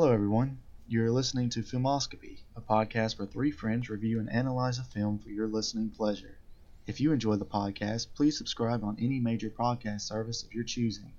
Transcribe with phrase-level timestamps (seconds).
[0.00, 0.60] Hello, everyone.
[0.86, 5.28] You're listening to Filmoscopy, a podcast where three friends review and analyze a film for
[5.28, 6.38] your listening pleasure.
[6.86, 11.14] If you enjoy the podcast, please subscribe on any major podcast service of your choosing.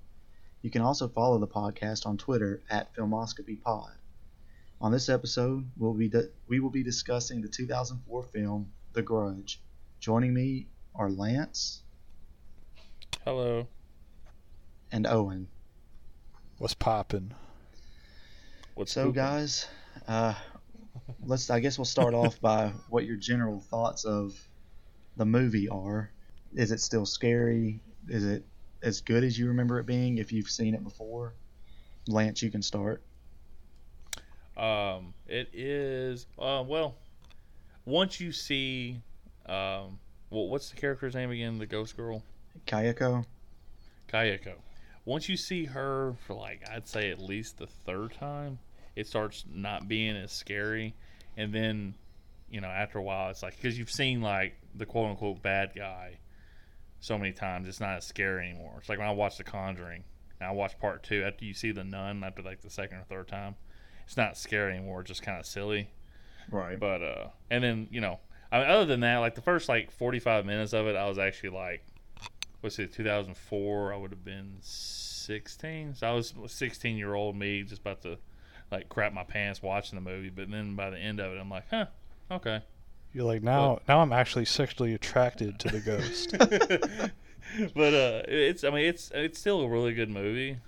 [0.62, 3.90] You can also follow the podcast on Twitter at FilmoscopyPod.
[4.80, 9.60] On this episode, we'll be di- we will be discussing the 2004 film The Grudge.
[9.98, 11.82] Joining me are Lance
[13.26, 13.68] Hello.
[14.90, 15.48] and Owen.
[16.56, 17.34] What's poppin'?
[18.80, 19.16] What's So, pooping?
[19.16, 19.66] guys,
[20.08, 20.32] uh,
[21.26, 21.50] let's.
[21.50, 24.32] I guess we'll start off by what your general thoughts of
[25.18, 26.10] the movie are.
[26.54, 27.82] Is it still scary?
[28.08, 28.42] Is it
[28.82, 30.16] as good as you remember it being?
[30.16, 31.34] If you've seen it before,
[32.08, 33.02] Lance, you can start.
[34.56, 36.26] Um, it is.
[36.38, 36.94] Uh, well,
[37.84, 39.02] once you see,
[39.44, 39.98] um,
[40.30, 41.58] well, what's the character's name again?
[41.58, 42.22] The ghost girl,
[42.66, 43.26] Kayako.
[44.10, 44.54] Kayako.
[45.04, 48.58] Once you see her for like, I'd say at least the third time,
[48.96, 50.94] it starts not being as scary,
[51.36, 51.94] and then,
[52.50, 55.72] you know, after a while, it's like because you've seen like the quote unquote bad
[55.74, 56.18] guy
[57.00, 58.74] so many times, it's not as scary anymore.
[58.78, 60.04] It's like when I watched The Conjuring,
[60.38, 63.04] and I watched part two after you see the nun after like the second or
[63.04, 63.56] third time.
[64.06, 65.00] It's not scary anymore.
[65.00, 65.88] It's just kind of silly.
[66.50, 66.78] Right.
[66.78, 68.18] But uh, and then you know,
[68.50, 71.08] I mean, other than that, like the first like forty five minutes of it, I
[71.08, 71.84] was actually like,
[72.60, 73.94] what's it, two thousand four?
[73.94, 75.94] I would have been sixteen.
[75.94, 78.18] So I was sixteen year old me, just about to
[78.70, 80.30] like crap my pants watching the movie.
[80.30, 81.86] But then by the end of it, I'm like, huh,
[82.30, 82.62] okay.
[83.12, 83.80] You're like now.
[83.88, 86.34] now I'm actually sexually attracted to the ghost.
[87.74, 90.58] but uh, it's I mean it's it's still a really good movie.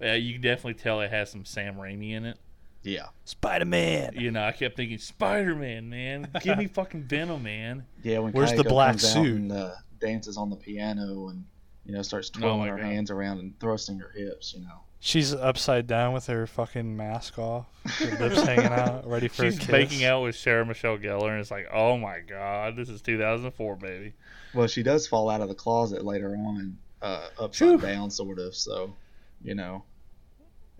[0.00, 2.38] Yeah, you can definitely tell it has some Sam Raimi in it.
[2.82, 3.06] Yeah.
[3.24, 4.12] Spider Man.
[4.16, 7.86] You know, I kept thinking Spider Man, man, give me fucking Venom, man.
[8.02, 8.18] Yeah.
[8.18, 9.36] When Where's the black comes suit?
[9.40, 11.44] and uh, dances on the piano and
[11.86, 12.84] you know starts Oh twirling my her God.
[12.86, 14.80] hands around and thrusting her hips, you know.
[14.98, 17.66] She's upside down with her fucking mask off,
[17.98, 19.68] her lips hanging out, ready for She's a kiss.
[19.68, 23.76] making out with Sarah Michelle Gellar, and it's like, oh my god, this is 2004,
[23.76, 24.14] baby.
[24.54, 27.78] Well, she does fall out of the closet later on, uh, upside Phew.
[27.78, 28.54] down, sort of.
[28.56, 28.94] So,
[29.42, 29.84] you know.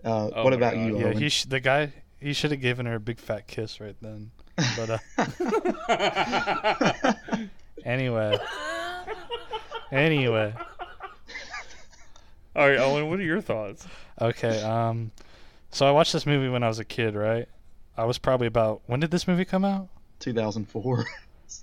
[0.03, 0.85] Uh, Oh what about God.
[0.87, 1.17] you, Yeah, Owen?
[1.17, 4.31] he sh- the guy he should have given her a big fat kiss right then.
[4.75, 7.13] But uh,
[7.85, 8.37] anyway,
[9.91, 10.53] anyway,
[12.57, 13.85] All right, Owen, what are your thoughts?
[14.19, 14.61] okay.
[14.63, 15.11] Um,
[15.69, 17.47] so I watched this movie when I was a kid, right?
[17.95, 19.89] I was probably about when did this movie come out?
[20.19, 21.05] 2004.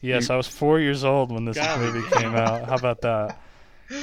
[0.00, 2.66] Yes, I was four years old when this God movie came out.
[2.68, 3.38] How about that?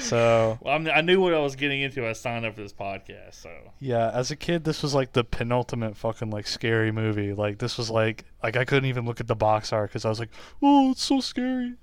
[0.02, 2.08] So Well, I'm, I knew what I was getting into.
[2.08, 5.24] I signed up for this podcast, so yeah, as a kid, this was like the
[5.24, 7.34] penultimate fucking like scary movie.
[7.34, 10.10] Like this was like like I couldn't even look at the box art because I
[10.10, 10.30] was like,
[10.62, 11.74] oh, it's so scary.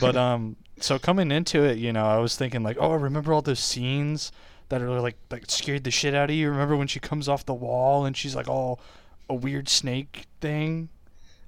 [0.00, 3.32] but um, so coming into it, you know, I was thinking like, oh, I remember
[3.32, 4.32] all those scenes
[4.68, 6.50] that are like like scared the shit out of you.
[6.50, 8.78] Remember when she comes off the wall and she's like, oh,
[9.28, 10.88] a weird snake thing.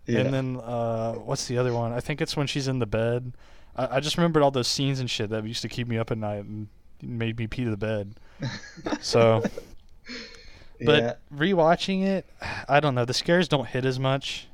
[0.07, 0.21] yeah.
[0.21, 1.93] And then uh, what's the other one?
[1.93, 3.33] I think it's when she's in the bed.
[3.77, 6.11] I, I just remembered all those scenes and shit that used to keep me up
[6.11, 6.69] at night and
[7.03, 8.15] made me pee to the bed.
[9.01, 9.43] So,
[10.85, 11.15] but yeah.
[11.35, 12.27] rewatching it,
[12.69, 13.05] I don't know.
[13.05, 14.49] The scares don't hit as much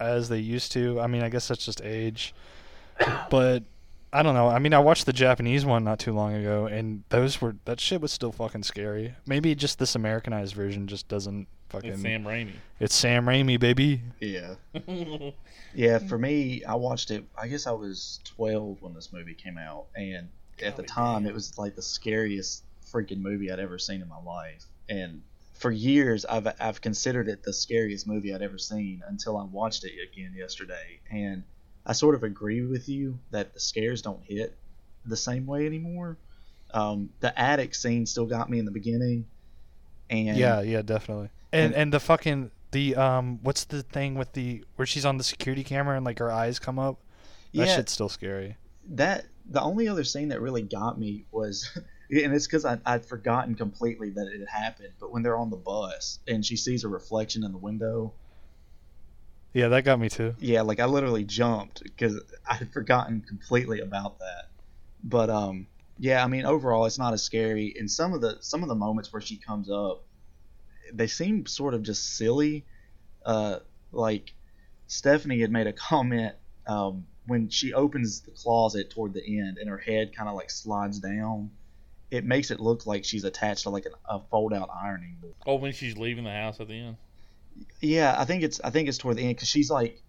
[0.00, 1.00] as they used to.
[1.00, 2.34] I mean, I guess that's just age.
[3.30, 3.62] But
[4.16, 4.48] I don't know.
[4.48, 7.80] I mean, I watched the Japanese one not too long ago, and those were that
[7.80, 9.14] shit was still fucking scary.
[9.26, 11.92] Maybe just this Americanized version just doesn't fucking.
[11.92, 12.52] it's Sam Raimi.
[12.80, 14.02] It's Sam Raimi, baby.
[14.20, 14.54] Yeah.
[15.76, 17.24] Yeah, for me, I watched it.
[17.36, 20.28] I guess I was 12 when this movie came out, and
[20.62, 21.30] at the time, damn.
[21.30, 24.64] it was like the scariest freaking movie I'd ever seen in my life.
[24.88, 25.20] And
[25.52, 29.84] for years, I've I've considered it the scariest movie I'd ever seen until I watched
[29.84, 31.42] it again yesterday, and
[31.86, 34.56] I sort of agree with you that the scares don't hit
[35.04, 36.18] the same way anymore.
[36.74, 39.24] Um, the attic scene still got me in the beginning,
[40.10, 41.30] and Yeah, yeah, definitely.
[41.52, 45.16] And And- and the fucking the um what's the thing with the where she's on
[45.16, 46.98] the security camera and like her eyes come up?
[47.54, 48.56] That yeah, shit's still scary.
[48.88, 51.70] that the only other scene that really got me was
[52.10, 55.56] and it's because i'd forgotten completely that it had happened but when they're on the
[55.56, 58.12] bus and she sees a reflection in the window
[59.56, 60.34] Yeah, that got me too.
[60.38, 64.50] yeah like i literally jumped because i had forgotten completely about that
[65.02, 65.66] but um
[65.98, 68.74] yeah i mean overall it's not as scary and some of the some of the
[68.74, 70.04] moments where she comes up
[70.92, 72.66] they seem sort of just silly
[73.24, 73.58] uh
[73.92, 74.34] like
[74.88, 76.34] stephanie had made a comment
[76.66, 80.50] um when she opens the closet toward the end and her head kind of like
[80.50, 81.50] slides down
[82.10, 85.34] it makes it look like she's attached to like an, a fold out ironing board
[85.46, 86.96] oh, when she's leaving the house at the end.
[87.80, 90.02] Yeah, I think it's I think it's toward the end because she's like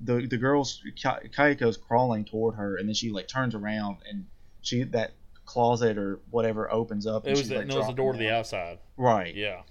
[0.00, 4.26] the the girl's Ka- Kayako's crawling toward her and then she like turns around and
[4.62, 5.12] she that
[5.44, 7.24] closet or whatever opens up.
[7.24, 8.78] It and was she's, the, like, no, it was the door to the outside.
[8.96, 9.34] Right.
[9.34, 9.62] Yeah.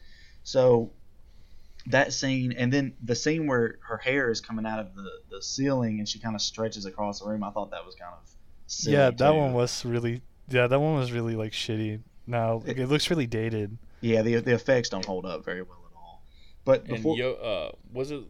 [0.43, 0.91] So
[1.87, 5.41] that scene, and then the scene where her hair is coming out of the, the
[5.41, 7.43] ceiling and she kind of stretches across the room.
[7.43, 8.29] I thought that was kind of
[8.67, 9.33] silly yeah, that too.
[9.37, 10.21] one was really.
[10.49, 12.01] Yeah, that one was really like shitty.
[12.27, 13.77] Now It- it, looks really dated.
[14.01, 15.82] Yeah, the the effects don't hold up very well at all.
[16.65, 18.21] But And before, Yo, uh, was it?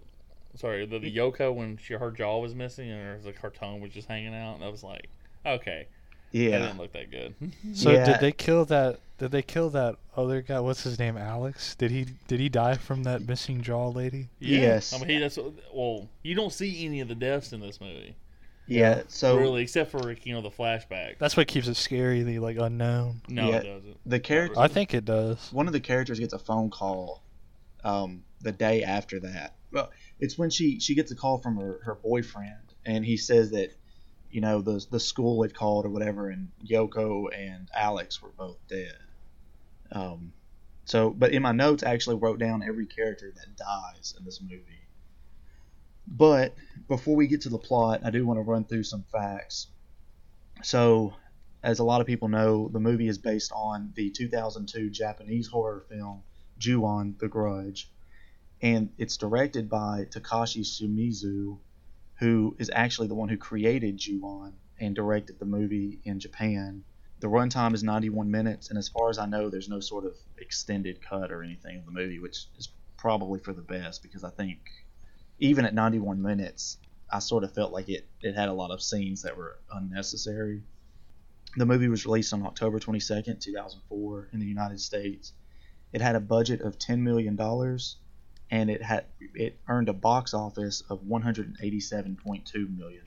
[0.56, 3.82] Sorry, the, the Yoko when she her jaw was missing and her like her tongue
[3.82, 4.56] was just hanging out.
[4.56, 5.10] And I was like,
[5.46, 5.88] okay,
[6.32, 7.34] that yeah, didn't look that good.
[7.74, 8.06] So Yeah.
[8.06, 9.00] did they kill that?
[9.18, 10.60] Did they kill that other guy?
[10.60, 11.18] What's his name?
[11.18, 11.76] Alex?
[11.76, 14.30] Did he did he die from that missing jaw lady?
[14.40, 14.60] Yeah.
[14.60, 14.94] Yes.
[14.94, 15.40] I mean, he, that's
[15.74, 18.16] well, you don't see any of the deaths in this movie,
[18.68, 19.04] yeah.
[19.08, 21.18] So really, except for you know the flashback.
[21.20, 22.24] That's what keeps it scary.
[22.24, 23.22] The like unknown.
[23.28, 23.56] No, Yeah.
[23.58, 23.98] it doesn't.
[24.06, 25.50] the character, I think it does.
[25.52, 27.22] one of the characters gets a phone call
[27.84, 29.56] um, the day after that.
[29.72, 33.52] Well, it's when she she gets a call from her, her boyfriend, and he says
[33.52, 33.74] that
[34.30, 38.58] you know the the school had called or whatever, and Yoko and Alex were both
[38.68, 38.98] dead.
[39.92, 40.34] Um,
[40.86, 44.42] so, but in my notes, I actually wrote down every character that dies in this
[44.42, 44.88] movie.
[46.06, 46.56] But
[46.90, 49.68] before we get to the plot, I do want to run through some facts.
[50.62, 51.14] So,
[51.64, 55.86] as a lot of people know, the movie is based on the 2002 Japanese horror
[55.90, 56.24] film
[56.64, 57.92] Ju-on: The Grudge,
[58.62, 61.60] and it's directed by Takashi Shimizu,
[62.20, 66.86] who is actually the one who created Ju-on and directed the movie in Japan.
[67.20, 70.16] The runtime is 91 minutes, and as far as I know, there's no sort of
[70.38, 74.30] extended cut or anything of the movie, which is probably for the best because I
[74.30, 74.60] think
[75.40, 76.78] even at 91 minutes,
[77.12, 80.64] I sort of felt like it, it had a lot of scenes that were unnecessary.
[81.58, 85.34] The movie was released on October 22nd, 2004, in the United States.
[85.94, 87.40] It had a budget of $10 million,
[88.50, 89.06] and it had
[89.36, 93.04] it earned a box office of $187.2 million.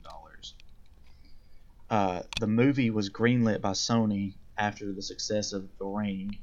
[1.89, 6.37] Uh, the movie was greenlit by Sony after the success of The Ring,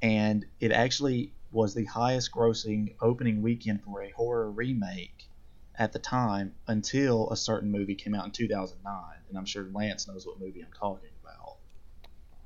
[0.00, 5.28] and it actually was the highest grossing opening weekend for a horror remake
[5.76, 9.02] at the time until a certain movie came out in 2009.
[9.28, 11.56] And I'm sure Lance knows what movie I'm talking about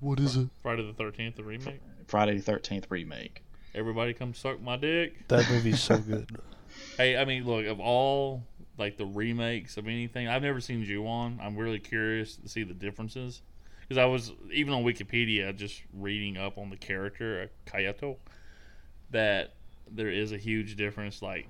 [0.01, 0.49] What is it?
[0.63, 1.81] Friday the Thirteenth, the remake.
[2.07, 3.43] Friday the 13th remake.
[3.75, 5.29] Everybody come suck my dick.
[5.29, 6.39] That movie's so good.
[6.99, 8.43] Hey, I mean, look of all
[8.77, 11.39] like the remakes of anything, I've never seen Ju-on.
[11.43, 13.41] I'm really curious to see the differences
[13.81, 18.17] because I was even on Wikipedia just reading up on the character Kayato
[19.11, 19.55] that
[19.91, 21.23] there is a huge difference.
[21.23, 21.49] Like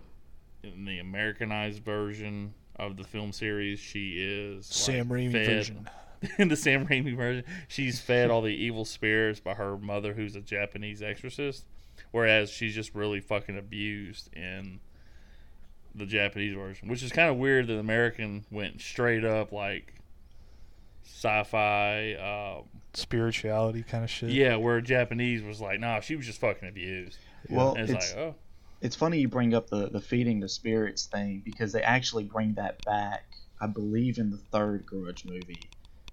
[0.62, 5.88] in the Americanized version of the film series, she is Sam like, Raimi fed- version.
[6.38, 10.36] in the Sam Raimi version, she's fed all the evil spirits by her mother, who's
[10.36, 11.64] a Japanese exorcist,
[12.10, 14.80] whereas she's just really fucking abused in
[15.94, 19.94] the Japanese version, which is kind of weird that the American went straight up like
[21.04, 22.14] sci-fi.
[22.14, 22.64] Um,
[22.94, 24.30] Spirituality kind of shit.
[24.30, 27.18] yeah, where Japanese was like, nah, she was just fucking abused.
[27.48, 28.34] Well, And it's, it's, like, oh,
[28.80, 32.54] it's funny you bring up the, the feeding the spirits thing because they actually bring
[32.54, 33.24] that back,
[33.60, 35.60] I believe, in the third Grudge movie.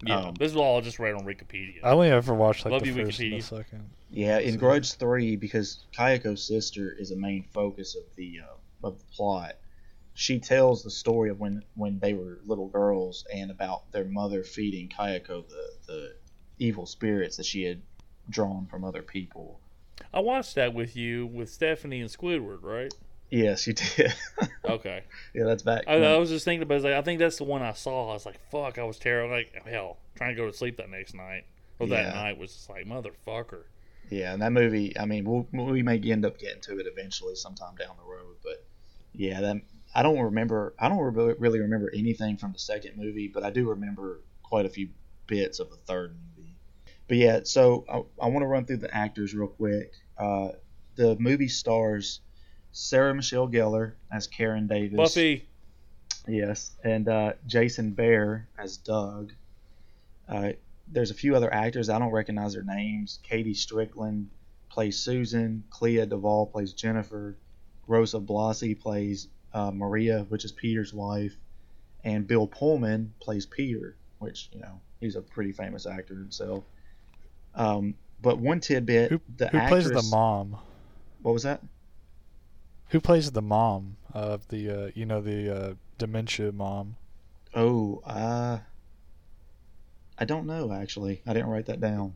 [0.05, 0.19] Yeah.
[0.27, 1.79] Um, this is all just read on Wikipedia.
[1.83, 3.89] I only ever watched like Love the you, first and the second.
[4.11, 8.88] Yeah, in So- Grudge Three, because Kayako's sister is a main focus of the uh,
[8.88, 9.55] of the plot.
[10.15, 14.44] She tells the story of when when they were little girls and about their mother
[14.44, 16.15] feeding Kayako the the
[16.59, 17.81] evil spirits that she had
[18.29, 19.59] drawn from other people.
[20.13, 22.94] I watched that with you with Stephanie and Squidward, right?
[23.33, 24.13] Yes, you did.
[24.65, 25.03] Okay.
[25.34, 25.84] yeah, that's back.
[25.88, 26.93] I, I was just thinking about it.
[26.93, 28.12] I think that's the one I saw.
[28.12, 29.36] I was like, fuck, I was terrible.
[29.36, 31.43] Like, hell, trying to go to sleep that next night.
[31.79, 32.13] Or that Yeah.
[32.13, 33.63] night was just like, motherfucker.
[34.10, 34.98] Yeah, and that movie.
[34.98, 38.36] I mean, we'll, we may end up getting to it eventually, sometime down the road.
[38.43, 38.63] But
[39.13, 39.57] yeah, that
[39.96, 40.74] I don't remember.
[40.79, 44.65] I don't re- really remember anything from the second movie, but I do remember quite
[44.65, 44.89] a few
[45.27, 46.55] bits of the third movie.
[47.07, 49.91] But yeah, so I, I want to run through the actors real quick.
[50.17, 50.50] Uh,
[50.96, 52.22] the movie stars
[52.74, 54.98] Sarah Michelle Gellar as Karen Davis.
[54.98, 55.48] Buffy.
[56.27, 59.32] Yes, and uh, Jason Behr as Doug.
[60.27, 60.53] Uh,
[60.88, 63.20] there's a few other actors I don't recognize their names.
[63.30, 64.30] KaDee Strickland
[64.70, 65.63] plays Susan.
[65.70, 67.38] Clea Duvall plays Jennifer.
[67.88, 71.36] Rosa Blasi plays uh, Maria, which is Peter's wife,
[72.03, 76.63] and Bill Pullman plays Peter, which you know he's a pretty famous actor himself.
[77.53, 80.56] Um, but one tidbit: Who, the who actress, plays the mom?
[81.22, 81.62] What was that?
[82.93, 86.95] Who plays the mom of the uh, you know the uh, dementia mom?
[87.55, 88.59] Oh, uh,
[90.17, 91.21] I don't know actually.
[91.25, 92.13] I didn't write that down.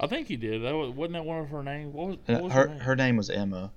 [0.00, 0.62] I think he did.
[0.62, 1.92] That was, wasn't that one of her names?
[1.94, 2.78] What was, Uh, what was her her name?
[2.80, 3.70] her name was Emma.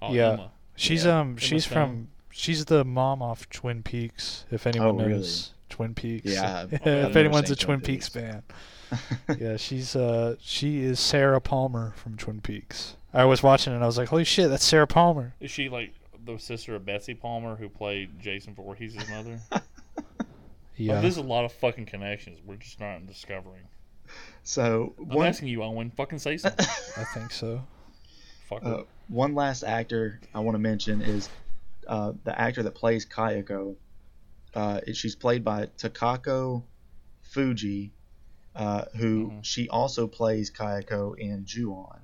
[0.00, 0.30] Oh, Yeah.
[0.34, 0.50] Emma.
[0.76, 1.74] She's Yeah, um Emma she's Stone.
[1.74, 4.46] from she's the mom off Twin Peaks.
[4.52, 5.14] If anyone Oh, really?
[5.14, 8.24] knows Twin Peaks, Yeah, I've- I've if anyone's a Twin Twin Peaks Peaks.
[8.24, 8.42] fan,
[9.40, 12.94] yeah, she's uh she is Sarah Palmer from Twin Peaks.
[13.12, 15.34] I was watching it and I was like, holy shit, that's Sarah Palmer.
[15.40, 15.92] Is she like
[16.24, 19.40] the sister of Betsy Palmer who played Jason Voorhees' mother?
[20.76, 20.96] Yeah.
[20.96, 23.64] Oh, there's a lot of fucking connections we're just not discovering.
[24.44, 25.90] So I'm one asking you, Owen.
[25.90, 26.64] Fucking say something.
[26.96, 27.62] I think so.
[28.50, 28.64] Fucker.
[28.80, 31.28] uh, one last actor I want to mention is
[31.86, 33.76] uh, the actor that plays Kayako.
[34.54, 36.62] Uh, she's played by Takako
[37.24, 37.92] Fuji,
[38.56, 39.44] uh, who Mhm.
[39.44, 41.99] she also plays Kayako in Ju-on.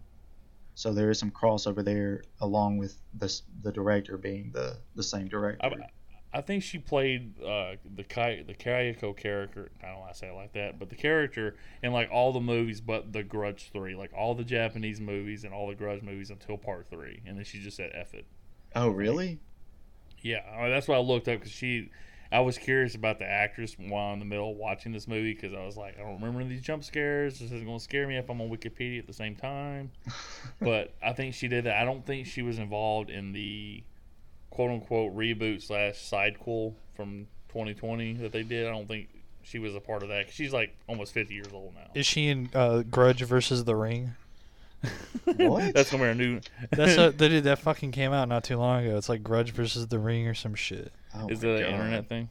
[0.77, 5.27] So there is some crossover there, along with the the director being the the same
[5.27, 5.67] director.
[5.67, 9.71] I, I think she played uh, the Kai, the Kayako character.
[9.83, 12.43] I don't want to say it like that, but the character in like all the
[12.43, 16.29] movies, but the Grudge three, like all the Japanese movies and all the Grudge movies
[16.29, 18.27] until part three, and then she just said "F it."
[18.75, 19.39] oh, really?
[20.21, 21.91] Yeah, I mean, that's why I looked up because she.
[22.33, 25.65] I was curious about the actress while in the middle watching this movie because I
[25.65, 27.39] was like, I don't remember these jump scares.
[27.39, 29.91] This isn't going to scare me if I'm on Wikipedia at the same time.
[30.61, 31.81] but I think she did that.
[31.81, 33.83] I don't think she was involved in the
[34.51, 38.67] quote unquote reboot slash sidequel from 2020 that they did.
[38.67, 39.09] I don't think
[39.43, 40.31] she was a part of that.
[40.31, 41.91] she's like almost 50 years old now.
[41.95, 44.15] Is she in uh, Grudge versus The Ring?
[45.25, 45.75] What?
[45.75, 46.41] That's gonna be our new.
[46.71, 48.97] That's a, dude, that fucking came out not too long ago.
[48.97, 50.93] It's like Grudge versus The Ring or some shit.
[51.15, 52.29] Oh Is my that an internet thing?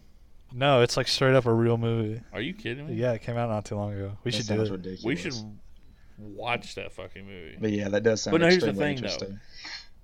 [0.54, 2.22] No, it's like straight up a real movie.
[2.32, 2.94] Are you kidding me?
[2.94, 4.18] Yeah, it came out not too long ago.
[4.24, 4.72] We That should do it.
[4.72, 5.04] ridiculous.
[5.04, 5.34] We should
[6.18, 7.58] watch that fucking movie.
[7.60, 9.38] But yeah, that does sound But now here's the thing, though.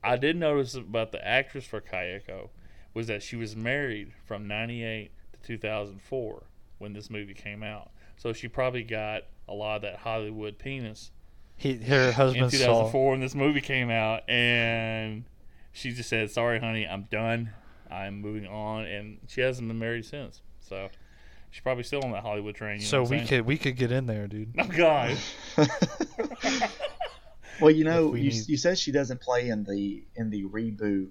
[0.04, 2.50] I did notice about the actress for Kayako
[2.94, 6.44] was that she was married from 98 to 2004
[6.80, 7.92] when this movie came out.
[8.18, 11.12] So she probably got a lot of that Hollywood penis
[11.62, 12.58] He, her in husband saw.
[12.58, 14.28] 2004 when this movie came out.
[14.30, 15.26] And
[15.72, 17.52] she just said, Sorry, honey, I'm done.
[17.90, 18.86] I'm moving on.
[18.86, 20.42] And she hasn't been married since.
[20.62, 20.90] So
[21.52, 22.80] she's probably still on that Hollywood train.
[22.80, 23.28] You So what we saying?
[23.28, 24.54] could we could get in there, dude.
[24.58, 25.18] Oh, God.
[27.62, 30.44] well, you know, we you, need- you said she doesn't play in the in the
[30.46, 31.10] reboot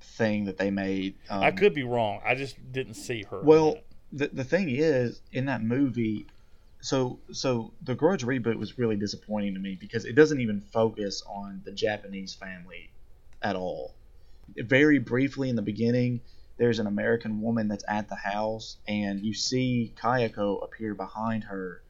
[0.00, 1.14] thing that they made.
[1.30, 2.20] Um, I could be wrong.
[2.24, 3.40] I just didn't see her.
[3.42, 3.78] Well,
[4.12, 6.26] the the thing is, in that movie,
[6.82, 11.22] so so the Grudge reboot was really disappointing to me because it doesn't even focus
[11.26, 12.90] on the Japanese family
[13.40, 13.94] at all.
[14.56, 16.20] Very briefly in the beginning,
[16.58, 21.82] there's an American woman that's at the house, and you see Kayako appear behind her.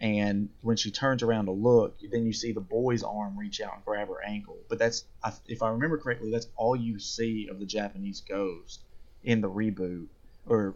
[0.00, 3.74] And when she turns around to look, then you see the boy's arm reach out
[3.76, 4.58] and grab her ankle.
[4.68, 5.04] But that's,
[5.46, 8.80] if I remember correctly, that's all you see of the Japanese ghost
[9.22, 10.08] in the reboot
[10.48, 10.74] or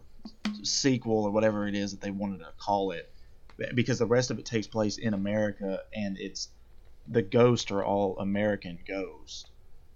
[0.62, 3.12] sequel or whatever it is that they wanted to call it
[3.74, 6.48] because the rest of it takes place in America and it's
[7.08, 9.46] the ghosts are all American ghosts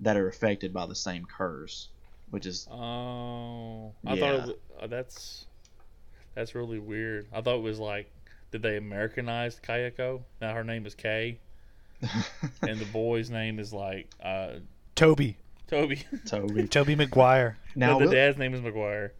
[0.00, 1.88] that are affected by the same curse
[2.30, 4.34] which is Oh, I thought Yeah.
[4.34, 4.50] it was,
[4.82, 5.46] uh, that's
[6.34, 7.26] that's really weird.
[7.32, 8.10] I thought it was like,
[8.52, 10.22] did they Americanize Kayako?
[10.40, 11.40] Now her name is Kay,
[12.62, 14.60] and the boy's name is like uh,
[14.94, 15.36] Toby,
[15.66, 16.04] Toby.
[16.24, 17.56] Toby Toby McGuire.
[17.74, 19.10] now Now the will, dad's name is McGuire.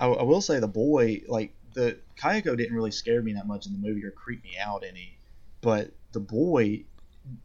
[0.00, 3.66] I, I will say the boy like the Kayako didn't really scare me that much
[3.66, 5.16] in the movie or creep me out any
[5.60, 6.84] but the boy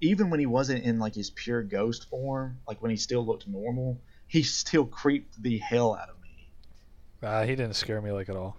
[0.02, 3.48] even when he wasn't in like his pure ghost form like when he still looked
[3.48, 6.48] normal he still creeped the hell out of me
[7.24, 8.56] Uh, he didn't scare me like at all.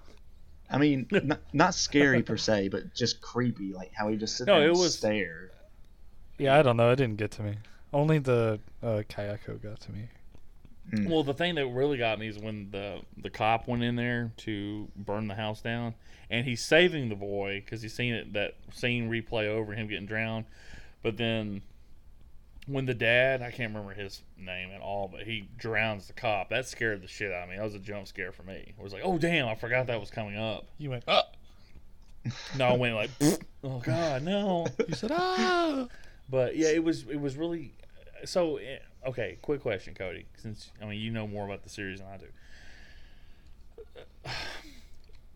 [0.73, 4.47] I mean, not, not scary per se, but just creepy, like how he just sits
[4.47, 5.51] No, there it and was- stare.
[6.39, 6.91] Yeah, I don't know.
[6.93, 7.55] It didn't get to me.
[7.93, 10.09] Only the uh, Kayako got to me.
[11.09, 14.33] Well, the thing that really got me is when the the cop went in there
[14.39, 15.95] to burn the house down,
[16.31, 20.07] and he's saving the boy because he's seen it that scene replay over him getting
[20.07, 20.47] drowned.
[21.03, 21.63] But then
[22.67, 26.51] when the dad, I can't remember his name at all, but he drowns the cop.
[26.51, 27.57] That scared the shit out of me.
[27.57, 28.75] That was a jump scare for me.
[28.79, 30.67] It was like, oh damn, I forgot that was coming up.
[30.79, 31.05] You went.
[31.09, 31.23] Uh,
[32.59, 33.11] No, I went like,
[33.65, 34.67] oh god, no.
[34.89, 35.87] You said ah.
[36.29, 37.75] But yeah, it was it was really
[38.25, 38.57] so.
[38.59, 40.27] eh, Okay, quick question, Cody.
[40.37, 42.27] Since I mean you know more about the series than I do.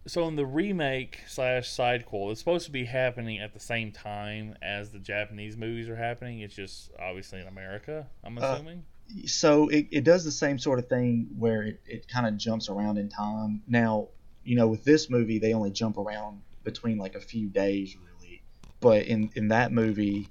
[0.06, 4.54] So in the remake slash sidequel, it's supposed to be happening at the same time
[4.60, 6.40] as the Japanese movies are happening.
[6.40, 8.06] It's just obviously in America.
[8.22, 8.84] I'm Uh, assuming.
[9.24, 12.68] So it, it does the same sort of thing where it, it kind of jumps
[12.68, 13.62] around in time.
[13.66, 14.08] Now,
[14.44, 18.42] you know, with this movie, they only jump around between like a few days, really.
[18.80, 20.28] But in, in that movie,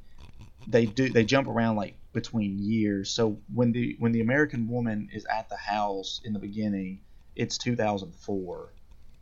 [0.67, 3.09] they do they jump around like between years.
[3.09, 7.01] So when the when the American woman is at the house in the beginning,
[7.35, 8.73] it's 2004,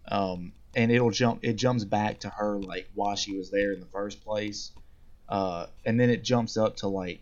[0.10, 3.79] um, and it'll jump it jumps back to her like while she was there in
[3.79, 4.71] the first place,
[5.29, 7.21] uh, and then it jumps up to like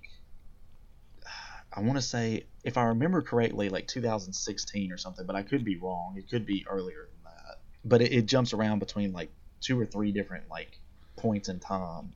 [1.72, 5.64] I want to say if I remember correctly like 2016 or something, but I could
[5.64, 6.16] be wrong.
[6.18, 7.60] It could be earlier than that.
[7.86, 9.30] But it, it jumps around between like
[9.62, 10.78] two or three different like
[11.16, 12.14] points in time.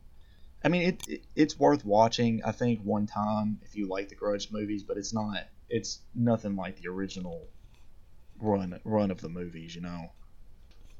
[0.63, 2.41] I mean, it, it it's worth watching.
[2.43, 5.45] I think one time if you like the Grudge movies, but it's not.
[5.69, 7.47] It's nothing like the original
[8.39, 9.75] run run of the movies.
[9.75, 10.11] You know.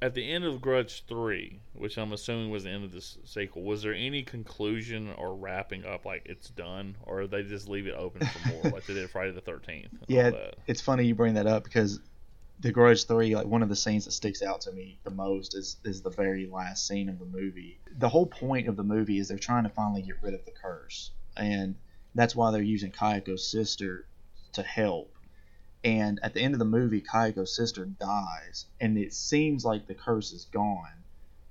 [0.02, 3.64] At the end of Grudge Three, which I'm assuming was the end of this sequel,
[3.64, 7.94] was there any conclusion or wrapping up like it's done, or they just leave it
[7.94, 9.94] open for more, like they did Friday the Thirteenth?
[10.10, 10.32] Yeah,
[10.68, 12.02] it's funny you bring that up because
[12.64, 15.54] the Grudge Three, like one of the scenes that sticks out to me the most
[15.54, 17.78] is is the very last scene of the movie.
[17.98, 20.52] The whole point of the movie is they're trying to finally get rid of the
[20.52, 21.76] curse, and
[22.16, 24.08] that's why they're using Kayako's sister
[24.54, 25.14] to help.
[25.84, 29.94] And at the end of the movie, Kayako's sister dies, and it seems like the
[29.94, 31.04] curse is gone.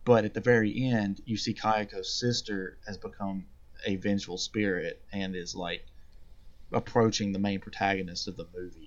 [0.06, 3.44] But at the very end, you see Kayako's sister has become
[3.84, 5.84] a vengeful spirit and is like
[6.72, 8.81] approaching the main protagonist of the movie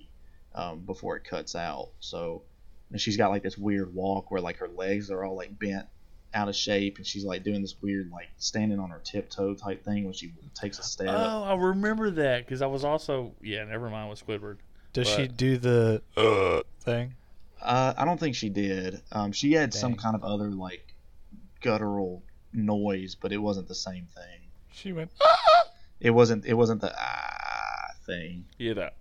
[0.56, 1.90] um, before it cuts out.
[2.00, 2.42] So
[2.90, 5.86] and she's got like this weird walk where like her legs are all like bent
[6.34, 9.84] out of shape, and she's like doing this weird like standing on her tiptoe type
[9.84, 11.08] thing when she takes a step.
[11.08, 13.64] Oh, I remember that because I was also yeah.
[13.64, 14.58] Never mind with Squidward.
[14.92, 17.14] Does she do the uh thing?
[17.60, 19.02] Uh, I don't think she did.
[19.12, 20.94] Um, she had some kind of other like
[21.60, 22.22] guttural
[22.52, 24.40] noise, but it wasn't the same thing.
[24.72, 25.10] She went.
[26.00, 26.44] It wasn't.
[26.44, 28.44] It wasn't the ah thing.
[28.58, 28.94] Yeah, that.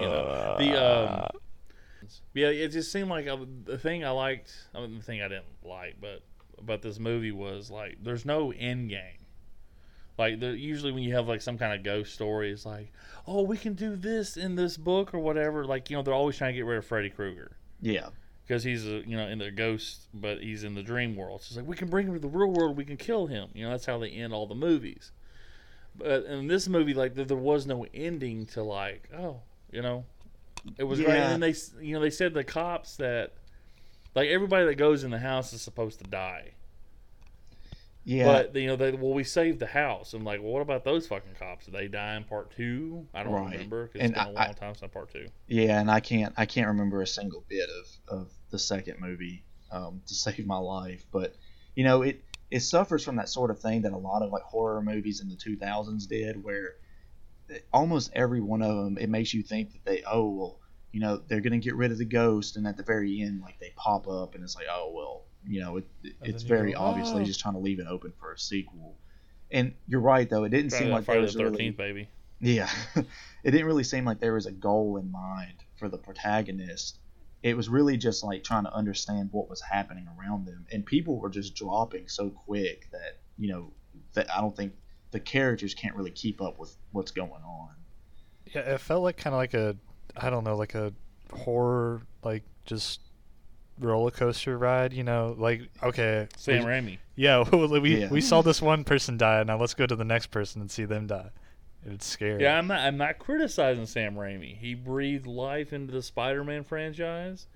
[0.00, 1.40] You know the um.
[2.34, 4.52] Yeah, it just seemed like uh, the thing I liked.
[4.74, 6.22] I mean, the thing I didn't like, but
[6.58, 9.18] about this movie was like, there's no end game.
[10.18, 12.92] Like, the, usually when you have like some kind of ghost story, it's like,
[13.26, 15.64] oh, we can do this in this book or whatever.
[15.64, 18.08] Like, you know, they're always trying to get rid of Freddy Krueger Yeah.
[18.46, 21.42] because he's a, you know in the ghost, but he's in the dream world.
[21.42, 22.76] So it's like we can bring him to the real world.
[22.76, 23.48] We can kill him.
[23.54, 25.10] You know, that's how they end all the movies.
[25.96, 30.04] But in this movie, like there, there was no ending to like, oh, you know,
[30.78, 31.10] it was great.
[31.16, 33.32] And then they, you know, they said the cops that,
[34.14, 36.52] like everybody that goes in the house is supposed to die.
[38.06, 38.24] Yeah.
[38.26, 40.12] But you know, they well, we saved the house.
[40.12, 41.64] I'm like, well, what about those fucking cops?
[41.64, 43.06] Did they die in part two?
[43.14, 43.52] I don't Right.
[43.52, 45.26] remember 'cause And it's been a I- long time since part two.
[45.46, 49.42] Yeah, and I can't I can't remember a single bit of, of the second movie
[49.70, 51.06] um, to save my life.
[51.12, 51.34] But
[51.74, 52.22] you know, it
[52.54, 55.28] it suffers from that sort of thing that a lot of like horror movies in
[55.28, 56.76] the 2000s did, where
[57.72, 60.60] almost every one of them it makes you think that they oh well
[60.92, 63.58] you know they're gonna get rid of the ghost, and at the very end like
[63.58, 65.84] they pop up and it's like oh well you know it,
[66.22, 68.94] it's very go, obviously "Oh." just trying to leave it open for a sequel.
[69.50, 72.08] And you're right though, it didn't seem like there Friday was the really Thirteenth, baby.
[72.40, 72.70] yeah.
[72.96, 76.98] it didn't really seem like there was a goal in mind for the protagonist.
[77.44, 80.66] It was really just like trying to understand what was happening around them.
[80.72, 83.70] And people were just dropping so quick that, you know,
[84.14, 84.72] that I don't think
[85.10, 87.68] the characters can't really keep up with what's going on.
[88.46, 89.76] Yeah, it felt like kind of like a,
[90.16, 90.92] I don't know, like a
[91.32, 93.00] horror, like just
[93.78, 94.94] roller coaster ride.
[94.94, 96.98] You know, like okay, Sam we, Raimi.
[97.14, 98.08] yeah, we Yeah.
[98.10, 99.42] we saw this one person die.
[99.42, 101.28] Now let's go to the next person and see them die.
[101.86, 102.42] It's scary.
[102.42, 102.80] Yeah, I'm not.
[102.80, 104.56] I'm not criticizing Sam Raimi.
[104.56, 107.46] He breathed life into the Spider-Man franchise.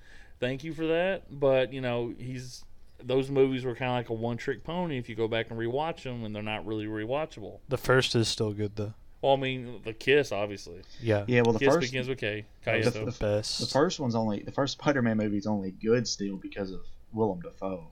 [0.40, 1.24] Thank you for that.
[1.30, 2.64] But you know, he's
[3.02, 4.98] those movies were kind of like a one-trick pony.
[4.98, 7.60] If you go back and rewatch them, and they're not really rewatchable.
[7.68, 8.94] The first is still good though.
[9.22, 10.82] Well, I mean, the Kiss, obviously.
[11.00, 11.24] Yeah.
[11.26, 12.44] Yeah, well, the Kiss first begins with K.
[12.64, 13.04] That was Kayeto.
[13.18, 13.58] the best.
[13.60, 16.80] the first one's only the first Spider-Man movie is only good still because of
[17.12, 17.88] Willem Dafoe.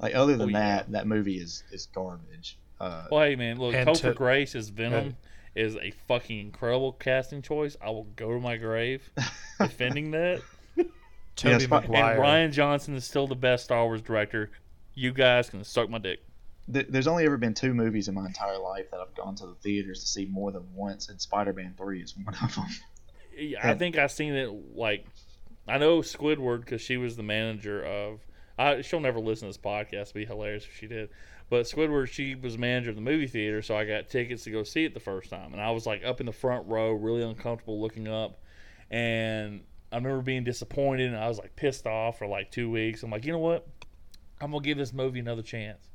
[0.00, 0.76] Like other than Oh, yeah.
[0.76, 2.58] that, that movie is is garbage.
[2.80, 5.16] Uh, Well, hey man, look, And Topher to- Grace is Venom
[5.58, 7.76] is a fucking incredible casting choice.
[7.80, 9.10] I will go to my grave
[9.58, 10.40] defending that.
[11.36, 12.18] Tobey Yeah, Spi- And Maguire.
[12.18, 14.50] Rian Johnson is still the best Star Wars director.
[14.94, 16.20] You guys can suck my dick.
[16.66, 19.54] There's only ever been two movies in my entire life that I've gone to the
[19.54, 22.66] theaters to see more than once, and Spider-Man Three is one of them.
[23.34, 25.06] Yeah, I think I've seen it like
[25.66, 28.20] I know Squidward because she was the manager of.
[28.58, 30.02] I, she'll never listen to this podcast.
[30.10, 31.10] It'd be hilarious if she did.
[31.50, 34.62] But Squidward, she was manager of the movie theater, so I got tickets to go
[34.64, 37.22] see it the first time, and I was like up in the front row, really
[37.22, 38.42] uncomfortable, looking up,
[38.90, 43.02] and I remember being disappointed, and I was like pissed off for like two weeks.
[43.02, 43.66] I'm like, you know what?
[44.40, 45.88] I'm gonna give this movie another chance.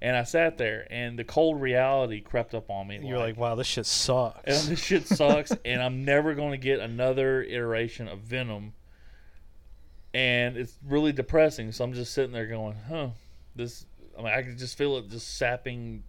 [0.00, 2.96] And I sat there, and the cold reality crept up on me.
[2.96, 4.40] And You're like, wow, this shit sucks.
[4.46, 8.74] and this shit sucks, and I'm never going to get another iteration of Venom.
[10.14, 11.72] And it's really depressing.
[11.72, 13.08] So I'm just sitting there going, huh,
[13.56, 13.86] this.
[14.18, 16.02] I mean, I could just feel it just sapping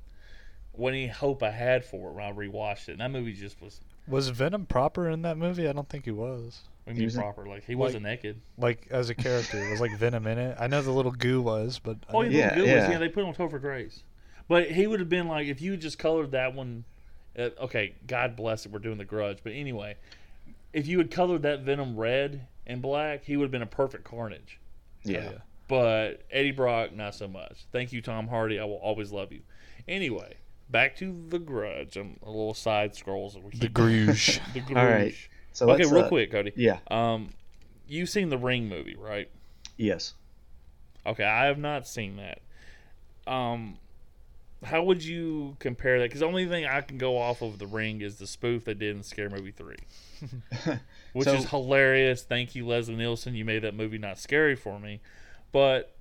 [0.71, 2.93] what any hope I had for it when I rewatched it.
[2.93, 5.67] And that movie just was, was Venom proper in that movie?
[5.67, 6.61] I don't think he was.
[6.87, 7.45] I He mean, was in- proper.
[7.45, 8.41] Like, he Like- wasn't naked.
[8.57, 10.57] Like as a character, it was like Venom in it.
[10.59, 12.75] I know the little goo was, but I Oh, didn't- yeah, Yeah, good yeah.
[12.81, 14.03] Was, yeah, they put him on Topher Grace.
[14.47, 16.85] But he would have been like, if you just colored that one,
[17.37, 19.39] uh, okay, God bless it, we're doing the grudge.
[19.43, 19.97] But anyway,
[20.73, 24.03] if you had colored that Venom red and black, he would have been a perfect
[24.05, 24.59] Carnage.
[25.05, 25.31] Oh, Yeah.
[25.69, 27.65] But Eddie Brock not so much.
[27.71, 28.59] Thank you, Tom Hardy.
[28.59, 29.41] I will always love you.
[29.87, 30.33] Anyway,
[30.69, 31.95] back to the Grudge.
[31.95, 33.35] I'm a little side scrolls.
[33.35, 34.41] that we The Grudge.
[34.53, 34.77] The Grudge.
[34.77, 35.15] All right.
[35.53, 36.51] So okay, real uh, quick, Cody.
[36.55, 36.79] Yeah.
[36.89, 37.29] Um,
[37.87, 39.29] you've seen the Ring movie, right?
[39.77, 40.15] Yes.
[41.05, 42.41] Okay, I have not seen that.
[43.31, 43.77] Um,
[44.63, 46.05] how would you compare that?
[46.05, 48.73] Because the only thing I can go off of the Ring is the spoof they
[48.73, 49.77] did in Scary Movie Three,
[51.13, 52.23] which So- is hilarious.
[52.23, 53.35] Thank you, Leslie Nielsen.
[53.35, 54.99] You made that movie not scary for me.
[55.51, 55.95] But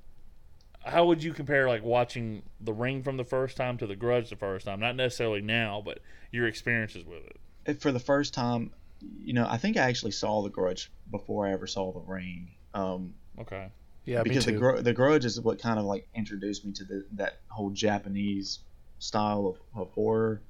[0.84, 4.30] how would you compare like watching The Ring from the first time to The Grudge
[4.30, 4.80] the first time?
[4.80, 7.22] Not necessarily now, but your experiences with
[7.66, 7.80] it.
[7.80, 11.52] For the first time, you know, I think I actually saw The Grudge before I
[11.52, 12.50] ever saw The Ring.
[12.74, 13.68] Um, Okay.
[14.04, 14.58] Yeah, because me the.
[14.58, 18.60] Gr- the Grudge is what kind of like introduced me to the, that whole Japanese
[18.98, 20.42] style of, of horror,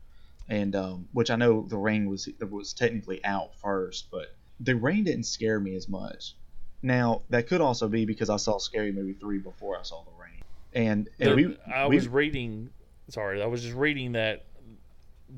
[0.48, 4.28] and um, which I know The Ring was was technically out first, but
[4.60, 6.34] The Ring didn't scare me as much.
[6.82, 10.10] Now that could also be because I saw Scary Movie three before I saw The
[10.12, 12.70] Ring, and, and There- we I we- was reading.
[13.08, 14.46] Sorry, I was just reading that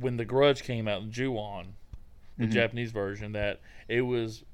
[0.01, 1.75] when The Grudge came out in Ju-on,
[2.37, 2.51] the Mhm.
[2.53, 4.45] Japanese version, that it was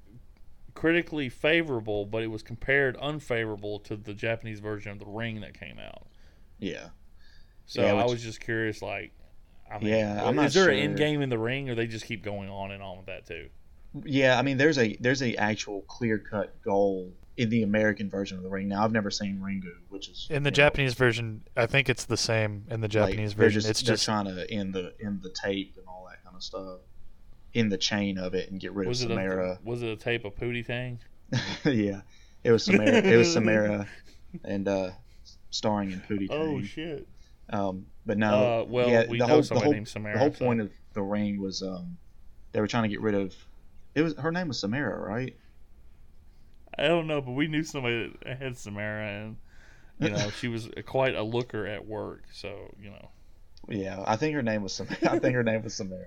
[0.75, 5.59] critically favorable, but it was compared unfavorable to the Japanese version of The Ring that
[5.59, 6.07] came out.
[6.59, 6.91] yeah.
[7.69, 9.13] So Yeah, I was just curious, like,
[9.71, 12.05] I mean, Yeah, I'm is there an end game in The Ring, or they just
[12.05, 13.49] keep going on and on with that too?
[14.05, 18.37] Yeah, I mean, there's a there's a actual clear cut goal in the American version
[18.39, 18.69] of the ring.
[18.69, 21.89] Now, I've never seen Ringu, which is In the you know, Japanese version, I think
[21.91, 23.61] it's the same in the Japanese they're version.
[23.61, 26.43] Just, it's just trying to end the end the tape and all that kind of
[26.43, 26.79] stuff
[27.55, 29.59] in the chain of it and get rid Was of it a, Samara.
[29.65, 30.99] was it a tape of Pootie Tang?
[31.65, 32.01] yeah,
[32.45, 32.89] it was Samara.
[32.99, 33.87] it was Samara,
[34.45, 34.91] and uh,
[35.51, 37.07] starring in Pootie Oh shit!
[37.51, 40.15] Um, but no, Uh, well, yeah, we the know whole, somebody the whole, named Samara.
[40.15, 41.97] the whole so- point of the ring was um,
[42.53, 43.35] they were trying to get rid of.
[43.97, 45.37] It was her name was Samara, right?
[46.79, 49.37] I don't know, but we knew somebody that had Samara, and
[49.99, 52.25] you know she was quite a looker at work.
[52.33, 53.11] So you know,
[53.69, 54.99] Yeah, I think her name was Samara.
[55.11, 56.05] I think her name was Samara.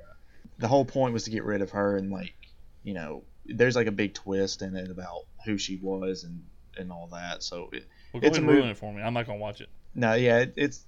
[0.59, 2.35] The whole point was to get rid of her and like,
[2.83, 6.43] you know, there's like a big twist in it about who she was and
[6.77, 7.43] and all that.
[7.43, 9.01] So it, well, go It's ahead and a ruin it for me.
[9.01, 9.69] I'm not gonna watch it.
[9.95, 10.85] no, yeah, it, it's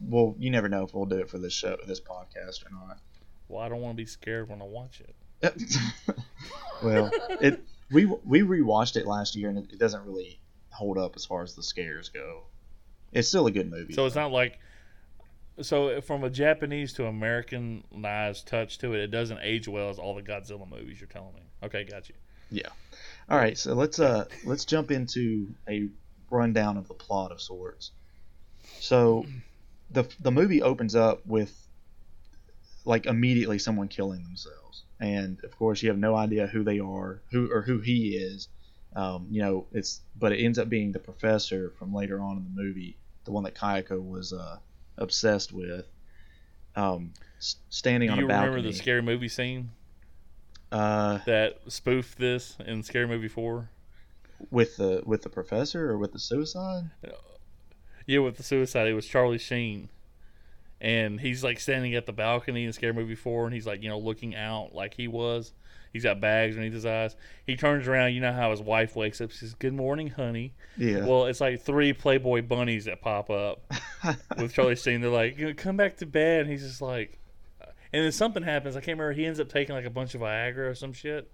[0.00, 3.00] well, you never know if we'll do it for this show, this podcast or not.
[3.48, 5.14] Well, I don't want to be scared when I watch it.
[6.82, 10.38] well, it we we rewatched it last year and it, it doesn't really
[10.70, 12.44] hold up as far as the scares go.
[13.12, 13.94] It's still a good movie.
[13.94, 14.58] So it's not like.
[15.62, 20.16] So from a Japanese to Americanized touch to it, it doesn't age well as all
[20.16, 21.00] the Godzilla movies.
[21.00, 21.42] You're telling me?
[21.62, 22.16] Okay, got you.
[22.50, 22.70] Yeah.
[23.28, 25.88] All right, so let's uh let's jump into a
[26.30, 27.92] rundown of the plot of sorts.
[28.80, 29.26] So
[29.90, 31.52] the the movie opens up with
[32.84, 34.58] like immediately someone killing themselves,
[35.00, 38.48] and of course you have no idea who they are, who or who he is.
[38.96, 42.44] Um, you know, it's but it ends up being the professor from later on in
[42.44, 44.58] the movie, the one that Kayako was uh,
[44.98, 45.86] obsessed with.
[46.76, 48.44] Um, s- standing Do on a balcony.
[48.46, 49.70] You remember the scary movie scene
[50.72, 53.70] uh, that spoofed this in Scary Movie Four?
[54.50, 56.90] with the with the professor or with the suicide?
[58.06, 59.88] Yeah, with the suicide, it was Charlie Sheen,
[60.84, 63.88] and he's like standing at the balcony in Scary Movie Four, and he's like you
[63.88, 65.52] know looking out like he was.
[65.94, 67.16] He's got bags underneath his eyes.
[67.46, 68.14] He turns around.
[68.14, 69.30] You know how his wife wakes up.
[69.30, 71.06] She says, "Good morning, honey." Yeah.
[71.06, 73.62] Well, it's like three Playboy bunnies that pop up
[74.38, 75.00] with Charlie Sheen.
[75.00, 77.18] They're like, you know, "Come back to bed." And he's just like,
[77.60, 78.76] and then something happens.
[78.76, 79.12] I can't remember.
[79.12, 81.30] He ends up taking like a bunch of Viagra or some shit,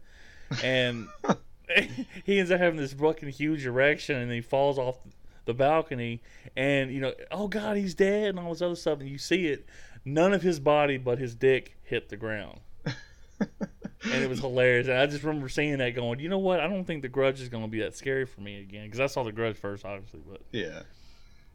[0.63, 1.09] and
[2.25, 4.99] he ends up having this fucking huge erection, and he falls off
[5.46, 6.22] the balcony,
[6.57, 9.46] and you know, oh god, he's dead, and all this other stuff, and you see
[9.46, 9.66] it.
[10.05, 12.61] None of his body but his dick hit the ground.
[13.40, 14.88] and it was hilarious.
[14.88, 16.61] And I just remember seeing that, going, you know what?
[16.61, 19.00] I don't think the Grudge is going to be that scary for me again because
[19.00, 20.20] I saw the Grudge first, obviously.
[20.29, 20.83] But yeah.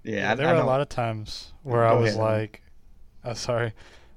[0.04, 0.32] Yeah, Yeah.
[0.32, 2.62] I, there I were a don't- lot of times where I was ahead, like,
[3.24, 3.74] oh, sorry.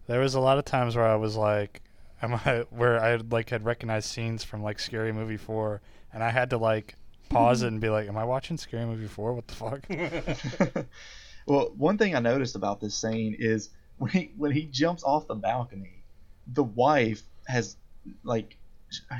[0.06, 1.82] There was a lot of times where I was like,
[2.22, 5.80] am I where I like had recognized scenes from like Scary Movie Four,
[6.12, 6.96] and I had to like
[7.28, 9.34] pause it and be like, am I watching Scary Movie Four?
[9.34, 9.86] What the fuck?
[11.46, 15.26] well, one thing I noticed about this scene is when he when he jumps off
[15.26, 16.02] the balcony,
[16.46, 17.76] the wife has
[18.22, 18.56] like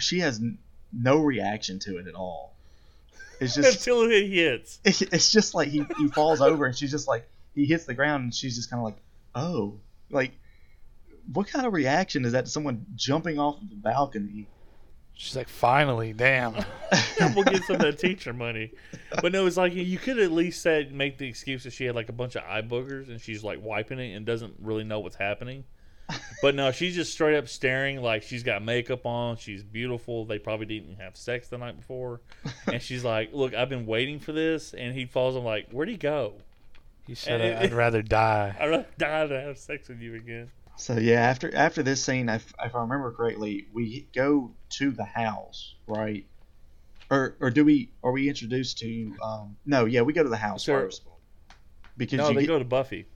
[0.00, 0.40] she has
[0.92, 2.54] no reaction to it at all.
[3.40, 7.06] It's just until it hits, it's just like he, he falls over and she's just
[7.06, 8.96] like he hits the ground and she's just kind of like
[9.34, 9.78] oh
[10.10, 10.32] like
[11.32, 14.46] what kind of reaction is that to someone jumping off of the balcony?
[15.20, 16.54] She's like, finally, damn.
[17.34, 18.70] we'll get some of that teacher money.
[19.20, 21.96] But no, it's like you could at least said make the excuse that she had
[21.96, 25.00] like a bunch of eye boogers and she's like wiping it and doesn't really know
[25.00, 25.64] what's happening.
[26.40, 29.36] But no, she's just straight up staring like she's got makeup on.
[29.38, 30.24] She's beautiful.
[30.24, 32.20] They probably didn't have sex the night before.
[32.68, 34.72] And she's like, Look, I've been waiting for this.
[34.72, 35.34] And he falls.
[35.34, 36.34] I'm like, Where'd he go?
[37.08, 40.50] He said, And "I'd rather die." I'd rather die than have sex with you again.
[40.78, 45.04] So yeah, after after this scene, if, if I remember correctly, we go to the
[45.04, 46.24] house, right?
[47.10, 49.12] Or or do we are we introduced to?
[49.22, 50.82] Um, no, yeah, we go to the house Sure.
[50.82, 51.02] first
[51.96, 53.06] because No, you they get, go to Buffy.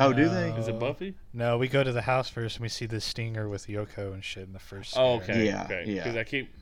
[0.00, 0.48] Oh, do they?
[0.50, 1.14] Is it Buffy?
[1.32, 4.24] No, we go to the house first and we see the stinger with Yoko and
[4.24, 4.94] shit in the first.
[4.96, 5.36] Oh, scare.
[5.36, 5.46] okay.
[5.46, 5.84] Yeah, okay.
[5.86, 6.02] yeah.
[6.02, 6.52] Because I keep.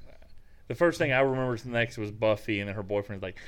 [0.69, 3.39] The first thing I remember next was Buffy, and then her boyfriend's like,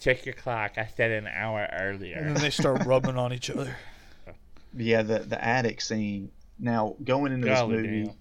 [0.00, 0.78] Check your clock.
[0.78, 3.76] I said an hour earlier." And then they start rubbing on each other.
[4.76, 6.30] Yeah the the attic scene.
[6.58, 8.16] Now going into Golly this movie, damn.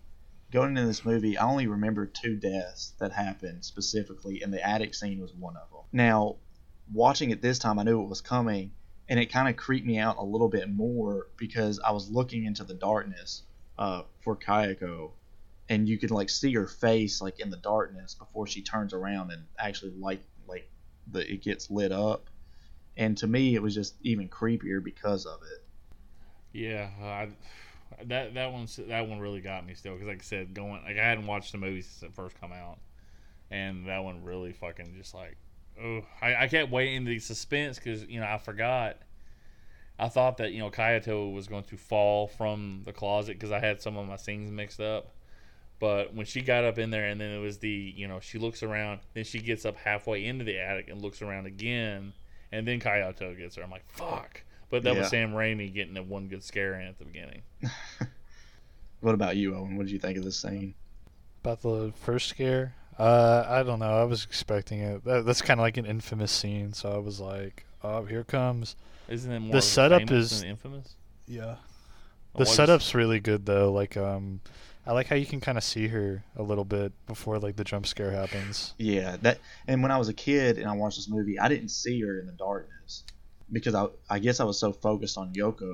[0.52, 4.94] going into this movie, I only remember two deaths that happened specifically, and the attic
[4.94, 5.82] scene was one of them.
[5.91, 6.38] Now,
[6.91, 8.72] watching it this time, I knew it was coming,
[9.08, 12.46] and it kind of creeped me out a little bit more because I was looking
[12.46, 13.44] into the darkness
[13.78, 15.12] uh, for Kayako,
[15.70, 19.32] and you could like see her face like in the darkness before she turns around
[19.32, 20.70] and actually like like
[21.12, 22.30] the it gets lit up,
[22.98, 25.64] and to me it was just even creepier because of it.
[26.56, 27.28] Yeah, I,
[28.06, 30.98] that that one that one really got me still because, like I said, going like
[30.98, 32.78] I hadn't watched the movie since it first come out,
[33.52, 35.36] and that one really fucking just like,
[35.84, 39.00] oh, I, I kept waiting the suspense because you know I forgot.
[40.00, 43.60] I thought that you know Kayato was going to fall from the closet because I
[43.60, 45.12] had some of my scenes mixed up.
[45.78, 48.39] But when she got up in there, and then it was the you know she
[48.39, 52.13] looks around, then she gets up halfway into the attic and looks around again,
[52.54, 53.63] and then Kayato gets her.
[53.63, 54.41] I'm like, fuck.
[54.69, 57.41] But that was Sam Raimi getting that one good scare in at the beginning.
[59.01, 59.78] What about you, Owen?
[59.78, 60.73] What did you think of this scene?
[61.43, 63.99] About the first scare, uh, I don't know.
[63.99, 65.04] I was expecting it.
[65.06, 68.75] That, that's kind of like an infamous scene, so I was like, "Oh, here comes."
[69.08, 70.95] Isn't it more The setup is- than infamous?
[71.28, 71.58] Yeah.
[72.34, 73.71] The was- setup's really good though.
[73.71, 74.39] Like, um,
[74.88, 77.63] I like how you can kind of see her a little bit before like the
[77.63, 78.73] jump scare happens.
[78.80, 81.69] Yeah, that and when I was a kid and I watched this movie, I didn't
[81.69, 83.04] see her in the darkness
[83.51, 85.73] because I I guess I was so focused on Yoko,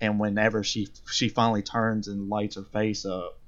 [0.00, 3.38] and whenever she she finally turns and lights her face up,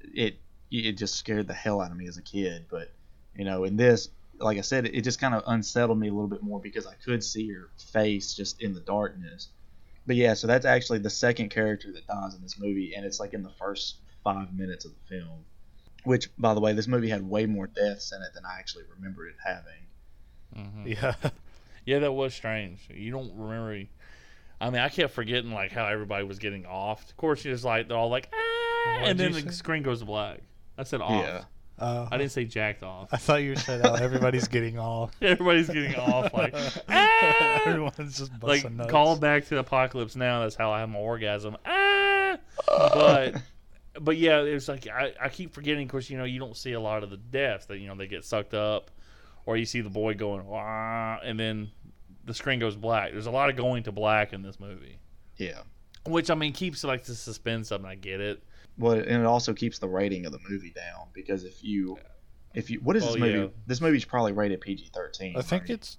[0.00, 0.38] it
[0.70, 2.66] it just scared the hell out of me as a kid.
[2.70, 2.92] But
[3.34, 6.12] you know, in this, like I said, it, it just kind of unsettled me a
[6.12, 9.48] little bit more because I could see her face just in the darkness.
[10.06, 13.20] But yeah, so that's actually the second character that dies in this movie, and it's
[13.20, 15.44] like in the first five minutes of the film.
[16.04, 18.84] Which, by the way, this movie had way more deaths in it than I actually
[18.96, 19.86] remember it having.
[20.56, 20.96] Mhm.
[20.96, 21.14] Yeah.
[21.88, 22.86] Yeah, that was strange.
[22.94, 23.88] You don't remember.
[24.60, 27.08] I mean, I kept forgetting like how everybody was getting off.
[27.08, 29.56] Of course, you're just like they're all like, ah, What'd and then the say?
[29.56, 30.40] screen goes black.
[30.76, 31.24] I said off.
[31.24, 31.44] Yeah.
[31.78, 33.08] Uh, I didn't say jacked off.
[33.10, 35.12] I thought you said how everybody's getting off.
[35.22, 36.34] Everybody's getting off.
[36.34, 36.54] Like,
[36.90, 37.62] ah!
[37.64, 38.90] Everyone's just like nuts.
[38.90, 40.40] call back to the Apocalypse Now.
[40.42, 41.56] That's how I have my orgasm.
[41.64, 42.36] Ah!
[42.66, 43.36] But
[44.00, 45.84] but yeah, it was like I, I keep forgetting.
[45.84, 47.94] Of course, you know you don't see a lot of the deaths that you know
[47.94, 48.90] they get sucked up,
[49.46, 51.70] or you see the boy going Wah, and then
[52.28, 53.10] the screen goes black.
[53.12, 54.98] There's a lot of going to black in this movie,
[55.36, 55.62] Yeah.
[56.06, 57.80] which I mean keeps like the suspense up.
[57.80, 58.42] And I get it.
[58.78, 61.98] Well, and it also keeps the rating of the movie down because if you,
[62.54, 63.38] if you, what is Well, this oh, movie?
[63.38, 63.46] yeah.
[63.66, 65.36] This movie's probably rated PG thirteen.
[65.36, 65.98] I think it's,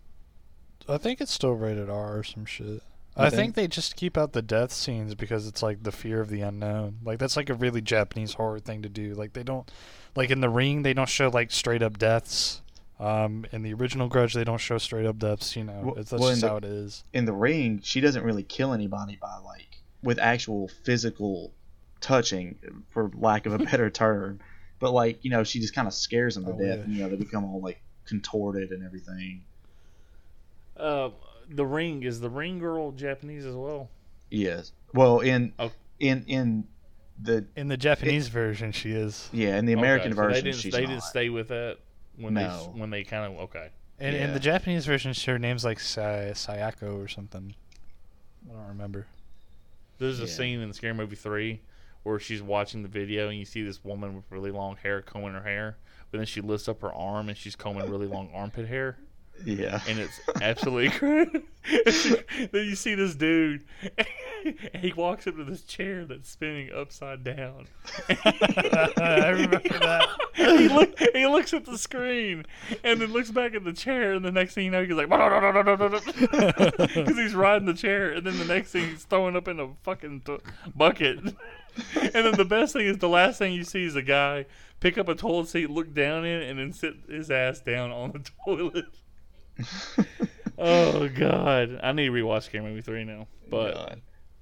[0.87, 2.81] I think it's still rated R or some shit.
[3.17, 3.39] I You think?
[3.41, 3.55] think?
[3.55, 6.99] they just keep out the death scenes because it's like the fear of the unknown.
[7.03, 9.13] Like that's like a really Japanese horror thing to do.
[9.13, 9.69] Like they don't,
[10.15, 12.61] like in the ring they don't show like straight up deaths.
[12.99, 15.55] Um, in the original Grudge they don't show straight up deaths.
[15.55, 17.03] You know, Well- it's, that's well, in just the- how it is.
[17.13, 17.79] in the ring.
[17.83, 21.53] She doesn't really kill anybody by like with actual physical
[22.01, 22.57] touching,
[22.89, 24.39] for lack of a better term.
[24.79, 26.77] But like you know, she just kind of scares them to I death.
[26.79, 26.85] wish.
[26.87, 29.43] And, you know, they become all like contorted and everything.
[30.77, 31.09] Uh,
[31.49, 33.89] the ring is the ring girl Japanese as well.
[34.29, 34.71] Yes.
[34.93, 35.71] Well, in Oh.
[35.99, 36.67] in in
[37.21, 39.29] the In the Japanese version, she is.
[39.33, 40.89] yeah in the American Okay, so version they didn't she's they not.
[40.89, 41.77] didn't stay with that
[42.19, 42.71] when No.
[42.73, 43.69] they when they kind of okay.
[43.99, 44.33] And in Yeah.
[44.33, 47.53] the Japanese version, her name's like Say- Sayako or something.
[48.49, 49.07] I don't remember.
[49.97, 51.61] There's a scene in Scary Movie three
[52.03, 55.33] where she's watching the video and you see this woman with really long hair combing
[55.33, 55.77] her hair,
[56.11, 58.97] but then she lifts up her arm and she's combing really long armpit hair,
[59.43, 59.81] yeah.
[59.87, 61.43] and it's absolutely crazy.
[62.53, 63.65] then you see this dude,
[64.73, 67.67] and he walks up to this chair that's spinning upside down.
[68.09, 70.07] I remember that.
[70.35, 72.45] he, look, he looks at the screen
[72.83, 75.09] and then looks back at the chair, and the next thing you know, he's like,
[75.09, 79.69] because he's riding the chair, and then the next thing he's throwing up in a
[79.83, 80.37] fucking t-
[80.75, 81.19] bucket.
[81.19, 84.45] and then the best thing is the last thing you see is a guy
[84.79, 87.91] pick up a toilet seat, look down in, it, and then sit his ass down
[87.91, 88.85] on the toilet.
[90.57, 93.27] oh god, I need to rewatch Scary Movie three now.
[93.49, 94.01] But God.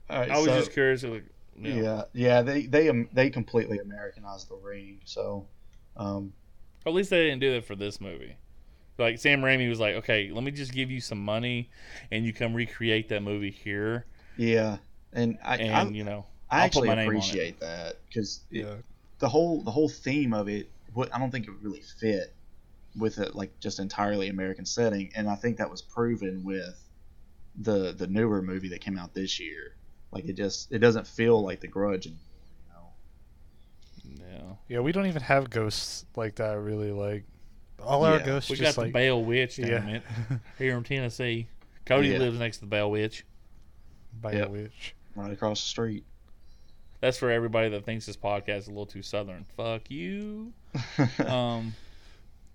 [0.10, 1.26] All right, I was so- just curious, like,
[1.62, 5.02] Yeah, yeah, they they um, they completely Americanized the ring.
[5.06, 5.48] So,
[5.96, 6.34] um,
[6.88, 8.38] At least they didn't do that for this movie.
[8.98, 11.70] Like Sam Raimi was like, okay, let me just give you some money,
[12.12, 14.78] and you come recreate that movie here, yeah,
[15.14, 17.42] and I and I, you know, I I'll actually my name on it.
[17.42, 18.78] appreciate that because Yeah.
[19.20, 22.36] the whole the whole theme of it, what I don't think it really fit
[22.96, 26.90] with it like just entirely American setting, and I think that was proven with
[27.56, 29.77] the the newer movie that came out this year.
[30.12, 32.22] Like it just it doesn't feel like The Grudge anymore.
[34.04, 34.28] You know?
[34.32, 34.76] yeah.
[34.76, 36.92] Yeah, we don't even have ghosts like that really.
[36.92, 37.24] Like
[37.80, 38.26] all our Yeah.
[38.26, 40.04] ghosts We got just the like Bell Witch, damn yeah, it,
[40.58, 41.48] here in Tennessee.
[41.86, 42.20] Cody Yeah.
[42.20, 43.26] lives next to the Bell Witch.
[44.22, 44.50] by Yep.
[44.50, 44.96] witch.
[45.16, 46.04] Right across the street.
[47.02, 49.46] That's for everybody that thinks this podcast is a little too southern.
[49.56, 50.54] Fuck you.
[51.26, 51.76] Um,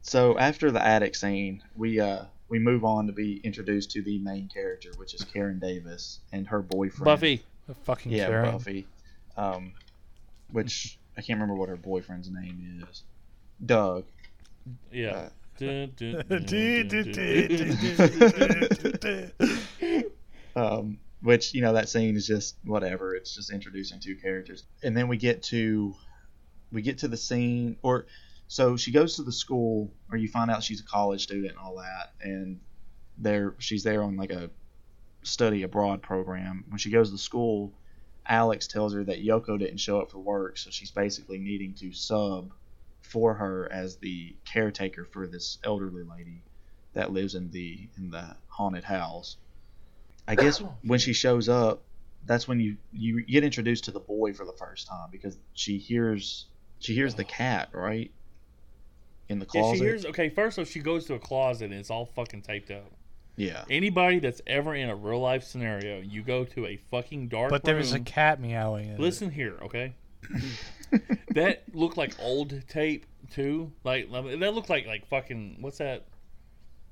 [0.01, 4.19] So after the attic scene, we uh we move on to be introduced to the
[4.19, 7.43] main character, which is Karen Davis and her boyfriend Buffy.
[7.67, 8.53] A fucking Yeah, Karen.
[8.53, 8.87] Buffy.
[9.38, 9.73] Um,
[10.51, 13.05] which I can't remember what her boyfriend's name is.
[13.65, 14.05] Doug.
[14.93, 15.31] Yeah.
[15.61, 15.71] Uh.
[20.55, 23.15] Um, which you know that scene is just whatever.
[23.15, 25.95] It's just introducing two characters, and then we get to
[26.71, 28.05] we get to the scene, or
[28.53, 31.59] so she goes to the school, or you find out she's a college student and
[31.59, 32.61] all that, and
[33.17, 34.51] there she's there on like a
[35.23, 36.62] study abroad program.
[36.69, 37.73] When she goes to the school,
[38.27, 41.95] Alex tells her that Yoko didn't show up for work, so she's basically needing to
[41.95, 42.53] sub
[43.01, 46.43] for her as the caretaker for this elderly lady
[46.93, 49.38] that lives in the in the haunted house.
[50.29, 51.81] I guess oh, when she shows up,
[52.27, 55.79] that's when you you get introduced to the boy for the first time because she
[55.79, 56.45] hears
[56.81, 57.29] she hears the oh.
[57.29, 58.11] cat right
[59.29, 59.79] in the Yeah, closet.
[59.79, 60.05] she hears.
[60.07, 62.91] Okay, first off, she goes to a closet and it's all fucking taped up.
[63.37, 67.51] yeah, Anybody that's ever in a real life scenario, you go to a fucking dark
[67.51, 68.89] But there was a cat meowing.
[68.89, 69.01] In it.
[69.01, 69.95] Listen here, okay?
[71.31, 73.73] that looked like old tape too.
[73.85, 76.07] Like that looked like like fucking what's that?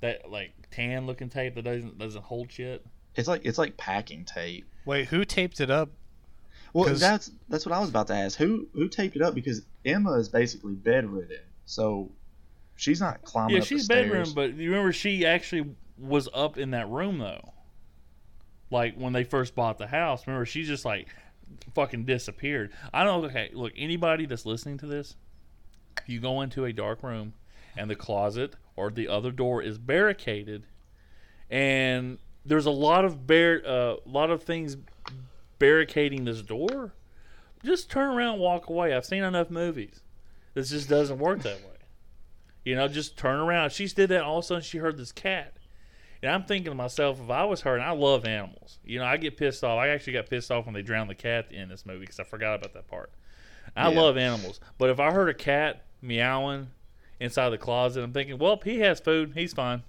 [0.00, 2.84] That like tan looking tape that doesn't doesn't hold shit.
[3.14, 4.66] it's like it's like packing tape.
[4.86, 5.90] Wait, who taped it up?
[6.72, 8.38] Well, that's that's what I was about to ask.
[8.38, 9.34] Who who taped it up?
[9.34, 12.10] Because Emma is basically bedridden, so
[12.80, 14.32] she's not climbing yeah, up she's the stairs.
[14.32, 17.52] bedroom, but you remember she actually was up in that room though.
[18.70, 21.08] Like when they first bought the house, remember she just like
[21.74, 22.72] fucking disappeared.
[22.92, 25.16] I don't okay, look, anybody that's listening to this,
[26.06, 27.34] you go into a dark room
[27.76, 30.66] and the closet or the other door is barricaded
[31.50, 34.76] and there's a lot of bar uh, lot of things
[35.58, 36.94] barricading this door,
[37.62, 38.94] just turn around and walk away.
[38.94, 40.00] I've seen enough movies.
[40.54, 41.79] This just doesn't work that way.
[42.64, 43.70] You know, just turn around.
[43.72, 44.22] She did that.
[44.22, 45.54] All of a sudden, she heard this cat,
[46.22, 48.78] and I'm thinking to myself, if I was her, and I love animals.
[48.84, 49.78] You know, I get pissed off.
[49.78, 52.24] I actually got pissed off when they drowned the cat in this movie because I
[52.24, 53.10] forgot about that part.
[53.76, 54.00] I Yeah.
[54.00, 56.68] love animals, but if I heard a cat meowing
[57.20, 59.32] inside the closet, I'm thinking, well, he has food.
[59.34, 59.82] He's fine.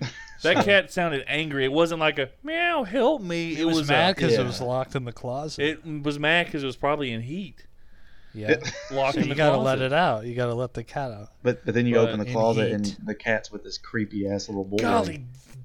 [0.42, 1.64] That cat sounded angry.
[1.64, 3.58] It wasn't like a meow, help me.
[3.58, 4.42] It, was, a- mad because yeah.
[4.42, 5.62] it was locked in the closet.
[5.64, 7.66] It was mad because it was probably in heat.
[8.36, 8.56] Yeah.
[8.92, 9.64] Locked So in you gotta closet.
[9.64, 10.26] let it out.
[10.26, 11.28] You gotta let the cat out.
[11.42, 14.28] But but then you But open the in closet and the cat's with this creepy
[14.28, 14.76] ass little boy.
[14.78, 15.24] Golly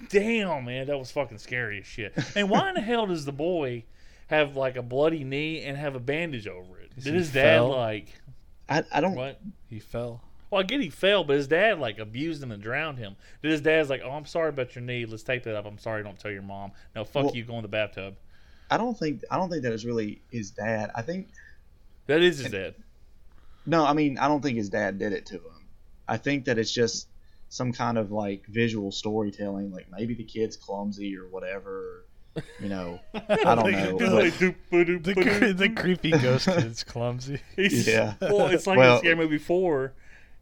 [0.10, 2.14] damn, man, that was fucking scary as shit.
[2.36, 3.84] And why in the hell does the boy
[4.28, 6.92] have like a bloody knee and have a bandage over it?
[7.00, 7.70] Did his dad fell?
[7.70, 8.08] like
[8.70, 9.16] I, I don't.
[9.16, 9.40] what?
[9.70, 10.24] He fell.
[10.50, 13.16] Well, I get he fell, but his dad like abused him and drowned him.
[13.42, 15.06] Did his dad's like, "Oh, I'm sorry about your knee.
[15.06, 15.66] Let's tape that up.
[15.66, 16.04] I'm sorry.
[16.04, 16.72] Don't tell your mom.
[16.96, 17.44] No, fuck Well- you.
[17.46, 18.16] Go in the bathtub."
[18.70, 19.22] I don't think.
[19.30, 20.92] I don't think that was really his dad.
[20.96, 21.28] I think.
[22.12, 22.76] That is his dad.
[23.65, 25.67] No, I mean I don't think his dad did it to him.
[26.08, 27.08] I think that it's just
[27.50, 29.71] some kind of like visual storytelling.
[29.71, 32.06] Like maybe the kid's clumsy or whatever.
[32.62, 33.00] You know.
[33.13, 33.97] I don't know.
[33.97, 35.58] He's but- like, doop, ba, doop, The, doop.
[35.58, 37.39] the creepy ghost kid's clumsy.
[37.56, 38.13] He's- Yeah.
[38.21, 39.93] Well, it's like Well- in Scary Movie Four.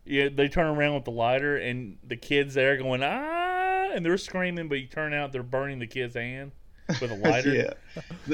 [0.05, 4.17] Yeah, they turn around with the lighter, and the kids there going ah, and they're
[4.17, 6.51] screaming, but you turn out they're burning the kid's hand
[7.01, 7.53] with a lighter.
[7.53, 7.73] yeah.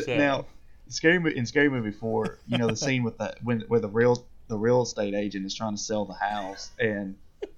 [0.03, 0.45] So- Now,
[0.87, 4.25] scary in Scary Movie Four, you know the scene with the when where the real
[4.47, 7.15] the real estate agent is trying to sell the house and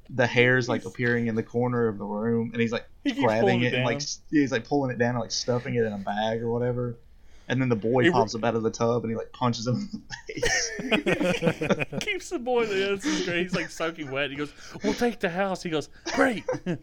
[0.09, 3.61] the hair's like appearing in the corner of the room and he's like He grabbing
[3.61, 5.97] it it and like he's like pulling it down and like stuffing it in a
[5.97, 6.97] bag or whatever.
[7.49, 9.31] And then the boy It re- pops up out of the tub and he like
[9.31, 10.03] punches him
[10.79, 11.99] in the face.
[12.05, 12.95] Keeps the boy there.
[12.95, 13.43] This is great.
[13.43, 14.29] He's like soaking wet.
[14.31, 14.51] He goes,
[14.83, 16.81] "We'll take the house." He goes, "Great." Dude,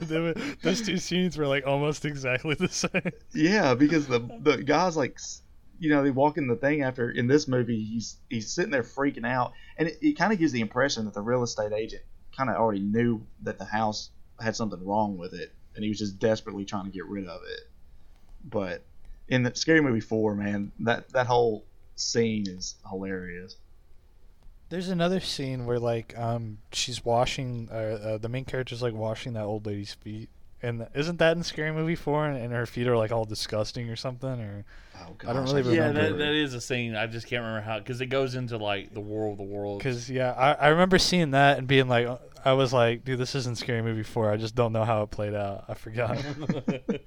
[0.00, 3.12] they were- those two scenes were like almost exactly the same.
[3.34, 5.18] Yeah, because the the guy's like,
[5.78, 8.82] you know, they walk in the thing after in this movie, he's he's sitting there
[8.82, 12.02] freaking out, and it, it kind of gives the impression that the real estate agent
[12.36, 14.10] kind of already knew that the house
[14.40, 17.40] had something wrong with it, and he was just desperately trying to get rid of
[17.46, 17.60] it.
[18.44, 18.82] But
[19.28, 21.64] in the Scary Movie four, man, that that whole
[21.96, 23.56] scene is hilarious.
[24.68, 29.32] There's another scene where like um she's washing uh, uh the main character's like washing
[29.34, 30.28] that old lady's feet.
[30.62, 33.88] And isn't that in Scary Movie 4 and, and her feet are like all disgusting
[33.88, 34.64] or something or
[35.02, 36.94] Oh, I don't really can't Yeah, that, that is a scene.
[36.94, 39.82] I just can't remember how because it goes into like the war of the worlds.
[39.82, 42.06] cuz yeah, I, I remember seeing that and being like
[42.44, 44.30] I was like, dude, this isn't Scary Movie 4.
[44.30, 45.64] I just don't know how it played out.
[45.68, 46.18] I forgot.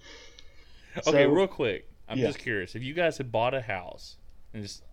[0.97, 1.89] okay, So- real quick.
[2.09, 2.27] I'm yeah.
[2.27, 2.75] just curious.
[2.75, 4.17] If you guys had bought a house
[4.53, 4.83] and just,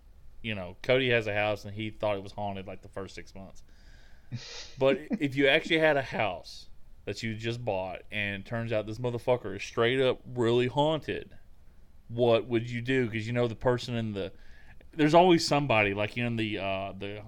[0.41, 3.15] you know, Cody has a house and he thought it was haunted like the first
[3.15, 3.63] six months.
[4.79, 6.67] But if you actually had a house
[7.05, 11.31] that you just bought and it turns out this motherfucker is straight up really haunted,
[12.07, 13.07] what would you do?
[13.07, 14.31] Because you know the person in the,
[14.93, 17.21] there's always somebody like you know in the uh the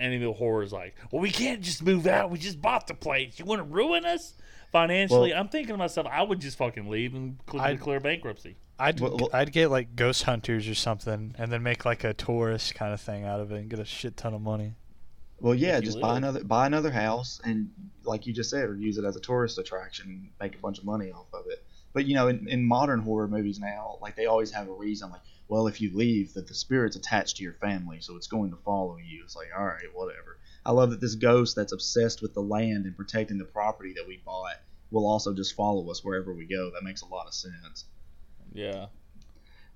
[0.00, 2.30] Amityville horror is like, well, we can't just move out.
[2.30, 3.38] We just bought the place.
[3.38, 4.34] You want to ruin us
[4.72, 5.30] financially?
[5.32, 8.56] Well- I'm thinking to myself, I would just fucking leave and cl- I'd- declare bankruptcy.
[8.78, 12.12] I'd Well- well- I'd get like ghost hunters or something and then make like a
[12.12, 14.74] tourist kind of thing out of it and get a shit ton of money.
[15.40, 17.70] Well, yeah, If you just buy another buy another house and,
[18.04, 20.78] like you just said, or use it as a tourist attraction, and make a bunch
[20.78, 21.62] of money off of it.
[21.92, 25.10] But you know, in, in modern horror movies now, like they always have a reason,
[25.10, 28.50] like, well, if you leave, that the spirit's attached to your family, so it's going
[28.50, 29.22] to follow you.
[29.24, 30.35] It's like, all right, whatever.
[30.66, 34.06] I love that this ghost that's obsessed with the land and protecting the property that
[34.06, 34.56] we bought
[34.90, 36.70] will also just follow us wherever we go.
[36.74, 37.84] That makes a lot of sense.
[38.52, 38.72] Yeah.
[38.72, 38.88] Kind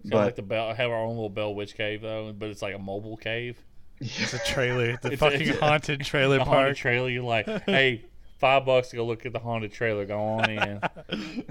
[0.04, 2.74] But like the bell, have our own little Bell Witch cave though, but it's like
[2.74, 3.58] a mobile cave.
[4.00, 6.76] It's a trailer, the It's a- fucking it's a- haunted trailer The haunted park.
[6.76, 7.08] trailer.
[7.08, 8.04] You're like, hey,
[8.38, 10.06] five bucks to go look at the haunted trailer.
[10.06, 10.80] Go on in.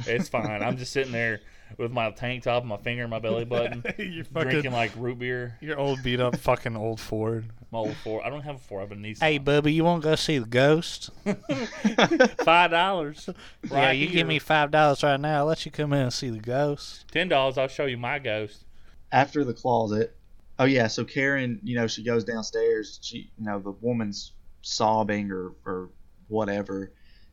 [0.07, 0.63] It's fine.
[0.63, 1.41] I'm just sitting there
[1.78, 4.91] with my tank top, and my finger in my belly button, You're fucking drinking like
[4.97, 5.57] root beer.
[5.61, 7.45] your old beat up fucking old Ford.
[7.72, 8.24] My old Ford.
[8.26, 8.80] I don't have a Ford.
[8.80, 9.20] I have a Nissan.
[9.20, 11.11] Hey, Bubba, you want to go see the ghost?
[12.43, 13.30] five dollars.
[13.70, 15.39] yeah, you give me five dollars right now.
[15.39, 17.05] I'll let you come in and see the ghost.
[17.11, 17.57] ten dollars.
[17.57, 18.65] I'll show you my ghost.
[19.11, 20.15] after the closet.
[20.57, 22.99] Oh yeah, so Karen, you know, she goes downstairs.
[23.01, 25.89] She, you know, the woman's sobbing or or
[26.28, 26.91] whatever,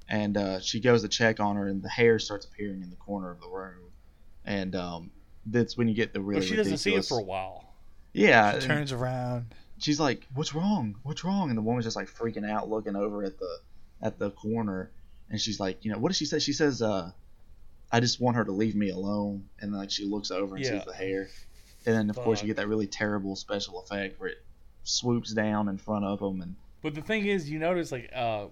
[0.08, 2.96] and uh, she goes to check on her, and the hair starts appearing in the
[2.96, 3.85] corner of the room,
[4.46, 5.10] and um,
[5.44, 7.74] that's when you get the really Well, she doesn't see it for a while.
[8.12, 8.58] yeah.
[8.58, 9.54] She turns around.
[9.78, 10.96] she's like, "What's wrong?
[11.02, 13.58] What's wrong?" And the woman's just like freaking out, looking over at the
[14.00, 14.90] at the corner,
[15.30, 17.10] and she's like, "You know, what does she say?" She says, "Uh,
[17.92, 20.64] I just want her to leave me alone." And then like she looks over and
[20.64, 20.78] Yeah.
[20.78, 21.28] sees the hair,
[21.84, 24.44] and then of course you get that really terrible special effect where it
[24.84, 28.46] swoops down in front of them, and But the thing is, you notice like uh,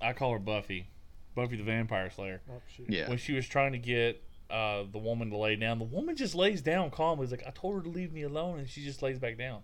[0.00, 0.88] I call her Buffy,
[1.34, 2.40] Buffy the Vampire Slayer.
[2.88, 6.16] yeah, When she was trying to get uh, the woman to lay down, the woman
[6.16, 7.24] just lays down calmly.
[7.24, 9.62] It's like I told her to leave me alone, and she just lays back down.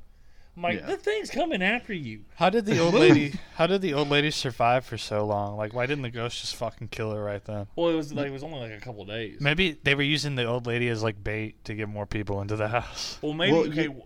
[0.56, 0.86] I'm like, Yeah.
[0.86, 2.20] the thing's coming after you.
[2.36, 3.34] How did the old lady?
[3.56, 5.56] How did the old lady survive for so long?
[5.58, 7.66] Like, why didn't the ghost just fucking kill her right then?
[7.76, 9.38] Well, it was like it was only like a couple of days.
[9.40, 12.56] Maybe they were using the old lady as like bait to get more people into
[12.56, 13.18] the house.
[13.20, 13.82] Well, maybe Well, okay.
[13.82, 14.02] you-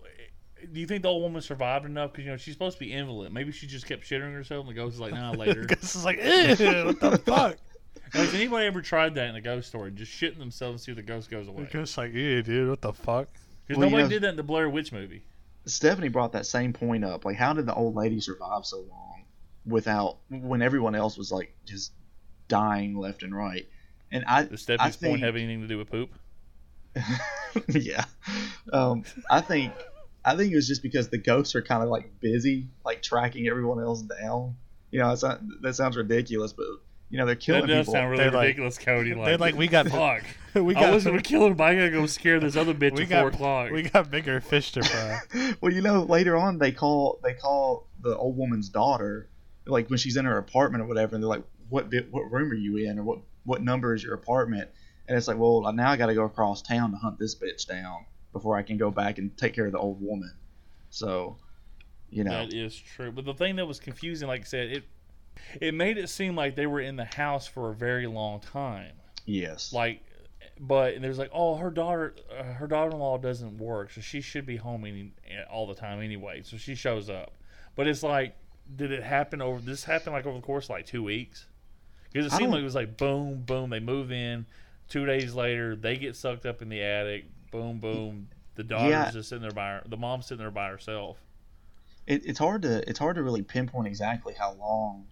[0.73, 2.11] Do you think the old woman survived enough?
[2.11, 3.31] Because you know she's supposed to be invalid.
[3.33, 5.95] Maybe she just kept shitting herself, and the ghost is like, "Nah, later." The ghost
[5.95, 7.57] is like, Ew, what the fuck?
[8.13, 9.91] Has anybody ever tried that in a ghost story?
[9.91, 11.69] Just shitting themselves and see if the ghost goes The away?
[11.71, 13.29] ghost's like, yeah, dude, what the fuck?
[13.67, 15.23] Because Well, you nobody know- did that in the Blair Witch movie.
[15.65, 17.23] Stephanie brought that same point up.
[17.25, 19.23] Like, how did the old lady survive so long
[19.65, 21.91] without when everyone else was like just
[22.47, 23.67] dying left and right?
[24.11, 26.09] And I, Does Stephanie's think- point have anything to do with poop?
[27.69, 28.03] yeah.
[28.73, 29.73] Um, I think
[30.25, 33.47] I think it was just because the ghosts are kind of like busy, like tracking
[33.47, 34.55] everyone else down.
[34.91, 36.65] You know, it's not, that sounds ridiculous, but
[37.11, 37.93] you know they're killing That does people.
[37.93, 39.13] sound really They're like- ridiculous, Cody.
[39.13, 40.23] Like, They're like, we got, fuck.
[40.55, 42.93] we I got, was gonna kill her, but I gotta go scare this other bitch
[42.97, 43.71] we at got, four o'clock.
[43.71, 45.19] we got bigger fish to fry.
[45.61, 49.29] well, you know, later on they call they call the old woman's daughter,
[49.67, 52.49] like when she's in her apartment or whatever, and they're like, "What bit, what room
[52.51, 54.69] are you in, or what what number is your apartment?"
[55.07, 57.35] And it's like, well, I now I got to go across town to hunt this
[57.35, 60.31] bitch down before I can go back and take care of the old woman.
[60.89, 61.35] So,
[62.09, 63.11] you know, That is true.
[63.11, 64.83] But the thing that was confusing, like I said, it
[65.59, 68.93] it made it seem like they were in the house for a very long time.
[69.25, 70.03] yes, Like,
[70.59, 74.57] but there's like, oh, her daughter, uh, her daughter-in-law doesn't work, so she should be
[74.57, 75.11] home any,
[75.51, 76.41] all the time anyway.
[76.43, 77.33] So she shows up.
[77.75, 78.35] But it's like,
[78.75, 79.59] did it happen over?
[79.59, 81.45] This happened like over the course of like two weeks.
[82.11, 83.69] Because it seemed like it was like boom, boom.
[83.69, 84.45] They move in.
[84.89, 87.25] Two days later, they get sucked up in the attic.
[87.51, 88.27] Boom, boom.
[88.55, 89.11] The daughter's Yeah.
[89.11, 89.83] just sitting there by her.
[89.87, 91.17] The mom's sitting there by herself.
[92.07, 95.05] it, it's hard to it's hard to really pinpoint exactly how long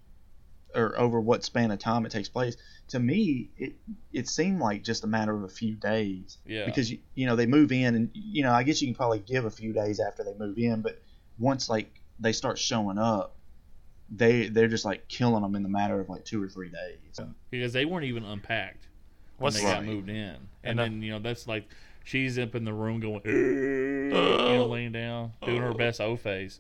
[0.76, 2.58] or over what span of time it takes place.
[2.90, 3.74] To me, it
[4.14, 6.38] it seemed like just a matter of a few days.
[6.46, 6.66] Yeah.
[6.66, 9.20] because you, you know they move in and you know I guess you can probably
[9.20, 11.02] give a few days after they move in, but
[11.38, 13.36] once like they start showing up,
[14.10, 17.20] they they're just like killing them in the matter of like two or three days.
[17.50, 18.88] because they weren't even unpacked
[19.38, 21.70] when What's they got moved in, and And, uh, then you know that's like
[22.04, 26.60] she's up in the room going, you know, laying down, doing her best O face,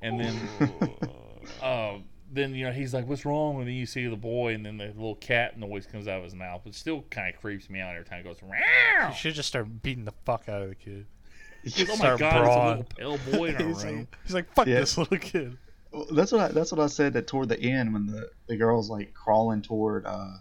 [0.00, 0.48] and then,
[1.62, 2.04] um,
[2.34, 4.76] then you know he's like, "What's wrong?" And then you see the boy, and then
[4.78, 6.66] the little cat noise comes out of his mouth.
[6.66, 8.36] It still kind of creeps me out every time it goes.
[8.42, 9.08] Meow.
[9.08, 11.06] You should just start beating the fuck out of the kid.
[11.62, 12.78] Because, oh my start god, brawling.
[12.80, 13.96] it's a little pale boy in our he's, room.
[13.98, 14.80] like, he's like, fuck Yeah.
[14.80, 15.56] this little kid.
[15.92, 18.56] Well, That's what I, that's what I said that toward the end when the, the
[18.56, 20.32] girl's like crawling toward uh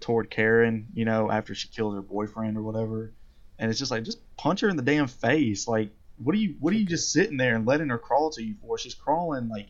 [0.00, 3.12] toward Karen, you know, after she killed her boyfriend or whatever,
[3.58, 5.66] and it's just like just punch her in the damn face.
[5.66, 8.42] Like, what are you what are you just sitting there and letting her crawl to
[8.42, 8.78] you for?
[8.78, 9.66] She's crawling like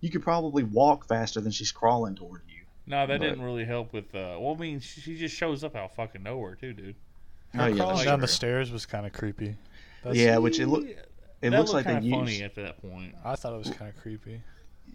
[0.00, 2.62] you could probably walk faster than she's crawling toward you.
[2.86, 4.14] No, that But- didn't really help with.
[4.14, 6.94] Uh, well, I mean, she, she just shows up out of fucking nowhere too, dude.
[7.54, 9.56] Oh yeah, Crawling that's down the stairs was kind of creepy.
[10.04, 12.62] That's, Yeah, which it look it looks looked like kind they of funny used after
[12.62, 13.14] that point.
[13.24, 14.40] I thought it was kind of creepy.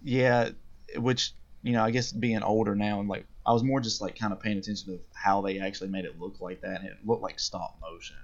[0.04, 0.50] yeah,
[0.98, 1.34] which
[1.64, 4.32] you know I guess being older now and like I was more just like kind
[4.34, 7.22] of paying attention to how they actually made it look like that, and it looked
[7.24, 8.16] like stop motion.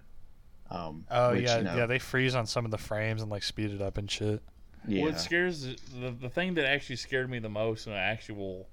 [0.72, 1.86] Um, Oh which, yeah, you know, yeah.
[1.88, 4.42] They freeze on some of the frames and like speed it up and shit.
[4.88, 5.04] Yeah.
[5.04, 8.68] What scares the the thing that actually scared me the most, and actually will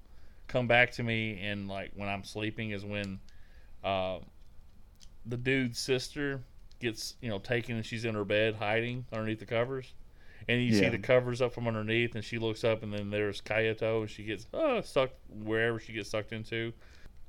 [0.47, 3.19] come back to me, and like when I'm sleeping, is when
[3.83, 4.19] uh,
[5.25, 6.41] the dude's sister
[6.79, 9.93] gets you know taken and she's in her bed hiding underneath the covers,
[10.47, 13.41] and you see the covers up from underneath, and she looks up, and then there's
[13.41, 16.73] Kayato, and she gets uh, sucked wherever she gets sucked into.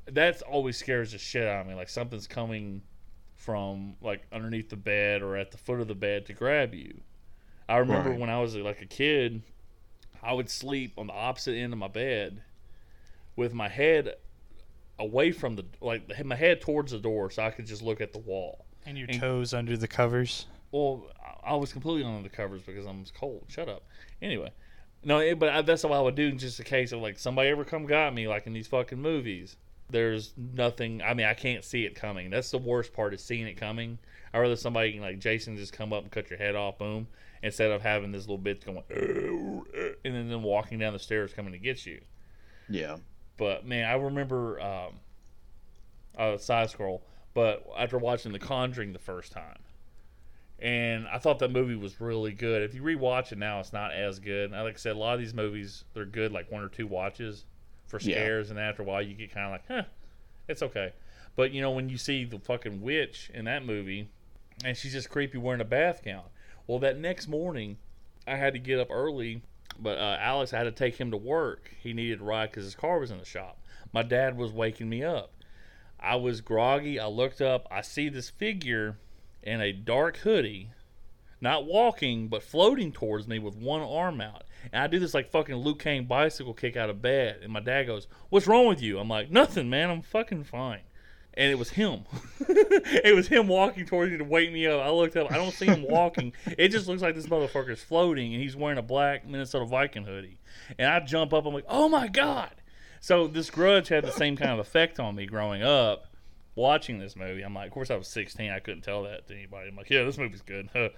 [0.06, 1.74] That's always scares the shit out of me.
[1.74, 2.82] Like something's coming
[3.34, 7.00] from like underneath the bed or at the foot of the bed to grab you.
[7.68, 8.18] I remember Right.
[8.18, 9.42] when I was like a kid,
[10.22, 12.42] I would sleep on the opposite end of my bed
[13.36, 14.14] with my head
[14.98, 18.12] away from the like my head towards the door so I could just look at
[18.12, 18.64] the wall.
[18.86, 20.46] And your And- toes under the covers.
[20.72, 23.44] Well, I- I was completely under the covers because I'm cold.
[23.48, 23.84] Shut up.
[24.20, 24.50] Anyway,
[25.04, 27.18] no, it, but I, that's what I would do in just in case of like
[27.18, 29.56] somebody ever come got me like in these fucking movies.
[29.90, 31.00] There's nothing.
[31.00, 32.28] I mean, I can't see it coming.
[32.28, 33.98] That's the worst part is seeing it coming.
[34.34, 37.06] I rather somebody like Jason just come up and cut your head off, boom,
[37.42, 41.52] instead of having this little bit going, and then, then walking down the stairs coming
[41.52, 42.00] to get you.
[42.68, 42.96] yeah.
[43.36, 44.94] But man, I remember um,
[46.16, 47.02] uh, side scroll.
[47.34, 49.58] But after watching The Conjuring the first time,
[50.58, 52.62] and I thought that movie was really good.
[52.62, 54.50] If you rewatch it now, it's not as good.
[54.50, 56.86] And like I said, a lot of these movies they're good, like one or two
[56.88, 57.44] watches
[57.86, 58.16] for Yeah.
[58.16, 59.88] scares, and after a while you get kind of like, huh,
[60.48, 60.92] it's okay.
[61.36, 64.08] But you know when you see the fucking witch in that movie,
[64.64, 66.24] and she's just creepy wearing a bath gown.
[66.68, 67.78] Well, that next morning,
[68.26, 69.42] I had to get up early,
[69.80, 71.74] but uh, Alex I had to take him to work.
[71.80, 73.58] He needed a ride because his car was in the shop.
[73.90, 75.32] My dad was waking me up.
[75.98, 77.00] I was groggy.
[77.00, 77.66] I looked up.
[77.70, 78.98] I see this figure
[79.42, 80.68] in a dark hoodie,
[81.40, 84.44] not walking, but floating towards me with one arm out.
[84.70, 87.40] And I do this like fucking Liu Kang bicycle kick out of bed.
[87.42, 88.98] And my dad goes, What's wrong with you?
[88.98, 89.88] I'm like, Nothing, man.
[89.88, 90.80] I'm fucking fine.
[91.34, 92.04] And it was him.
[92.48, 94.80] it was him walking towards me to wake me up.
[94.80, 95.30] I looked up.
[95.30, 96.32] I don't see him walking.
[96.46, 100.38] it just looks like this motherfucker's floating and he's wearing a black Minnesota Viking hoodie.
[100.78, 101.46] And I jump up.
[101.46, 102.50] I'm like, Oh my God.
[103.00, 106.06] So this grudge had the same kind of effect on me growing up
[106.58, 107.42] watching this movie.
[107.42, 108.50] I'm like, of course I was 16.
[108.50, 109.68] I couldn't tell that to anybody.
[109.68, 110.68] I'm like, yeah, this movie's good.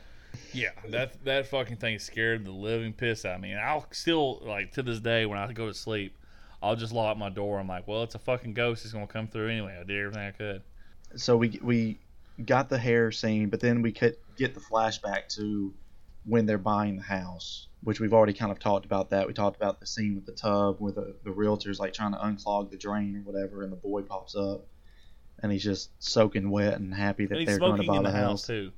[0.53, 3.53] yeah, that that fucking thing scared the living piss out of me.
[3.53, 6.16] And I'll still like to this day when I go to sleep,
[6.63, 7.59] I'll just lock my door.
[7.59, 8.85] I'm like, well, it's a fucking ghost.
[8.85, 9.77] It's gonna come through anyway.
[9.81, 10.63] I did everything I could.
[11.17, 11.99] So we we
[12.45, 15.75] got the hair scene, but then we could get the flashback to
[16.27, 19.27] when they're buying the house, which we've already kind of talked about that.
[19.27, 22.19] We talked about the scene with the tub where the, the realtor's like trying to
[22.19, 24.67] unclog the drain or whatever, and the boy pops up,
[25.43, 28.11] and he's just soaking wet and happy that And they're going to buy the the
[28.11, 28.23] house.
[28.43, 28.73] house too.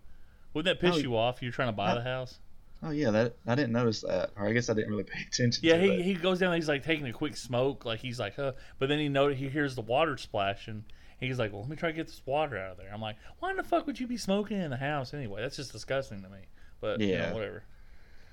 [0.54, 1.42] Wouldn't that piss Oh, you off?
[1.42, 2.38] You're trying to buy uh, the house.
[2.84, 5.62] Oh yeah, that I didn't notice that, or I guess I didn't really pay attention.
[5.64, 6.02] Yeah, to he, it.
[6.02, 6.54] he goes down.
[6.54, 8.52] He's like taking a quick smoke, like he's like, huh.
[8.78, 10.84] But then he know he hears the water splashing.
[11.20, 12.90] He's like, well, let me try to get this water out of there.
[12.92, 15.40] I'm like, why in the fuck would you be smoking in the house anyway?
[15.40, 16.38] That's just disgusting to me.
[16.80, 17.32] But yeah, Yeah.
[17.32, 17.62] whatever.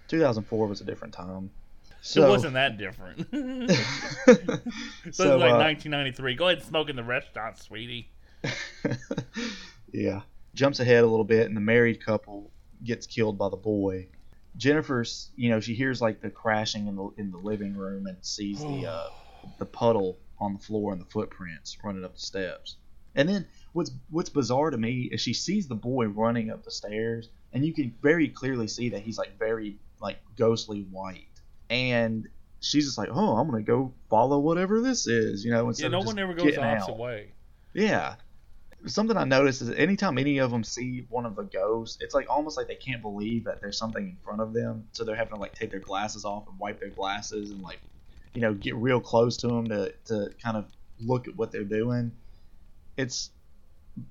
[0.08, 1.52] 2004 was a different time.
[2.16, 3.28] it wasn't that different.
[5.12, 6.34] so, so like uh, 1993.
[6.34, 8.10] Go ahead and smoke in the restaurant, sweetie.
[9.92, 10.22] yeah.
[10.56, 12.50] Jumps ahead a little bit, and the married couple
[12.84, 14.08] gets killed by the boy.
[14.60, 18.18] Jennifer's, you know, she hears like the crashing in the in the living room and
[18.22, 19.10] sees the uh,
[19.58, 22.76] the puddle on the floor and the footprints running up the steps.
[23.16, 26.72] And then what's what's bizarre to me is she sees the boy running up the
[26.72, 31.26] stairs, and you can very clearly see that he's like very like ghostly white.
[31.70, 32.28] And
[32.60, 35.70] she's just like, oh, I'm gonna go follow whatever this is, you know.
[35.70, 37.00] Instead Yeah, of no just one ever goes the opposite out.
[37.00, 37.32] way.
[37.74, 38.16] Yeah.
[38.86, 42.30] Something I noticed is anytime any of them see one of the ghosts, it's like
[42.30, 45.34] almost like they can't believe that there's something in front of them, so they're having
[45.34, 47.80] to like take their glasses off and wipe their glasses and like,
[48.34, 50.66] you know, get real close to them to to kind of
[51.02, 52.12] look at what they're doing.
[52.98, 53.32] It's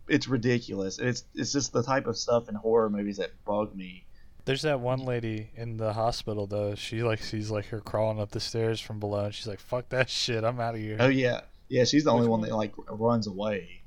[0.09, 0.99] it's ridiculous.
[0.99, 4.05] It's it's just the type of stuff in horror movies that bug me.
[4.45, 6.75] There's that one lady in the hospital though.
[6.75, 9.91] She like sees like her crawling up the stairs from below, and she's like, "Fuck
[9.91, 11.85] that shit, I'm out of here." Oh yeah, yeah.
[11.85, 12.49] She's the only one one?
[12.49, 13.83] that like runs away.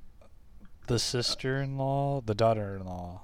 [0.92, 3.22] The sister-in-law, the daughter-in-law.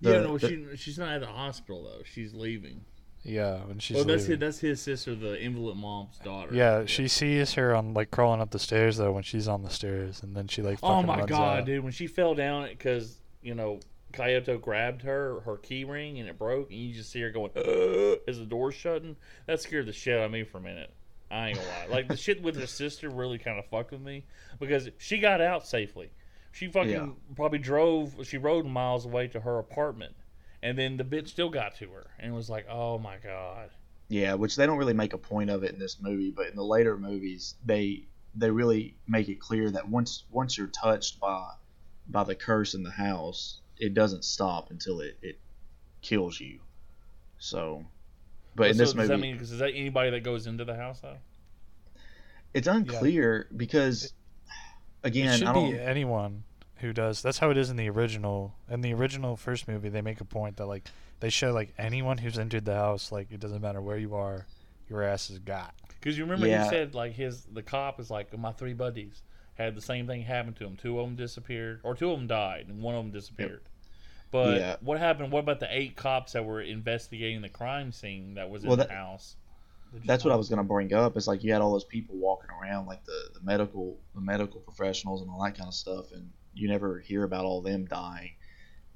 [0.00, 2.02] The- yeah, no, the- she she's not at the hospital though.
[2.04, 2.84] She's leaving.
[3.22, 6.54] Yeah, when she's oh, that's his, that's his sister, the invalid mom's daughter.
[6.54, 9.70] Yeah, she sees her on like crawling up the stairs though when she's on the
[9.70, 10.78] stairs, and then she like.
[10.82, 11.66] Oh my runs god, out.
[11.66, 11.82] dude!
[11.82, 13.80] When she fell down because you know
[14.12, 17.50] Kyoto grabbed her her key ring and it broke, and you just see her going
[17.56, 19.16] "Ugh," as the door's shutting.
[19.46, 20.92] That scared the shit out of me for a minute.
[21.28, 21.86] I ain't gonna lie.
[21.90, 24.24] Like the shit with her sister really kind of fucked with me
[24.60, 26.10] because she got out safely.
[26.56, 27.10] She fucking Yeah.
[27.34, 28.26] probably drove.
[28.26, 30.16] She rode miles away to her apartment,
[30.62, 33.70] and then the bitch still got to her and was like, "Oh my god."
[34.08, 36.56] Yeah, which they don't really make a point of it in this movie, but in
[36.56, 41.50] the later movies, they they really make it clear that once once you're touched by
[42.08, 45.38] by the curse in the house, it doesn't stop until it, it
[46.00, 46.60] kills you.
[47.38, 47.84] So,
[48.54, 50.64] but in so this does movie, that mean because is that anybody that goes into
[50.64, 51.18] the house though?
[52.54, 54.14] it's unclear because
[55.04, 55.72] again, it should I don't.
[55.72, 56.44] be anyone
[56.78, 57.22] who does.
[57.22, 58.54] That's how it is in the original.
[58.70, 60.88] In the original first movie, they make a point that like
[61.20, 64.46] they show like anyone who's entered the house, like it doesn't matter where you are,
[64.88, 65.74] your ass is got.
[66.00, 66.64] Because you remember Yeah.
[66.64, 69.22] he said like his the cop is like my three buddies
[69.54, 70.76] had the same thing happen to them.
[70.76, 73.62] Two of them disappeared, or two of them died, and one of them disappeared.
[74.30, 74.76] But Yeah.
[74.80, 75.32] what happened?
[75.32, 78.76] What about the eight cops that were investigating the crime scene that was in Well,
[78.76, 79.36] the house?
[80.04, 81.16] That's what I was gonna bring up.
[81.16, 84.60] It's like you had all those people walking around, like the, the medical the medical
[84.60, 88.32] professionals and all that kind of stuff, and you never hear about all them dying.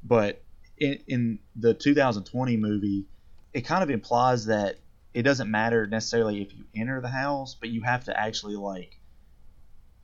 [0.03, 0.43] But
[0.79, 3.07] in in the 2020 movie,
[3.53, 4.77] it kind of implies that
[5.13, 8.99] it doesn't matter necessarily if you enter the house, but you have to actually like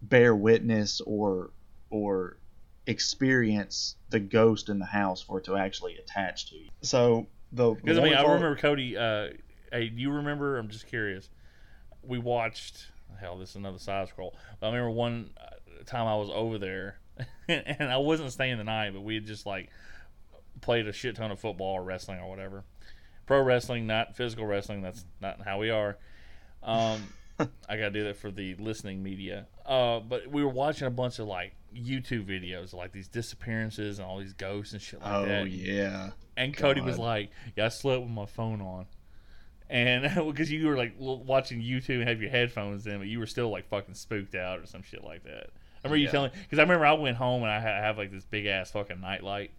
[0.02, 1.50] bear witness or
[1.90, 2.38] or
[2.86, 6.68] experience the ghost in the house for it to actually attach to you.
[6.82, 8.96] So the Because I mean, I remember Cody.
[8.96, 9.28] Uh,
[9.72, 10.58] hey, do you remember?
[10.58, 11.28] I'm just curious.
[12.02, 12.86] We watched.
[13.20, 14.36] Hell, this is another side scroll.
[14.60, 16.98] But I remember one uh, time I was over there,
[17.48, 19.70] and I wasn't staying the night, but we had just like
[20.60, 22.64] played a shit ton of football or wrestling or whatever.
[23.26, 24.82] Pro wrestling, not physical wrestling.
[24.82, 25.98] That's not how we are.
[26.62, 27.02] Um,
[27.68, 29.46] I gotta do that for the listening media.
[29.64, 34.06] Uh, but we were watching a bunch of like YouTube videos, like these disappearances and
[34.06, 35.42] all these ghosts and shit like Oh that.
[35.42, 36.10] Oh yeah.
[36.36, 38.86] And Cody was like, "Yeah, I slept with my phone on."
[39.68, 43.26] And because you were like watching YouTube and have your headphones in, but you were
[43.26, 45.50] still like fucking spooked out or some shit like that.
[45.86, 46.10] I remember you Yeah.
[46.10, 48.70] telling because I remember I went home and I ha- have like this big ass
[48.70, 49.50] fucking nightlight,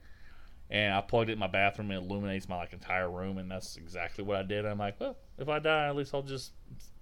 [0.69, 3.49] and I plugged it in my bathroom and it illuminates my like entire room, and
[3.49, 4.65] that's exactly what I did.
[4.65, 6.51] I'm like, well, if I die, at least I'll just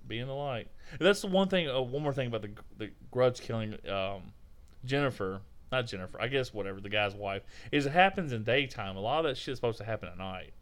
[0.07, 0.67] be in the light.
[0.91, 1.67] And that's the one thing.
[1.69, 3.75] Uh, one more thing about the the grudge killing.
[3.89, 4.33] Um,
[4.85, 7.85] Jennifer, not Jennifer, I guess whatever the guy's wife is.
[7.87, 8.95] It happens in daytime.
[8.97, 10.53] A lot of that shit's supposed to happen at night.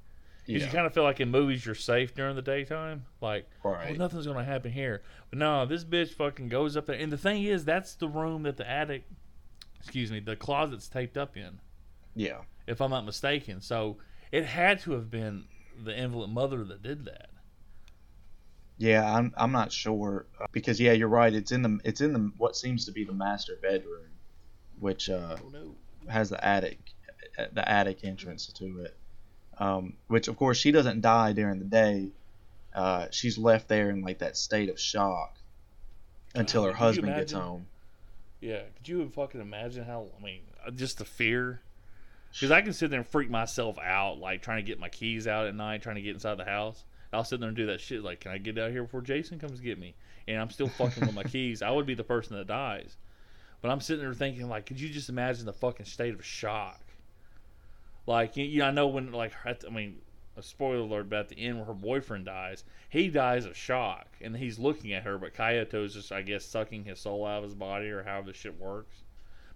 [0.46, 0.68] Because Yeah.
[0.68, 3.92] you kind of feel like in movies you're safe during the daytime, like Right.
[3.92, 5.02] oh nothing's gonna happen here.
[5.30, 8.44] But no, this bitch fucking goes up there, and the thing is, that's the room
[8.44, 9.06] that the attic,
[9.80, 11.60] excuse me, the closet's taped up in,
[12.16, 12.42] Yeah.
[12.68, 13.62] if I'm not mistaken.
[13.62, 13.98] So
[14.32, 15.46] it had to have been
[15.82, 17.30] the invalid mother that did that.
[18.78, 21.34] Yeah, I'm I'm not sure uh, because yeah, you're right.
[21.34, 24.08] It's in the it's in the what seems to be the master bedroom,
[24.80, 25.76] which uh, Oh no.
[26.10, 26.80] has the attic
[27.38, 28.98] uh, the attic entrance to it.
[29.58, 32.08] Um, which of course she doesn't die during the day.
[32.74, 35.38] Uh, she's left there in like that state of shock
[36.34, 37.68] until God, her could husband gets home.
[38.42, 40.08] Yeah, could you fucking imagine how?
[40.20, 41.62] I mean, uh, just the fear.
[42.34, 45.28] Because I can sit there and freak myself out, like trying to get my keys
[45.28, 46.84] out at night, trying to get inside the house.
[47.14, 48.04] I'll sit there and do that shit.
[48.04, 49.94] Like, can I get out here before Jason comes get me?
[50.28, 51.62] And I'm still fucking with my keys.
[51.62, 52.98] I would be the person that dies.
[53.62, 56.82] But I'm sitting there thinking, like, could you just imagine the fucking state of shock?
[58.06, 59.98] Like, you, you know, I know when, like, I mean,
[60.36, 64.08] a spoiler alert, but at the end where her boyfriend dies, he dies of shock,
[64.22, 67.44] and he's looking at her, but Kayato's just, I guess, sucking his soul out of
[67.44, 69.04] his body, or however the shit works.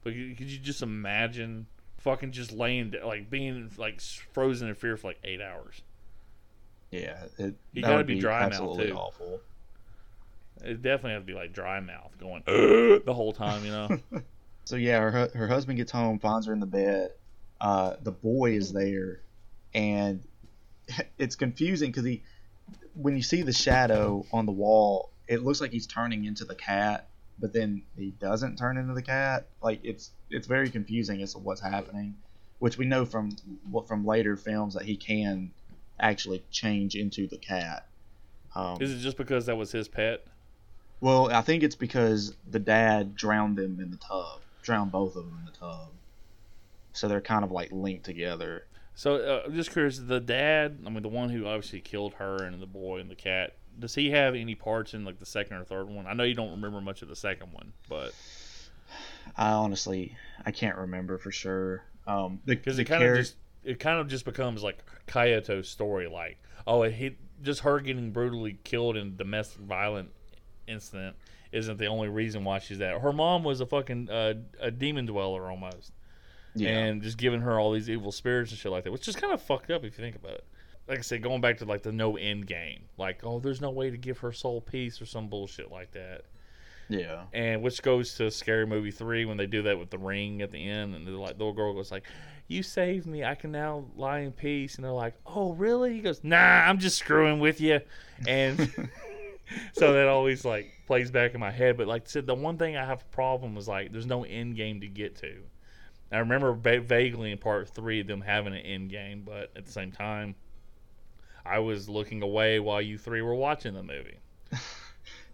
[0.04, 1.68] But you- could you just imagine
[1.98, 5.82] fucking just laying, like, being, like, frozen in fear for, like, eight hours?
[6.92, 8.94] Yeah, it, You gotta be be dry mouth, too.
[8.96, 9.42] awful.
[10.64, 14.00] It definitely has to be, like, dry mouth, going, the whole time, you know?
[14.66, 17.12] So yeah, her her husband gets home, finds her in the bed.
[17.60, 19.22] Uh, the boy is there,
[19.74, 20.24] and
[21.18, 22.24] it's confusing because he,
[22.94, 26.56] when you see the shadow on the wall, it looks like he's turning into the
[26.56, 29.48] cat, but then he doesn't turn into the cat.
[29.62, 32.16] Like it's it's very confusing as to what's happening,
[32.60, 33.32] which we know from
[33.70, 35.52] what from later films that he can
[36.00, 37.88] actually change into the cat.
[38.56, 40.26] Um, Is it just because that was his pet?
[41.00, 45.26] well, I think it's because the dad drowned them in the tub, drowned both of
[45.26, 45.90] them in the tub.
[46.98, 48.66] So they're kind of like linked together.
[48.96, 50.00] So uh, I'm just curious.
[50.00, 53.16] The dad, I mean, the one who obviously killed her and the boy and the
[53.16, 53.56] cat.
[53.78, 56.08] Does he have any parts in like the second or third one?
[56.08, 58.16] I know you don't remember much of the second one, but
[59.36, 61.84] I honestly I can't remember for sure.
[62.08, 66.08] Um, because it kind of char- just it kind of just becomes like Kayato's story,
[66.08, 70.10] like oh, he just her getting brutally killed in domestic violent
[70.68, 71.16] incident
[71.52, 73.00] isn't the only reason why she's that.
[73.00, 75.92] Her mom was a fucking uh, a demon dweller almost,
[76.60, 76.70] yeah.
[76.70, 79.34] and just giving her all these evil spirits and shit like that, which is kind
[79.34, 80.46] of fucked up if you think about it.
[80.88, 83.72] Like I said, going back to like the no end game, like oh, there's no
[83.72, 86.26] way to give her soul peace or some bullshit like that
[86.90, 87.24] yeah.
[87.34, 90.52] and which goes to Scary Movie three when they do that with the ring at
[90.52, 92.04] the end, and they're like the little girl goes like,
[92.48, 96.02] "You saved me, I can now lie in peace," and they're like, "Oh really?" He
[96.02, 97.82] goes, "Nah, I'm just screwing with you,"
[98.28, 98.58] and
[99.74, 101.78] so that always like plays back in my head.
[101.78, 104.24] But like I said, the one thing I have a problem was like, there's no
[104.24, 105.38] end game to get to.
[106.12, 109.72] I remember va- vaguely in part three them having an end game, but at the
[109.72, 110.36] same time,
[111.46, 114.20] I was looking away while you three were watching the movie.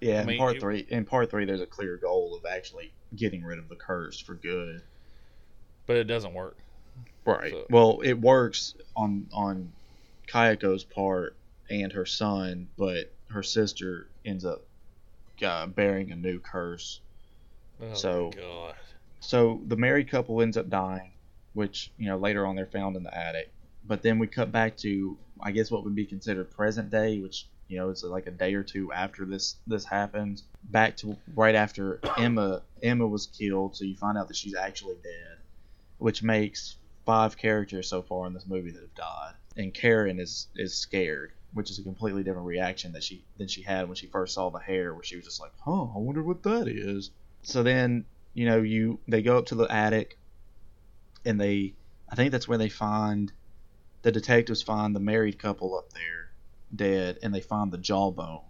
[0.02, 2.46] Yeah, I in mean, part it- three, in part three, there's a clear goal of
[2.46, 4.82] actually getting rid of the curse for good.
[5.86, 6.58] But it doesn't work.
[7.26, 7.52] Right.
[7.52, 9.72] So- Well, it works on on
[10.28, 11.38] Kayako's part
[11.70, 14.66] and her son, but her sister ends up
[15.42, 17.00] uh, bearing a new curse.
[17.82, 18.32] Oh So-.
[19.24, 21.14] So the married couple ends up dying,
[21.54, 23.52] which you know later on they're found in the attic.
[23.86, 27.48] But then we cut back to I guess what would be considered present day, which
[27.70, 30.44] you know it's like a day or two after this this happens.
[30.66, 34.96] Back to right after Emma Emma was killed, so you find out that she's actually
[34.96, 35.38] dead,
[36.00, 39.34] which makes five characters so far in this movie that have died.
[39.56, 43.62] And Karen is is scared, which is a completely different reaction that she than she
[43.62, 46.22] had when she first saw the hair, where she was just like, "Huh, I wonder
[46.24, 47.12] what that is."
[47.44, 50.18] So then you know you they go up to the attic
[51.26, 51.74] and they
[52.10, 53.32] i think that's where they find
[54.02, 56.32] the detectives find the married couple up there
[56.76, 58.42] dead and they find the jawbone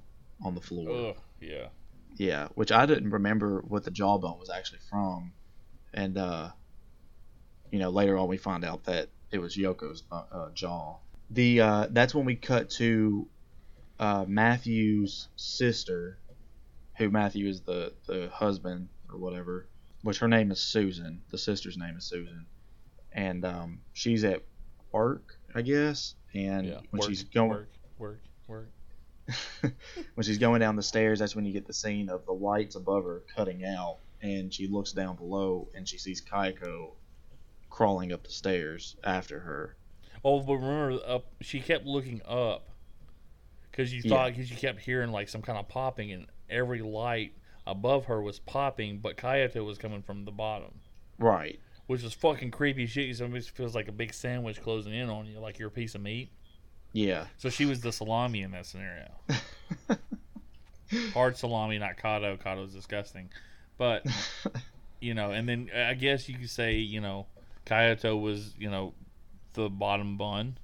[0.43, 1.09] on the floor.
[1.09, 1.67] Ugh, yeah.
[2.15, 5.33] yeah which i didn't remember what the jawbone was actually from.
[5.93, 6.49] And uh
[7.71, 10.97] you know later on we find out that it was yoko's uh, uh, jaw.
[11.29, 13.27] The uh that's when we cut to
[13.99, 16.17] uh matthew's sister
[16.97, 19.67] who matthew is the the husband or whatever
[20.03, 21.21] which her name is Susan.
[21.31, 22.45] The sister's name is Susan,
[23.11, 24.43] and um, she's at
[24.91, 26.15] work, I guess.
[26.33, 26.79] And Yeah.
[26.91, 28.71] when work, she's going work, work, work.
[29.61, 32.75] when she's going down the stairs, that's when you get the scene of the lights
[32.75, 36.91] above her cutting out, and she looks down below and she sees Kayako
[37.69, 39.75] crawling up the stairs after her.
[40.23, 42.69] Oh, but remember, up she kept looking up
[43.71, 47.33] because you thought because you kept hearing like some kind of popping, and every light
[47.65, 50.81] above her was popping, but Kayato was coming from the bottom,
[51.19, 51.59] Right.
[51.87, 53.21] which was fucking creepy shit.
[53.21, 56.01] almost feels like a big sandwich closing in on you, like you're a piece of
[56.01, 56.29] meat.
[56.91, 57.27] Yeah.
[57.37, 59.11] So she was the salami in that scenario.
[61.13, 62.37] Hard salami, not Kato.
[62.37, 63.29] Kato's disgusting,
[63.77, 64.05] but
[64.99, 67.25] you know, and then I guess you could say, you know,
[67.65, 68.93] Kayato was, you know,
[69.53, 70.57] the bottom bun.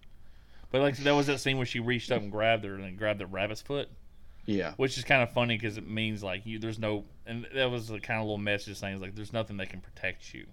[0.71, 2.95] But like that was that scene where she reached up and grabbed her and then
[2.95, 3.89] grabbed the rabbit's foot,
[4.49, 4.73] yeah.
[4.77, 7.87] which is kind of funny because it means like you, there's no, and that was
[7.87, 10.47] the kind of little message saying like there's nothing that can protect you.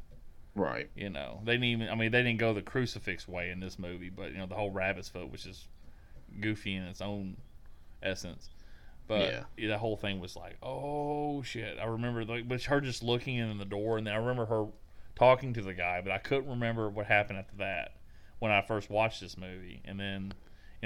[0.55, 0.91] Right.
[0.95, 1.89] You know, they didn't even.
[1.89, 4.55] I mean, they didn't go the crucifix way in this movie, but you know, the
[4.55, 5.67] whole rabbit's foot, which is
[6.41, 7.37] goofy in its own
[8.03, 8.51] essence.
[9.07, 9.45] But Yeah.
[9.57, 11.79] yeah, the whole thing was like, oh shit!
[11.79, 14.67] I remember, like, but her just looking in the door, and then I remember her
[15.15, 17.97] talking to the guy, but I couldn't remember what happened after that
[18.39, 19.81] when I first watched this movie.
[19.85, 20.33] And then,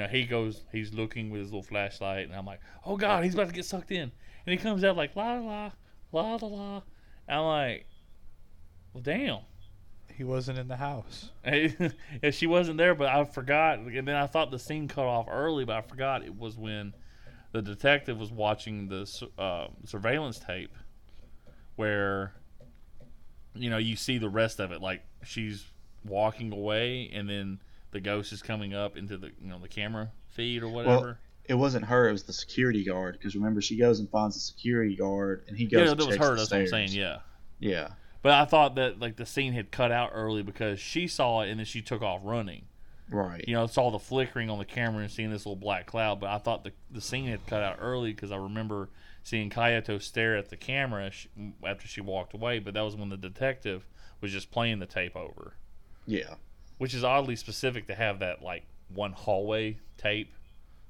[0.01, 3.23] you know, he goes, he's looking with his little flashlight, and I'm like, oh god,
[3.23, 4.11] he's about to get sucked in, and
[4.47, 5.73] he comes out like la la
[6.11, 6.83] la la la.
[7.29, 7.87] And I'm like,
[8.95, 9.41] well, damn.
[10.15, 11.31] He wasn't in the house.
[11.45, 13.79] yeah, she wasn't there, but I forgot.
[13.79, 16.95] And then I thought the scene cut off early, but I forgot it was when
[17.53, 20.75] the detective was watching the uh, surveillance tape,
[21.77, 22.33] where
[23.55, 24.81] you know you see the rest of it.
[24.81, 25.65] Like she's
[26.05, 27.61] walking away, and then
[27.93, 31.05] the ghost is coming up into the you know the camera feed or whatever.
[31.07, 31.17] Well,
[31.47, 32.09] It wasn't her.
[32.09, 33.15] It was the security guard.
[33.19, 35.89] Because remember, she goes and finds the security guard, and he goes.
[35.89, 36.37] yeah, that was her.
[36.37, 36.91] That's what I'm saying.
[36.93, 37.19] Yeah.
[37.59, 37.89] Yeah.
[38.23, 41.49] But I thought that like the scene had cut out early because she saw it
[41.51, 42.67] and then she took off running.
[43.13, 43.45] Right.
[43.49, 46.21] you know, saw the flickering on the camera and seeing this little black cloud.
[46.21, 48.89] But I thought the the scene had cut out early because I remember
[49.25, 51.11] seeing Kayato stare at the camera
[51.67, 52.61] after she walked away.
[52.61, 53.85] But that was when the detective
[54.21, 55.55] was just playing the tape over,
[56.07, 56.35] Yeah.
[56.81, 60.33] Which is oddly specific to have that like one hallway tape.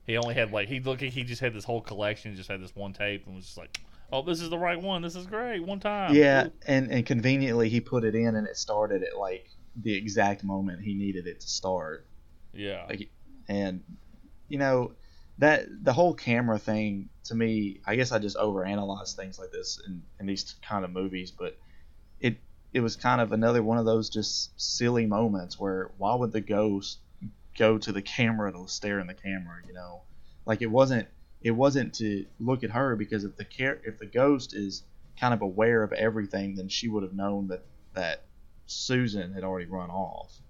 [0.07, 2.77] He only had like he looked he just had this whole collection, just had this
[2.77, 3.81] one tape, and was just like,
[4.13, 5.03] "Oh, this is the right one.
[5.03, 5.59] This is great.
[5.59, 9.51] One time." Yeah, and and conveniently he put it in, and it started at like
[9.83, 12.07] the exact moment he needed it to start.
[12.53, 12.87] Yeah.
[12.89, 13.09] Like,
[13.49, 13.83] and
[14.49, 14.93] you know
[15.39, 19.81] that the whole camera thing to me, I guess I just overanalyze things like this
[19.85, 21.59] in, in these kind of movies, but
[22.21, 22.37] it
[22.73, 26.41] it was kind of another one of those just silly moments where why would the
[26.41, 26.99] ghost
[27.59, 30.03] go to the camera to stare in the camera, you know?
[30.47, 31.09] Like it wasn't
[31.43, 34.83] it wasn't to look at her because if the care if the ghost is
[35.19, 37.65] kind of aware of everything, then she would have known that
[37.95, 38.25] that
[38.67, 40.41] Susan had already run off.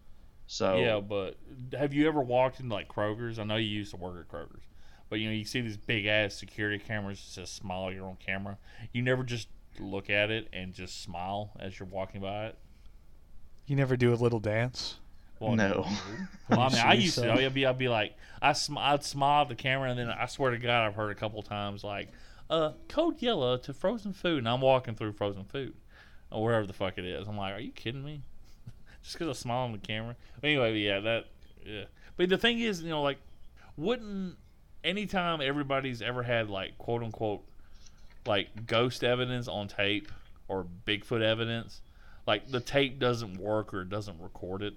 [0.47, 1.37] So Yeah, but
[1.79, 3.39] have you ever walked into like Kroger's?
[3.39, 4.65] I know you used to work at Kroger's,
[5.09, 8.17] but you know you see these big ass security cameras that says "smile your own
[8.25, 8.59] camera."
[8.93, 9.49] You never just
[9.81, 12.59] look at it and just smile as you're walking by it.
[13.67, 14.97] You never do a little dance.
[15.39, 15.87] Well, No.
[16.51, 17.33] Well, I mean, I used to.
[17.33, 20.27] I'd be, I'd be like, I sm- I'd smile at the camera, and then I
[20.27, 22.09] swear to God, I've heard a couple times like,
[22.51, 25.75] uh, code yellow to frozen food, and I'm walking through frozen food,
[26.33, 27.29] or wherever the fuck it is.
[27.29, 28.23] I'm like, are you kidding me?
[29.05, 30.17] Just because I smile on the camera.
[30.43, 31.27] Anyway, yeah, that,
[31.65, 31.85] yeah.
[32.17, 33.19] But the thing is, you know, like,
[33.77, 34.37] wouldn't
[34.83, 37.43] anytime everybody's ever had like quote unquote
[38.27, 40.11] like ghost evidence on tape
[40.49, 41.81] or Bigfoot evidence,
[42.27, 44.75] like the tape doesn't work or it doesn't record it.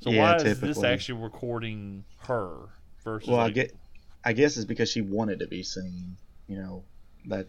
[0.00, 2.56] So Yeah, why is this actually recording her
[3.04, 3.28] versus?
[3.28, 3.76] Well, I get,
[4.24, 6.16] I guess it's because she wanted to be seen.
[6.48, 6.84] You know,
[7.26, 7.48] that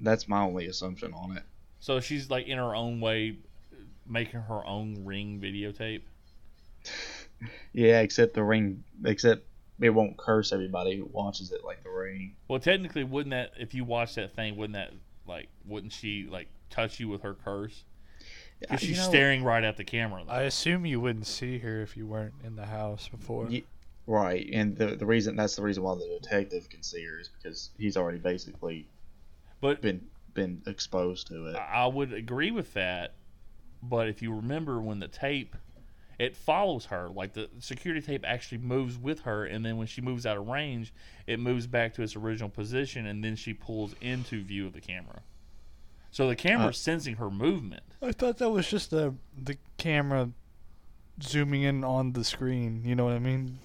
[0.00, 1.42] that's my only assumption on it.
[1.80, 3.36] so she's like in her own way
[4.06, 6.02] making her own ring videotape.
[7.72, 9.46] Yeah, except the ring, except
[9.80, 12.36] it won't curse everybody who watches it like the ring.
[12.48, 14.92] Well, technically, wouldn't that if you watch that thing, wouldn't that
[15.26, 17.84] like wouldn't she like touch you with her curse?
[18.60, 20.22] Because she's know, staring right at the camera.
[20.26, 20.32] though.
[20.32, 23.48] I assume you wouldn't see her if you weren't in the house before.
[23.48, 23.64] Ye-
[24.06, 27.28] Right, and the the reason that's the reason why the detective can see her is
[27.30, 28.86] because he's already basically
[29.62, 30.02] but been
[30.34, 31.56] been exposed to it.
[31.56, 33.14] I I would agree with that,
[33.82, 35.56] but if you remember when the tape,
[36.18, 37.08] it follows her.
[37.08, 40.46] Like the security tape actually moves with her, and then when she moves out of
[40.46, 40.92] range,
[41.26, 44.80] it moves back to its original position, and then she pulls into view of the
[44.80, 45.22] camera.
[46.10, 47.82] So the camera's Uh, sensing her movement.
[48.00, 50.30] I thought that was just the the camera
[51.22, 52.82] zooming in on the screen.
[52.84, 53.58] You know what I mean?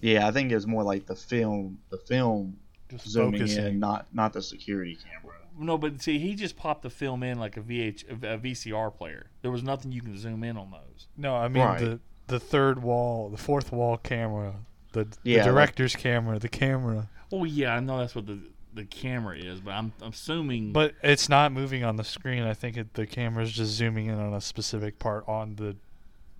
[0.00, 2.58] Yeah, I think it's more like the film, the film
[2.90, 3.66] Just zooming focusing.
[3.66, 5.29] in, not not the security camera.
[5.58, 9.26] No, but see, he just popped the film in like a VH, a VCR player.
[9.42, 11.08] There was nothing you can zoom in on those.
[11.16, 11.80] No, I mean Right.
[11.80, 14.54] the the third wall, the fourth wall camera,
[14.92, 17.08] the, Yeah, the like- director's camera, the camera.
[17.32, 18.38] Oh yeah, I know that's what the
[18.72, 20.72] the camera is, but I'm, I'm assuming.
[20.72, 22.44] But it's not moving on the screen.
[22.44, 25.76] I think it, the camera's just zooming in on a specific part on the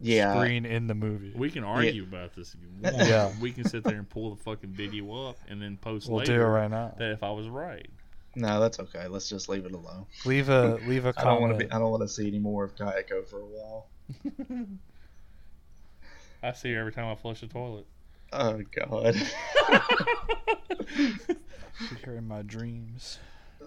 [0.01, 1.33] Yeah, screen in the movie.
[1.35, 3.09] We can argue about this if you want.
[3.09, 3.33] Yeah.
[3.41, 6.37] We can sit there and pull the fucking video up and then post We'll later
[6.37, 6.95] do it right now.
[6.99, 7.91] that if I was right.
[8.35, 9.09] No, that's okay.
[9.09, 10.07] Let's just leave it alone.
[10.25, 11.71] Leave a leave a I don't want to be.
[11.71, 13.89] I don't want to see any more of Kayako for a while.
[16.43, 17.87] I see her every time I flush the toilet.
[18.33, 19.15] Oh God,
[20.97, 23.19] See her in my dreams.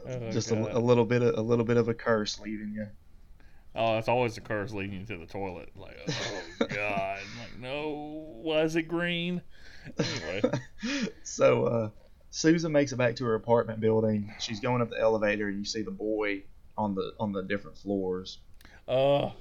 [0.07, 2.87] Oh, just a, a little bit of a little bit of a curse leaving you.
[3.75, 5.69] Oh, it's always a curse leading you to the toilet.
[5.75, 7.19] Like, oh god.
[7.19, 9.41] I'm like, no, why is it green?
[9.99, 10.41] Anyway,
[11.23, 11.89] so uh,
[12.35, 14.33] Susan makes it back to her apartment building.
[14.39, 16.41] She's going up the elevator, and you see the boy
[16.75, 18.39] on the on the different floors.
[18.87, 19.33] oh,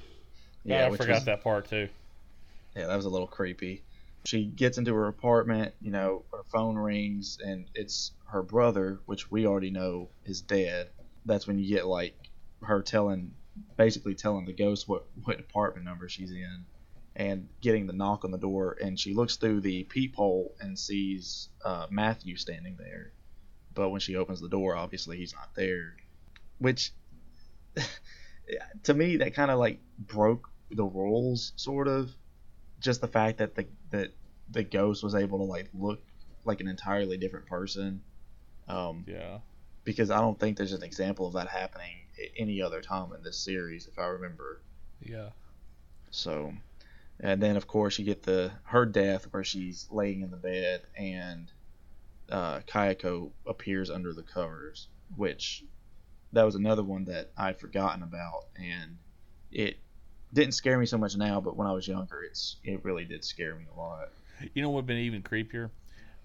[0.62, 1.88] Yeah, I forgot was- that part too.
[2.76, 3.82] Yeah, that was a little creepy.
[4.24, 9.30] She gets into her apartment, you know, her phone rings, and it's her brother, which
[9.30, 10.90] we already know is dead.
[11.24, 12.14] That's when you get like
[12.62, 13.32] her telling,
[13.78, 16.66] basically telling the ghost what what apartment number she's in,
[17.14, 18.76] and getting the knock on the door.
[18.82, 23.12] And she looks through the peephole and sees uh, Matthew standing there.
[23.74, 25.96] But when she opens the door, obviously he's not there.
[26.58, 26.92] Which,
[28.84, 32.10] to me, that kind of like broke the rules, sort of
[32.80, 34.10] just the fact that the that
[34.50, 36.00] the ghost was able to like look
[36.44, 38.02] like an entirely different person
[38.68, 39.38] um, Yeah.
[39.84, 43.22] because I don't think there's an example of that happening at any other time in
[43.22, 44.60] this series if I remember
[45.00, 45.28] Yeah.
[46.10, 46.52] so
[47.20, 50.82] and then of course you get the her death where she's laying in the bed
[50.96, 51.50] and
[52.30, 55.64] uh, Kayako appears under the covers which
[56.32, 58.98] that was another one that I'd forgotten about and
[59.50, 59.78] it
[60.32, 63.24] didn't scare me so much now but when I was younger it's it really did
[63.24, 64.08] scare me a lot
[64.54, 65.70] You know what would have been even creepier?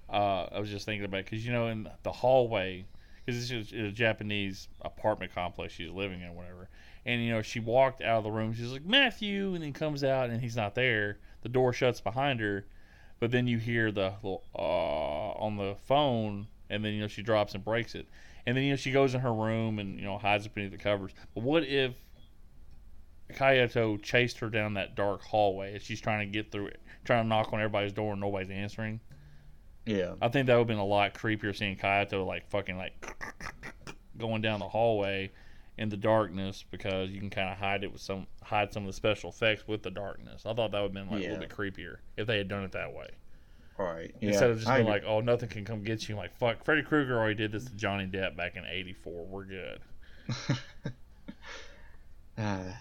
[0.09, 2.85] Uh, I was just thinking about because you know in the hallway
[3.25, 6.69] because this is a Japanese apartment complex she's living in, whatever.
[7.07, 8.53] And you know she walked out of the room.
[8.53, 11.17] She's like Matthew, and then comes out and he's not there.
[11.41, 12.65] The door shuts behind her,
[13.19, 17.23] but then you hear the little uh on the phone, and then you know she
[17.23, 18.07] drops and breaks it.
[18.45, 20.77] And then you know she goes in her room and you know hides beneath the
[20.77, 21.13] covers.
[21.33, 21.93] But what if
[23.35, 27.23] Kyoto chased her down that dark hallway and she's trying to get through it, trying
[27.23, 28.99] to knock on everybody's door and nobody's answering.
[29.85, 30.15] Yeah.
[30.21, 32.93] I think that would have been a lot creepier seeing Kyoto like fucking like
[34.17, 35.31] going down the hallway
[35.77, 38.87] in the darkness because you can kind of hide it with some hide some of
[38.87, 40.45] the special effects with the darkness.
[40.45, 42.63] I thought that would have been like a little bit creepier if they had done
[42.63, 43.09] it that way
[43.77, 44.15] Right.
[44.21, 44.29] Yeah.
[44.29, 46.15] instead of just being like, oh, nothing can come get you.
[46.15, 49.25] Like fuck, Freddy Krueger already did this to Johnny Depp back in '84.
[49.25, 49.79] We're good.
[52.37, 52.71] Uh,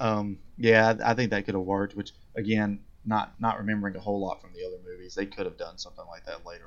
[0.00, 1.94] um, yeah, I, I think that could have worked.
[1.94, 5.56] Which again, not not remembering a whole lot from the other movies, they could have
[5.56, 6.64] done something like that later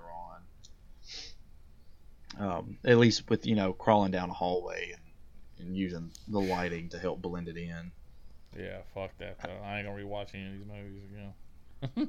[2.39, 2.47] on.
[2.49, 4.93] Um, at least with you know crawling down a hallway
[5.57, 7.91] and, and using the lighting to help blend it in.
[8.57, 9.37] Yeah, fuck that.
[9.41, 9.49] Though.
[9.63, 11.33] I ain't gonna rewatch any of these movies again.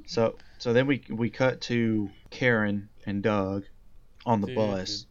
[0.07, 3.64] So so then we we cut to Karen and Doug
[4.24, 5.07] on the bus.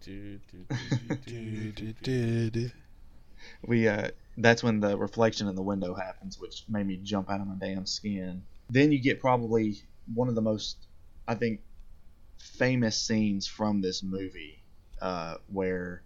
[3.66, 7.42] we uh that's when the reflection in the window happens which made me jump out
[7.42, 9.76] of my damn skin then you get probably
[10.14, 10.88] one of the most
[11.28, 11.62] i think
[12.40, 14.62] famous scenes from this movie
[15.02, 16.02] uh where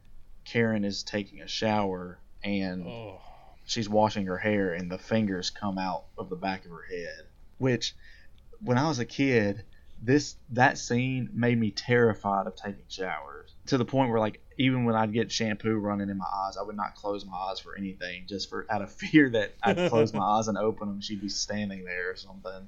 [0.47, 3.19] karen is taking a shower and Oh,
[3.65, 7.27] she's washing her hair and the fingers come out of the back of her head
[7.57, 7.95] which
[8.61, 9.63] when i was a kid
[10.01, 14.85] this that scene made me terrified of taking showers to the point where like even
[14.85, 17.75] when i'd get shampoo running in my eyes i would not close my eyes for
[17.75, 21.21] anything just for out of fear that i'd close my eyes and open them she'd
[21.21, 22.67] be standing there or something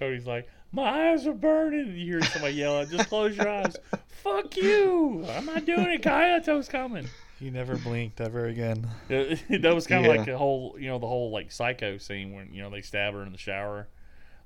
[0.00, 1.80] Cody's like, my eyes are burning.
[1.90, 3.76] And you hear somebody yelling, just close your eyes.
[4.24, 5.24] Fuck you.
[5.30, 6.02] I'm not doing it.
[6.02, 7.06] Kayako's coming.
[7.38, 8.86] He never blinked ever again.
[9.08, 10.18] that was kind of Yeah.
[10.18, 13.14] like the whole, you know, the whole like psycho scene when you know they stab
[13.14, 13.88] her in the shower.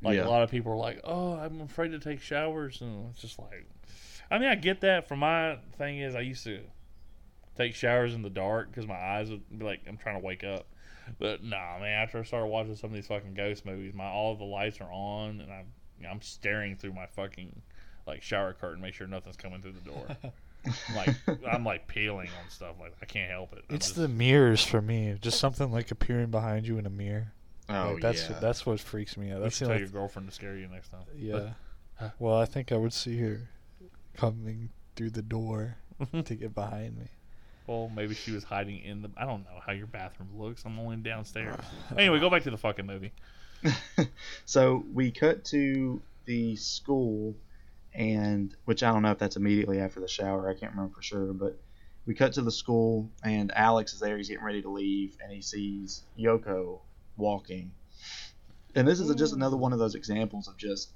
[0.02, 0.26] Like Yeah.
[0.26, 3.38] a lot of people are like, "Oh, I'm afraid to take showers," and it's just
[3.38, 3.66] like,
[4.30, 5.08] I mean, I get that.
[5.08, 6.60] For my thing is, I used to
[7.56, 10.44] take showers in the dark because my eyes would be like, I'm trying to wake
[10.44, 10.66] up.
[11.18, 12.02] But nah, man.
[12.02, 14.90] After I started watching some of these fucking ghost movies, my all the lights are
[14.90, 15.66] on, and I'm
[15.98, 17.62] you know, I'm staring through my fucking
[18.06, 20.06] like shower curtain, make sure nothing's coming through the door.
[20.96, 21.14] like
[21.46, 22.76] I'm like peeling on stuff.
[22.80, 23.64] Like I can't help it.
[23.68, 25.16] I'm It's just- the mirrors for me.
[25.20, 27.32] Just something like appearing behind you in a mirror.
[27.68, 29.36] oh Like, that's yeah that's what freaks me out.
[29.38, 31.02] You That's should the tell only your girlfriend to scare you next time.
[31.16, 31.50] Yeah.
[31.96, 32.10] Huh.
[32.18, 33.48] Well, I think I would see her
[34.16, 35.76] coming through the door
[36.24, 37.06] to get behind me.
[37.66, 39.10] Well, maybe she was hiding in the.
[39.16, 40.64] I don't know how your bathroom looks.
[40.64, 41.56] I'm only downstairs.
[41.96, 43.12] Anyway, go back to the fucking movie.
[44.44, 47.34] so we cut to the school
[47.94, 51.02] and which i don't know if that's immediately after the shower i can't remember for
[51.02, 51.58] sure but
[52.06, 55.32] we cut to the school and alex is there he's getting ready to leave and
[55.32, 56.80] he sees yoko
[57.16, 57.70] walking
[58.74, 59.36] and this is just mm.
[59.36, 60.90] another one of those examples of just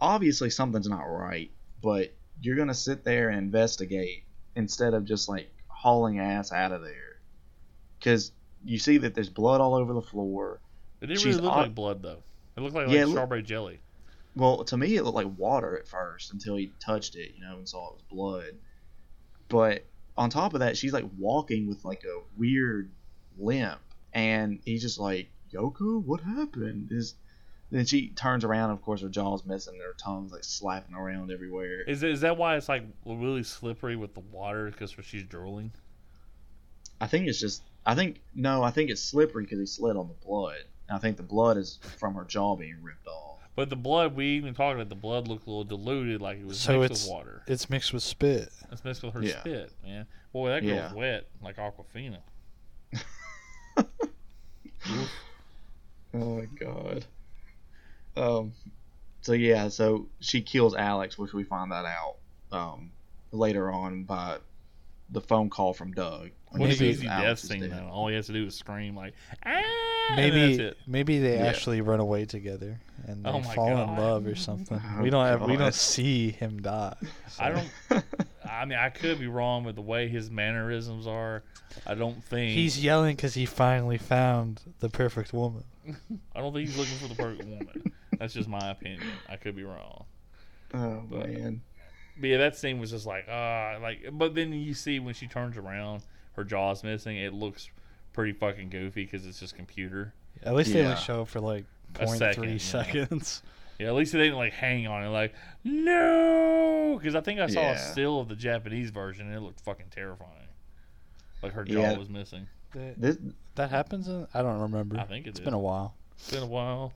[0.00, 1.50] obviously something's not right
[1.82, 4.24] but you're gonna sit there and investigate
[4.54, 5.50] instead of just like
[5.86, 7.20] hauling ass out of there
[8.00, 8.32] because
[8.64, 10.60] you see that there's blood all over the floor
[11.00, 12.24] It didn't She's really look au- like blood though.
[12.56, 13.78] It looked like, Yeah, like strawberry jelly.
[14.34, 17.56] Well, to me, it looked like water at first until he touched it, you know,
[17.58, 18.58] and saw it was blood.
[19.48, 22.90] But on top of that, she's like walking with like a weird
[23.38, 23.80] limp,
[24.12, 27.14] and he's just like, "Yoko, what happened?" Is
[27.70, 31.30] then she turns around, of course, her jaw's missing, and her tongue's like slapping around
[31.32, 31.82] everywhere.
[31.82, 35.72] Is is that why it's like really slippery with the water because she's drooling?
[37.00, 40.08] I think it's just, I think no, I think it's slippery because he slid on
[40.08, 40.58] the blood.
[40.88, 43.40] And I think the blood is from her jaw being ripped off.
[43.56, 46.46] But the blood, we even talked about the blood looked a little diluted, like it
[46.46, 47.42] was So mixed it's- with water.
[47.48, 48.50] It's mixed with spit.
[48.70, 49.40] It's mixed with her Yeah.
[49.40, 50.06] spit, man.
[50.32, 50.92] Boy, that girl's Yeah.
[50.94, 52.18] wet like Aquafina.
[56.14, 57.04] Oh my god.
[58.16, 58.52] Um.
[59.22, 62.16] So yeah, so she kills Alex, which we find that out
[62.52, 62.90] um
[63.32, 64.38] later on by
[65.10, 66.30] the phone call from Doug.
[66.50, 67.72] What Maybe an easy death Alex is scene dead.
[67.72, 67.88] though.
[67.90, 69.14] All he has to do is scream like,
[69.44, 69.60] ah,
[70.16, 70.78] Maybe that's it.
[70.86, 71.46] maybe they Yeah.
[71.46, 74.80] actually run away together and they Oh my fall in love or something.
[74.98, 76.94] Oh we don't have, we don't see him die.
[77.38, 77.70] I don't.
[78.50, 81.42] I mean, I could be wrong with the way his mannerisms are.
[81.86, 85.64] I don't think He's yelling because he finally found the perfect woman.
[86.34, 87.92] I don't think he's looking for the perfect woman.
[88.18, 89.02] That's just my opinion.
[89.28, 90.04] I could be wrong.
[90.74, 91.62] Oh But- man.
[92.18, 94.06] But yeah, that scene was just like ah, like.
[94.10, 96.02] But then you see when she turns around,
[96.32, 97.18] her jaw's missing.
[97.18, 97.68] It looks
[98.14, 100.14] pretty fucking goofy because it's just computer.
[100.42, 100.90] At least they Yeah.
[100.92, 101.66] only show up for like
[102.00, 102.58] A 0.3 second, yeah.
[102.58, 103.42] seconds.
[103.78, 105.34] Yeah, at least they didn't like hang on it like
[106.00, 109.60] no, because I think I saw a still of the Japanese version and it looked
[109.60, 110.30] fucking terrifying.
[111.42, 111.98] Like her jaw Yeah.
[111.98, 112.46] was missing.
[112.72, 113.18] That, This
[113.56, 114.98] that happens in, I don't remember.
[114.98, 115.44] I think it It's did.
[115.44, 115.94] been a while.
[116.12, 116.92] It's been a while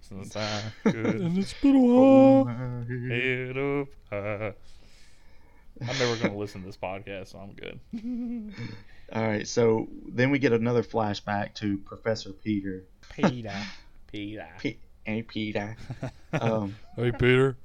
[0.00, 2.84] since I could it's been a while.
[2.86, 4.52] head up high.
[5.82, 7.80] I'm never gonna listen to this podcast, so I'm good.
[9.12, 12.84] All right, so then we get another flashback to Professor Peter.
[13.14, 13.54] Peter.
[14.12, 14.48] Peter.
[14.58, 15.76] P- hey, Peter.
[16.32, 17.56] Um, hey, Peter.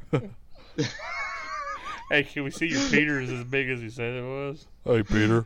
[2.09, 4.65] Hey, can we see your Peter is as big as you said it was?
[4.83, 5.45] Hey, Peter.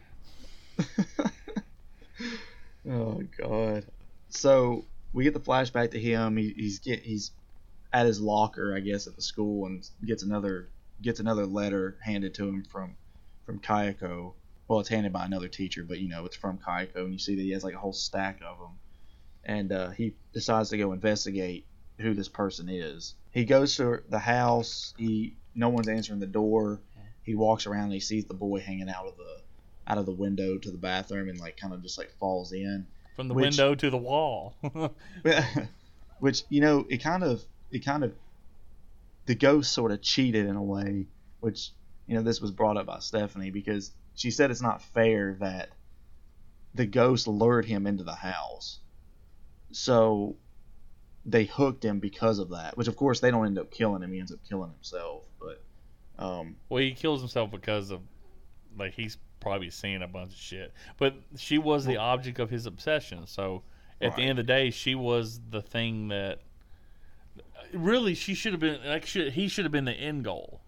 [2.90, 3.86] oh God.
[4.30, 6.38] So we get the flashback to him.
[6.38, 7.32] He, he's get he's
[7.92, 10.70] at his locker, I guess, at the school, and gets another
[11.02, 12.96] gets another letter handed to him from
[13.46, 14.34] from Kayako.
[14.68, 17.36] Well, it's handed by another teacher, but you know it's from Kayako, and you see
[17.36, 18.78] that he has like a whole stack of them.
[19.44, 21.66] And uh, he decides to go investigate
[21.98, 23.16] who this person is.
[23.32, 24.94] He goes to the house.
[24.98, 26.82] He no one's answering the door.
[27.24, 29.42] He walks around and he sees the boy hanging out of the
[29.88, 32.86] out of the window to the bathroom and like kind of just like falls in.
[33.20, 34.56] From the Which- window to the wall.
[36.20, 38.14] which you know it kind of it kind of
[39.26, 41.06] the ghost sort of cheated in a way
[41.42, 41.72] which
[42.08, 45.68] you know this was brought up by stephanie because she said it's not fair that
[46.76, 48.80] the ghost lured him into the house
[49.72, 50.38] so
[51.26, 54.14] they hooked him because of that which of course they don't end up killing him
[54.14, 55.62] he ends up killing himself but
[56.24, 58.00] um well, he kills himself because of,
[58.80, 60.74] like, he's probably seeing a bunch of shit.
[60.98, 63.28] But she was the object of his obsession.
[63.28, 63.64] So
[64.02, 66.40] at the end of the day, she was the thing that.
[67.74, 70.62] Really, she should have been like should, he should have been the end goal.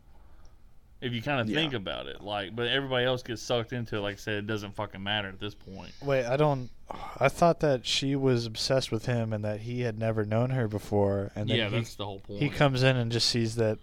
[1.01, 1.55] If you kind of Yeah.
[1.55, 4.01] think about it, like, but everybody else gets sucked into it.
[4.01, 5.91] Like I said, it doesn't fucking matter at this point.
[6.03, 6.69] Wait, I don't.
[7.17, 10.67] I thought that she was obsessed with him and that he had never known her
[10.67, 11.31] before.
[11.35, 12.39] And yeah, he, that's the whole point.
[12.39, 13.79] he comes in and just sees that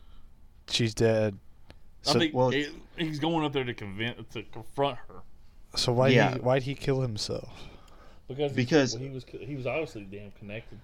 [0.71, 1.39] she's dead.
[2.07, 5.23] I think well- it- he's going up there to convince to confront her
[5.77, 6.35] so why Yeah.
[6.35, 7.49] he why'd he kill himself?
[8.27, 10.79] because Because- he was he was obviously damn connected.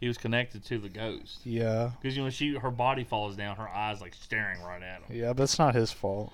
[0.00, 3.56] He was connected to the ghost Yeah, because you know she her body falls down,
[3.56, 5.16] her eyes like staring right at him.
[5.16, 6.32] yeah, but it's not his fault.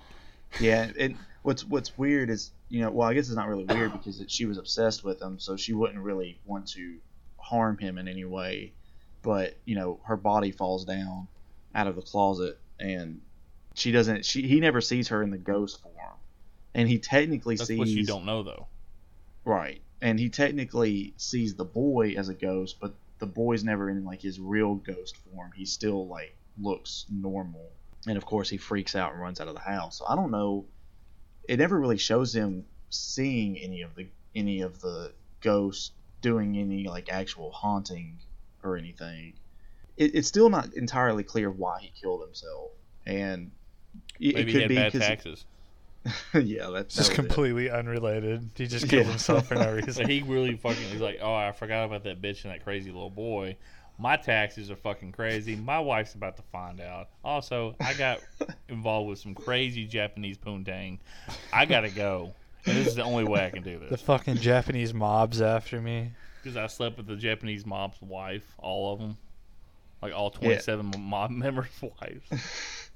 [0.59, 3.93] yeah and what's what's weird is you know well i guess it's not really weird
[3.93, 6.97] because it, she was obsessed with him so she wouldn't really want to
[7.37, 8.73] harm him in any way
[9.21, 11.25] but you know her body falls down
[11.73, 13.21] out of the closet and
[13.73, 15.95] she doesn't she he never sees her in the ghost form.
[16.73, 18.67] And he technically That's sees what you don't know though.
[19.45, 19.81] right.
[20.01, 24.21] And he technically sees the boy as a ghost but the boy's never in like
[24.21, 25.51] his real ghost form.
[25.55, 27.69] He still like looks normal.
[28.07, 29.99] And of course he freaks out and runs out of the house.
[29.99, 30.65] So i don't know.
[31.47, 35.91] It never really shows him seeing any of the any of the ghosts
[36.21, 38.17] doing any like actual haunting
[38.63, 39.33] or anything.
[39.97, 42.71] It, it's still not entirely clear why he killed himself.
[43.05, 43.51] And
[44.27, 45.45] Maybe it he could had be bad 'cause- taxes.
[46.33, 48.49] yeah that's just completely unrelated.
[48.55, 49.11] He just killed Yeah.
[49.11, 50.09] himself for no reason.
[50.09, 53.09] he really fucking he's like, oh, I forgot about that bitch and that crazy little
[53.11, 53.55] boy.
[53.99, 55.55] My taxes are fucking crazy.
[55.55, 57.09] My wife's about to find out.
[57.23, 58.19] Also, I got
[58.69, 60.97] involved with some crazy Japanese poontang.
[61.53, 62.33] I gotta go.
[62.65, 63.91] And this is the only way I can do this.
[63.91, 66.11] The fucking Japanese mob's after me.
[66.41, 69.17] because I slept with the Japanese mob's wife, all of them,
[70.01, 72.89] like all twenty-seven mob members' wives.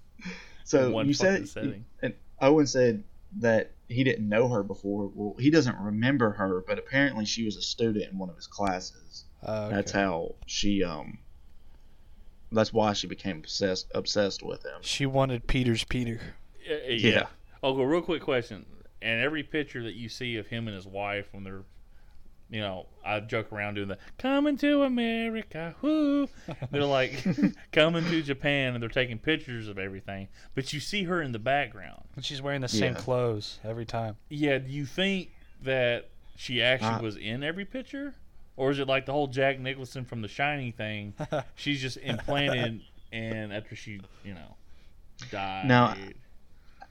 [0.65, 1.85] So one you said setting.
[2.01, 3.03] and Owen said
[3.39, 5.09] that he didn't know her before.
[5.13, 8.47] Well, he doesn't remember her, but apparently she was a student in one of his
[8.47, 9.25] classes.
[9.41, 11.19] Uh, That's how she um.
[12.51, 14.79] That's why she became obsessed obsessed with him.
[14.81, 16.19] She wanted Peter's Peter.
[16.67, 16.77] Yeah.
[16.87, 17.09] yeah.
[17.09, 17.25] Yeah.
[17.63, 18.65] Oh, go real quick question.
[19.01, 21.63] And every picture that you see of him and his wife when they're,
[22.49, 26.27] you know, I joke around doing the "Coming to America," whoo.
[26.71, 27.23] They're like
[27.71, 30.27] coming to Japan, and they're taking pictures of everything.
[30.53, 32.03] But you see her in the background.
[32.15, 32.99] And she's wearing the same Yeah.
[32.99, 34.17] clothes every time.
[34.29, 34.57] Yeah.
[34.59, 35.31] Do you think
[35.63, 38.13] that she actually Uh, was in every picture,
[38.57, 41.13] or is it like the whole Jack Nicholson from The Shining thing?
[41.55, 42.81] She's just implanted,
[43.11, 44.55] and after she, you know,
[45.31, 45.67] died.
[45.67, 45.95] No,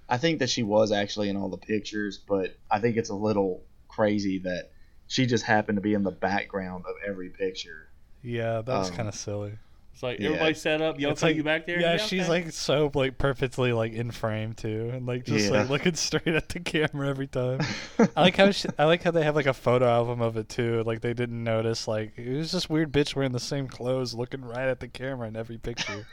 [0.09, 3.15] I think that she was actually in all the pictures, but I think it's a
[3.15, 4.71] little crazy that
[5.09, 7.89] she just happened to be in the background of every picture.
[8.23, 9.53] Yeah, that was Um, kind of silly.
[9.93, 10.31] It's like Yeah.
[10.31, 10.99] everybody set up.
[10.99, 11.79] Y'all It's take like- you back there.
[11.81, 12.29] Yeah, she's okay.
[12.31, 15.61] like so like perfectly like in frame too, and like just Yeah.
[15.61, 17.61] like looking straight at the camera every time.
[18.17, 20.49] I like how she, I like how they have like a photo album of it
[20.49, 20.83] too.
[20.85, 24.43] Like they didn't notice like it was this weird bitch wearing the same clothes, looking
[24.45, 26.07] right at the camera in every picture.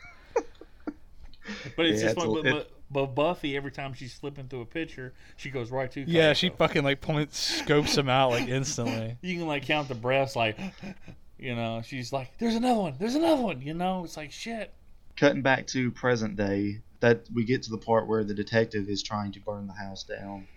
[1.76, 4.48] But it's Yeah, just it's a- like, it- but, but Buffy, every time she's flipping
[4.48, 6.02] through a picture, she goes right to.
[6.02, 9.18] yeah, she fucking like points, scopes him out like instantly.
[9.22, 10.58] You can like count the breaths, like,
[11.40, 12.96] you know, she's like, "There's another one.
[13.00, 14.74] There's another one." You know, it's like shit.
[15.18, 19.04] Cutting back to present day, that we get to the part where the detective is
[19.04, 20.48] trying to burn the house down,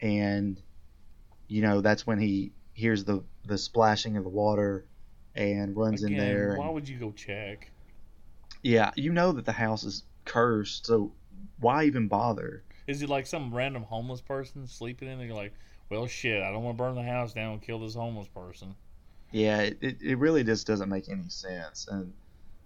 [0.00, 0.60] and
[1.48, 4.84] you know that's when he hears the the splashing of the water
[5.34, 6.54] and runs Again, in there.
[6.56, 7.70] why and- would you go check?
[8.62, 11.12] yeah, you know that the house is cursed, so
[11.60, 12.64] why even bother?
[12.86, 15.26] Is it like some random homeless person sleeping in there?
[15.26, 15.54] You're like,
[15.90, 18.74] well, shit, I don't want to burn the house down and kill this homeless person.
[19.32, 21.86] Yeah, it, it, it really just doesn't make any sense.
[21.88, 22.12] And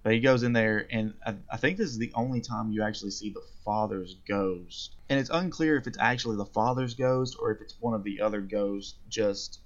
[0.03, 2.83] but he goes in there, and I, I think this is the only time you
[2.83, 4.97] actually see the father's ghost.
[5.09, 8.21] And it's unclear if it's actually the father's ghost or if it's one of the
[8.21, 9.61] other ghosts just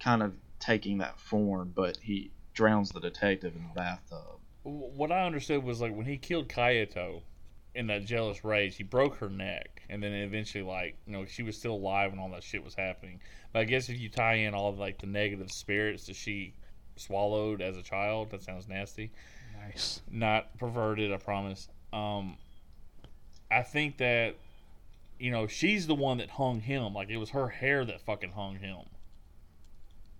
[0.00, 1.72] kind of taking that form.
[1.74, 4.40] But he drowns the detective in the bathtub.
[4.62, 7.22] What I understood was like when he killed Kayako
[7.74, 11.42] in that jealous rage, he broke her neck, and then eventually, like you know, she
[11.42, 13.20] was still alive when all that shit was happening.
[13.52, 16.54] But I guess if you tie in all of like the negative spirits that she
[16.96, 19.10] swallowed as a child, that sounds nasty.
[19.64, 20.02] Nice.
[20.10, 21.68] Not perverted, I promise.
[21.92, 22.36] Um,
[23.50, 24.36] I think that
[25.18, 26.94] you know she's the one that hung him.
[26.94, 28.80] Like it was her hair that fucking hung him.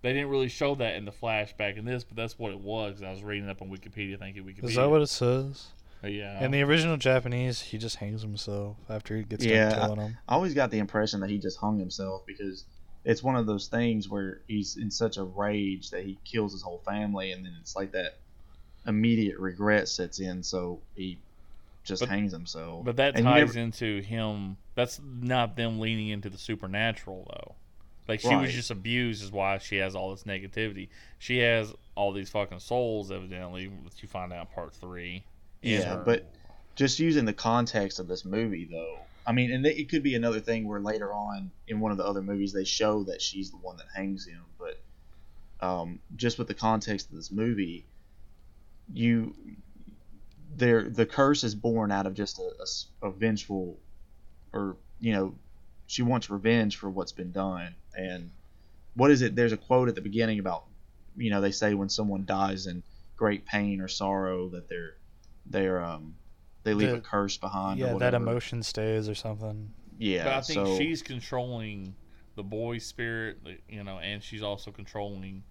[0.01, 3.01] They didn't really show that in the flashback in this, but that's what it was.
[3.01, 4.19] I was reading up on Wikipedia.
[4.19, 4.65] Thank you, Wikipedia.
[4.65, 5.67] Is that what it says?
[6.03, 6.43] But yeah.
[6.43, 10.17] In the original Japanese, he just hangs himself after he gets Yeah, done killing him.
[10.27, 12.65] I always got the impression that he just hung himself because
[13.05, 16.61] it's one of those things where he's in such a rage that he kills his
[16.61, 18.17] whole family, and then it's like that
[18.85, 21.17] immediate regret sets in, so he
[21.85, 22.83] just But- hangs himself.
[22.83, 24.57] But that And ties never- into him.
[24.75, 27.55] That's not them leaning into the supernatural, though.
[28.09, 30.89] Like she was just abused, is why she has all this negativity.
[31.17, 35.23] She has all these fucking souls, evidently, which you find out in part three.
[35.63, 36.03] Yeah, her.
[36.03, 36.25] but
[36.75, 40.39] just using the context of this movie, though, I mean, and it could be another
[40.39, 43.57] thing where later on in one of the other movies they show that she's the
[43.57, 44.79] one that hangs him, but
[45.65, 47.85] um, just with the context of this movie,
[48.91, 49.33] you
[50.55, 52.39] there the curse is born out of just
[53.01, 53.79] a vengeful,
[54.51, 55.35] or you know,
[55.87, 58.29] she wants revenge for what's been done, and
[58.95, 59.35] what is it?
[59.35, 60.65] There's a quote at the beginning about,
[61.15, 62.83] you know, they say when someone dies in
[63.15, 64.95] great pain or sorrow that they're
[65.45, 66.15] they're um
[66.63, 67.81] they leave The- a curse behind.
[67.81, 69.73] or Yeah, that emotion stays or something.
[69.99, 71.95] Yeah, But I think so she's controlling
[72.35, 73.39] the boy's spirit,
[73.69, 75.43] you know, and she's also controlling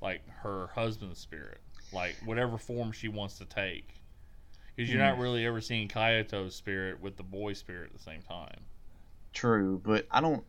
[0.00, 1.60] like her husband's spirit,
[1.92, 3.94] like whatever form she wants to take.
[4.76, 5.08] Because you're Hmm.
[5.16, 8.66] not really ever seeing Kayako's spirit with the boy's spirit at the same time.
[9.32, 10.44] true, but I don't.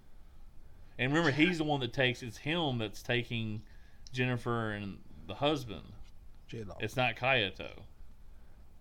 [0.99, 2.21] And remember, he's the one that takes.
[2.21, 3.63] It's him that's taking
[4.13, 5.91] Jennifer and the husband.
[6.79, 7.81] It's not Kayato.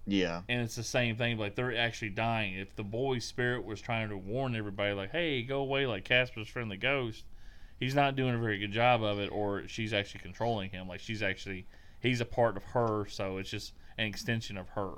[0.06, 1.39] Yeah, And it's the same thing.
[1.39, 2.55] Like they're actually dying.
[2.55, 6.48] If the boy's spirit was trying to warn everybody, like, "Hey, go away," like Casper's
[6.48, 7.24] friendly ghost,
[7.81, 9.31] he's not doing a very good job of it.
[9.32, 10.89] Or she's actually controlling him.
[10.89, 11.66] Like she's actually
[12.01, 14.93] he's a part of her, so it's just an extension of her.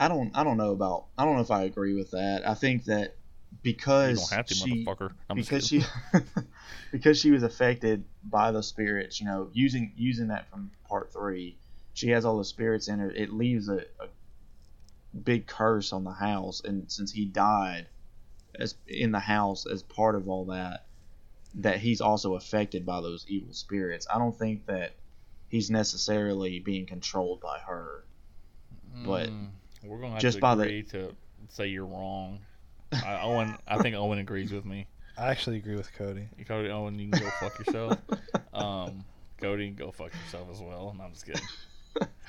[0.00, 0.30] I don't.
[0.34, 1.06] I don't know about.
[1.16, 2.48] I don't know if I agree with that.
[2.48, 3.16] I think that
[3.50, 5.12] You because don't have to, she motherfucker.
[5.28, 5.82] I'm because she
[6.92, 9.20] because she was affected by the spirits.
[9.20, 11.56] You know, using using that from part three,
[11.94, 13.10] she has all the spirits in her.
[13.10, 14.08] It leaves a, a
[15.24, 17.86] big curse on the house, and since he died
[18.58, 20.86] as in the house as part of all that,
[21.54, 24.06] that he's also affected by those evil spirits.
[24.12, 24.94] I don't think that
[25.48, 28.04] he's necessarily being controlled by her.
[29.04, 29.50] but Mm,
[29.84, 31.14] we're gonna have just to by the- to
[31.50, 32.40] say you're wrong.
[32.92, 34.86] I, Owen, I think Owen agrees with me.
[35.16, 36.28] I actually agree with Cody.
[36.38, 37.98] You Cody Owen, you can go fuck yourself.
[38.54, 39.04] Um,
[39.40, 40.94] Cody, go fuck yourself as well.
[40.98, 41.42] No, I'm just kidding.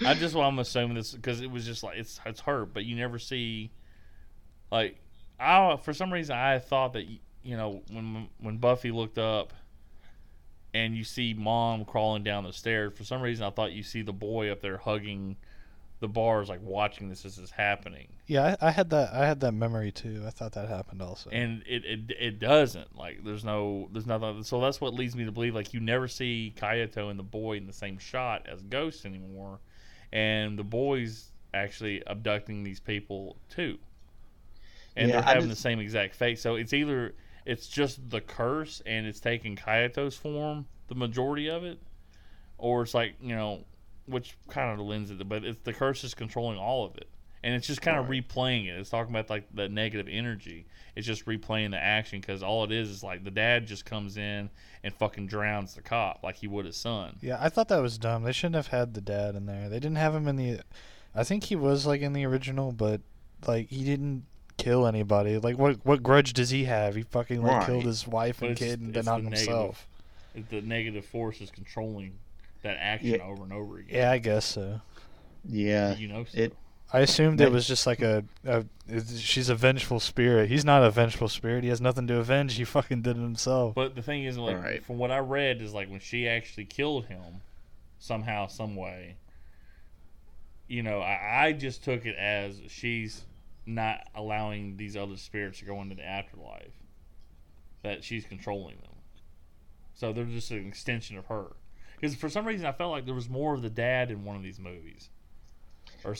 [0.05, 2.85] I just well, I'm assuming this because it was just like it's it's hurt, but
[2.85, 3.71] you never see
[4.71, 4.97] like
[5.39, 7.05] I for some reason I thought that
[7.43, 9.53] you know when when Buffy looked up
[10.73, 14.01] and you see mom crawling down the stairs for some reason I thought you see
[14.01, 15.35] the boy up there hugging
[16.01, 19.13] the bars like watching this as is happening Yeah, I, I had that.
[19.13, 20.23] I had that memory too.
[20.25, 21.29] I thought that happened also.
[21.31, 25.25] and it, it it doesn't like there's no there's nothing so that's what leads me
[25.25, 28.61] to believe like you never see Kayako and the boy in the same shot as
[28.61, 29.59] ghosts anymore
[30.13, 33.77] and the boy's actually abducting these people too
[34.95, 37.13] and Yeah, they're having just- the same exact fate so it's either
[37.45, 41.79] it's just the curse and it's taking Kayako's form the majority of it
[42.57, 43.63] or it's like you know
[44.09, 47.07] which kind of lends it but it's the curse is controlling all of it
[47.43, 48.27] and it's just kind of Right.
[48.27, 48.71] replaying it.
[48.77, 50.65] It's talking about like the negative energy.
[50.93, 54.17] It's just replaying the action because all it is is like the dad just comes
[54.17, 54.49] in
[54.83, 57.15] and fucking drowns the cop like he would his son.
[57.21, 58.23] yeah, I thought that was dumb.
[58.23, 59.69] They shouldn't have had the dad in there.
[59.69, 60.59] They didn't have him in the.
[61.15, 62.99] I think he was like in the original, but
[63.47, 64.25] like he didn't
[64.57, 65.37] kill anybody.
[65.37, 66.95] Like what what grudge does he have?
[66.95, 69.47] He fucking like killed his wife But and kid and it's then hung the negative.
[69.47, 69.87] himself.
[70.49, 72.19] The negative force is controlling
[72.63, 73.23] that action Yeah.
[73.23, 73.95] over and over again.
[73.97, 74.81] Yeah, I guess so.
[75.45, 76.25] Yeah, you know.
[76.25, 76.37] So.
[76.39, 76.55] it-
[76.91, 78.65] I assumed it was just like a, a.
[79.19, 80.49] She's a vengeful spirit.
[80.49, 81.63] He's not a vengeful spirit.
[81.63, 82.55] He has nothing to avenge.
[82.55, 83.75] He fucking did it himself.
[83.75, 84.83] But the thing is, like, Right.
[84.83, 87.41] from what I read, is like when she actually killed him,
[87.99, 89.17] somehow, some way.
[90.67, 93.23] You know, I, I just took it as she's
[93.67, 96.73] not allowing these other spirits to go into the afterlife.
[97.83, 98.95] That she's controlling them.
[99.93, 101.51] So they're just an extension of her.
[101.99, 104.35] Because for some reason I felt like there was more of the dad in one
[104.35, 105.09] of these movies.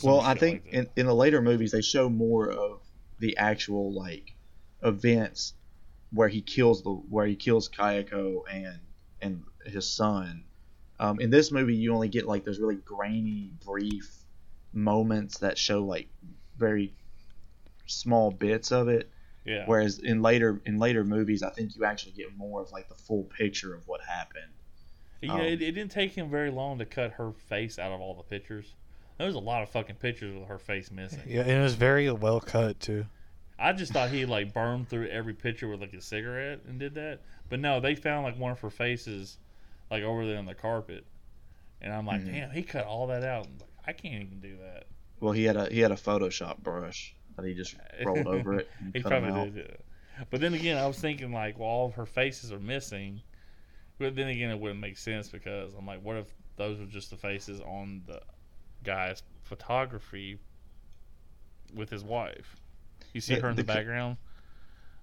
[0.02, 2.80] Well, I think like in, in the later movies they show more of
[3.18, 4.34] the actual like
[4.82, 5.54] events
[6.12, 8.78] where he kills the where he kills Kayako and
[9.22, 10.44] and his son.
[10.98, 14.14] Um, in this movie, you only get like those really grainy, brief
[14.72, 16.08] moments that show like
[16.58, 16.94] very
[17.86, 19.10] small bits of it.
[19.44, 19.64] yeah.
[19.66, 22.94] Whereas in later in later movies, I think you actually get more of like the
[22.96, 24.52] full picture of what happened.
[25.22, 28.00] Yeah, Um, it, it didn't take him very long to cut her face out of
[28.00, 28.74] all the pictures.
[29.18, 31.20] There was a lot of fucking pictures with her face missing.
[31.26, 33.04] Yeah, and it was very well cut too.
[33.58, 36.94] I just thought he like burned through every picture with like a cigarette and did
[36.94, 37.20] that.
[37.50, 39.36] But no, they found like one of her faces
[39.90, 41.04] like over there on the carpet.
[41.82, 42.32] And I'm like, Mhm.
[42.32, 43.46] damn, he cut all that out.
[43.60, 44.84] Like, I can't even do that.
[45.20, 47.76] Well, he had a he had a Photoshop brush that he just
[48.06, 48.70] rolled over it.
[48.78, 49.76] And He probably did.
[50.30, 53.20] But then again, I was thinking like, well, all of her faces are missing.
[54.00, 57.10] But then again, it wouldn't make sense because I'm like, what if those were just
[57.10, 58.20] the faces on the
[58.82, 60.38] guy's photography
[61.74, 62.56] with his wife?
[63.12, 64.16] You see The- her in the the, cu- background.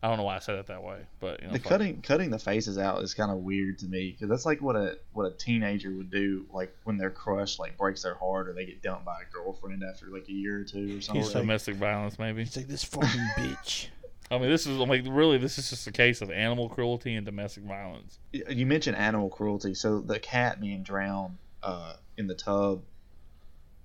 [0.01, 1.69] I don't know why I said it that way, but you know, the fuck it.
[1.69, 4.75] cutting cutting the faces out is kind of weird to me because that's like what
[4.75, 8.53] a what a teenager would do like when their crush like breaks their heart or
[8.53, 11.23] they get dumped by a girlfriend after like a year or two or something.
[11.23, 12.43] He's domestic violence, maybe.
[12.43, 13.87] He's like this fucking bitch.
[14.29, 17.25] I mean, this is like really, this is just a case of animal cruelty and
[17.25, 18.19] domestic violence.
[18.31, 22.81] you mentioned animal cruelty, so the cat being drowned uh, in the tub.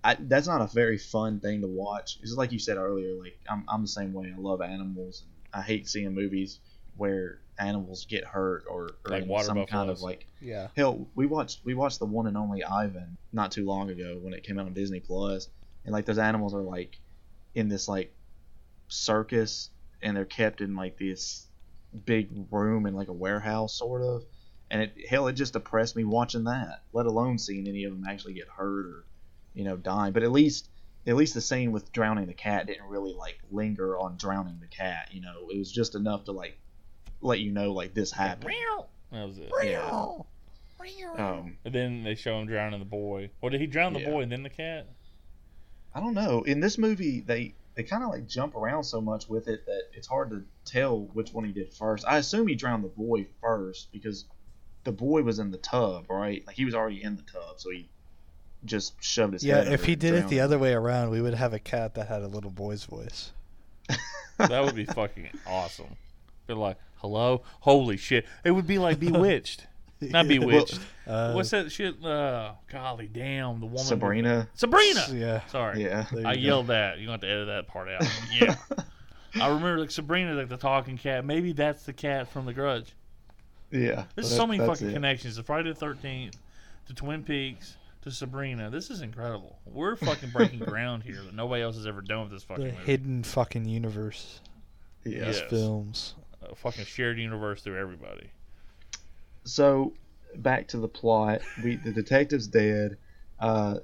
[0.04, 2.18] I, that's not a very fun thing to watch.
[2.22, 3.14] It's like you said earlier.
[3.14, 4.32] Like I'm, I'm the same way.
[4.36, 5.22] I love animals.
[5.22, 6.58] And I hate seeing movies
[6.96, 10.68] where animals get hurt or, or Like in water some kind of like Yeah.
[10.76, 14.34] Hell, we watched we watched the one and only Ivan not too long ago when
[14.34, 15.48] it came out on Disney Plus,
[15.84, 16.98] and like those animals are like
[17.54, 18.12] in this like
[18.88, 19.70] circus,
[20.02, 21.46] and they're kept in like this
[22.06, 24.24] big room in like a warehouse sort of,
[24.70, 26.82] and it hell it just depressed me watching that.
[26.92, 29.04] Let alone seeing any of them actually get hurt or
[29.54, 30.12] you know dying.
[30.12, 30.68] But at least
[31.06, 34.68] at least the scene with drowning the cat didn't really like linger on drowning the
[34.68, 35.08] cat.
[35.12, 36.58] You know, it was just enough to like
[37.20, 38.54] let you know like this happened.
[39.10, 39.50] That was it.
[39.64, 39.90] Yeah.
[41.18, 43.30] Um, And then they show him drowning the boy.
[43.40, 44.10] Or did he drown the Yeah.
[44.10, 44.88] boy and then the cat?
[45.94, 46.42] I don't know.
[46.42, 49.82] In this movie, they they kind of like jump around so much with it that
[49.94, 52.04] it's hard to tell which one he did first.
[52.06, 54.26] I assume he drowned the boy first because
[54.84, 56.42] the boy was in the tub, right?
[56.46, 57.88] Like he was already in the tub, so he
[58.64, 59.72] just shoved his Yeah, head.
[59.72, 60.44] if he did it the him.
[60.44, 63.32] other way around, we would have a cat that had a little boy's voice.
[64.38, 65.94] That would be fucking awesome.
[66.48, 67.42] Be like, hello?
[67.60, 68.26] Holy shit.
[68.44, 69.66] It would be like Bewitched.
[70.10, 70.80] Not Bewitched.
[71.06, 72.02] Uh, What's that shit?
[72.04, 73.60] Uh, golly damn.
[73.60, 73.72] The woman.
[73.74, 74.48] with- Sabrina.
[74.54, 75.04] Sabrina!
[75.12, 75.46] Yeah.
[75.46, 75.82] Sorry.
[75.84, 76.06] Yeah.
[76.24, 76.40] I go.
[76.40, 76.98] yelled that.
[76.98, 78.04] You're going to have to edit that part out.
[78.38, 78.56] Yeah.
[79.42, 81.24] I remember like Sabrina, like the talking cat.
[81.24, 82.92] Maybe that's the cat from The Grudge.
[83.70, 84.04] Yeah.
[84.14, 84.92] There's that- so many fucking it.
[84.92, 85.36] connections.
[85.36, 86.36] To Friday the Thirteenth,
[86.86, 88.68] to Twin Peaks, to Sabrina.
[88.70, 89.58] This is incredible.
[89.64, 92.72] We're fucking breaking ground here that nobody else has ever done with this fucking The
[92.72, 92.84] movie.
[92.84, 94.40] hidden fucking universe.
[95.04, 95.26] Yeah.
[95.26, 95.40] Yes.
[95.48, 96.14] Films.
[96.42, 98.30] A fucking shared universe through everybody.
[99.44, 99.92] So
[100.36, 101.40] back to the plot.
[101.62, 102.96] We the detective's dead.
[103.40, 103.78] Uh,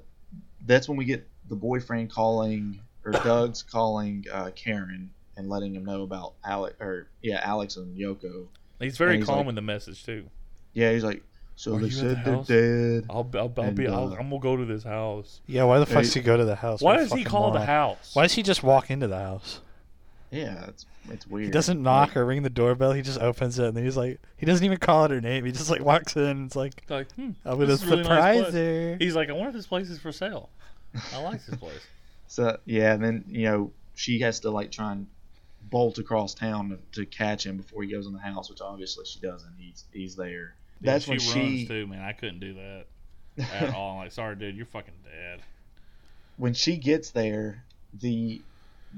[0.66, 5.84] that's when we get the boyfriend calling or Doug's calling uh, Karen and letting him
[5.84, 8.46] know about Alex or yeah Alex and Yoko.
[8.80, 10.24] He's very And he's calm like- in the message too.
[10.74, 11.22] Yeah, he's like,
[11.56, 12.46] so Are they said the they're house?
[12.46, 13.06] dead.
[13.10, 13.88] I'll, I'll, I'll And, be.
[13.88, 15.40] I'll, uh, I'm gonna go to this house.
[15.48, 16.02] Yeah, why the fuck Hey.
[16.02, 16.80] does he go to the house?
[16.80, 18.14] Why does he fucking call the house?
[18.14, 19.60] Why does he just walk into the house?
[20.30, 21.46] Yeah, it's it's weird.
[21.46, 22.92] He doesn't knock or ring the doorbell.
[22.92, 25.44] He just opens it and then he's like, he doesn't even call it her name.
[25.44, 26.22] He just like walks in.
[26.24, 28.54] and It's like, Like, hmm, I'm gonna this is a really nice surprise place.
[28.54, 28.96] her.
[29.00, 30.50] He's like, I wonder if this place is for sale.
[31.14, 31.80] I like this place.
[32.30, 35.06] So yeah, and then you know she has to like try and
[35.70, 39.06] bolt across town to, to catch him before he goes in the house, which obviously
[39.06, 39.50] she doesn't.
[39.58, 40.54] He's he's there.
[40.82, 42.02] That's she when runs she too, man.
[42.02, 42.84] I couldn't do that
[43.50, 43.92] at all.
[43.92, 45.40] I'm like, sorry, dude, you're fucking dead.
[46.36, 47.64] when she gets there,
[47.98, 48.42] the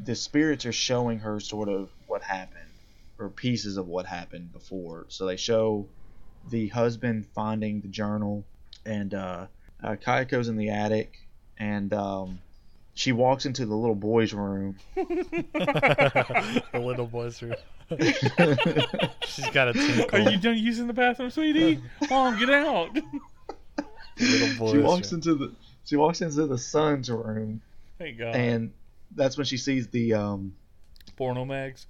[0.03, 2.71] the spirits are showing her sort of what happened
[3.19, 5.07] or pieces of what happened before.
[5.09, 5.87] So they show
[6.49, 8.45] the husband finding the journal,
[8.87, 9.47] and uh,
[9.83, 11.19] uh, Kayako's in the attic,
[11.59, 12.39] and um,
[12.95, 14.77] she walks into the little boy's room.
[14.95, 17.57] the little boy's room.
[19.27, 20.19] She's got a tinkle.
[20.19, 21.81] Are you done using the bathroom, sweetie?
[22.09, 22.97] Mom, get out.
[24.19, 25.19] Little boy's she walks room.
[25.19, 25.53] into the
[25.85, 27.61] she walks into the son's room,
[27.99, 28.37] Thank God.
[28.37, 28.73] and
[29.15, 30.55] that's when she sees the um
[31.17, 31.87] Porno mags.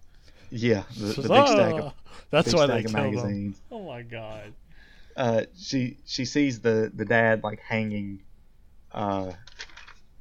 [0.50, 1.92] yeah the, the Says, big stack of.
[2.30, 3.60] That's big why stack they of magazines.
[3.70, 4.52] Oh my God.
[5.16, 8.20] uh, she she sees the the dad like hanging,
[8.92, 9.32] uh,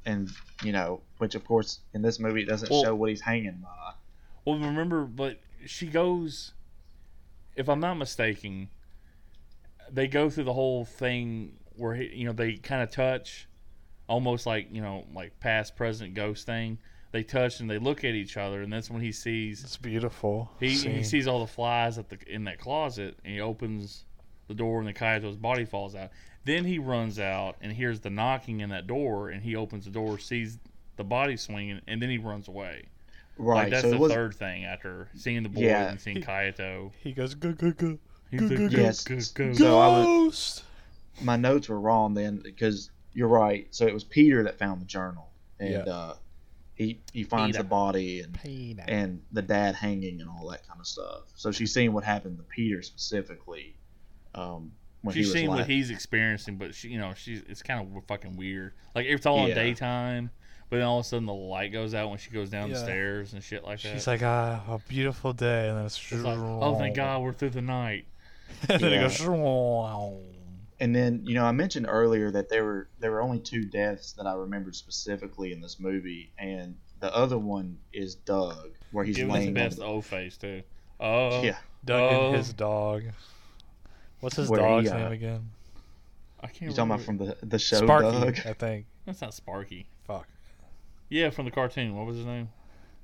[0.04, 0.28] and
[0.62, 3.58] you know, which of course in this movie it doesn't Well- show what he's hanging
[3.62, 3.92] by.
[4.44, 6.52] Well, remember, but she goes.
[7.56, 8.68] If I'm not mistaken,
[9.90, 13.48] they go through the whole thing where he, you know they kind of touch,
[14.08, 16.78] almost like you know like past present ghost thing.
[17.12, 20.50] They touch and they look at each other, and that's when he sees It's beautiful.
[20.60, 24.04] he, he sees all the flies at the in that closet, and he opens
[24.46, 26.10] the door, and the Kayako's body falls out.
[26.44, 29.90] Then he runs out and hears the knocking in that door, and he opens the
[29.90, 30.58] door, sees
[30.96, 32.84] the body swinging, and then he runs away.
[33.36, 33.62] Right.
[33.64, 35.88] Like that's so the was third thing after seeing the boy Yeah.
[35.90, 36.92] and seeing Kaito.
[37.02, 37.98] He goes go go go.
[38.30, 39.02] He's Go, go, "Go, Yes.
[39.02, 40.64] go, go." So I was- Ghost.
[41.22, 43.66] my notes were wrong then because you're right.
[43.72, 45.28] So it was Peter that found the journal,
[45.58, 45.78] and Yeah.
[45.92, 46.14] uh,
[46.80, 47.62] he he finds Peter.
[47.62, 48.38] the body and
[48.88, 51.24] and the dad hanging and all that kind of stuff.
[51.34, 53.76] So she's seeing what happened to Peter specifically.
[54.34, 57.62] Um, when She's he seeing la- what he's experiencing, but she, you know, she's it's
[57.62, 58.72] kind of fucking weird.
[58.94, 60.30] Like it's all in daytime,
[60.68, 62.76] but then all of a sudden the light goes out when she goes down the
[62.76, 63.92] stairs and shit like that.
[63.92, 67.32] She's like, ah, a beautiful day, and then it's, It's like, oh, thank God we're
[67.32, 68.06] through the night.
[68.68, 68.98] and then Yeah.
[69.00, 69.20] it goes.
[70.80, 74.12] And then you know I mentioned earlier that there were there were only two deaths
[74.12, 79.16] that I remembered specifically in this movie, and the other one is Doug, where he's
[79.16, 80.62] Give us the laying best on O face too.
[80.98, 82.26] Oh, the, yeah Doug Oh.
[82.28, 83.02] and his dog.
[84.20, 85.50] What's his Where he, dog's uh, name again?
[86.42, 86.70] I can't.
[86.70, 88.46] you talking about from the the show Sparky, Doug.
[88.46, 88.86] I think.
[89.06, 89.86] That's not Sparky.
[90.06, 90.26] Fuck.
[91.10, 91.94] Yeah, from the cartoon.
[91.96, 92.48] What was his name?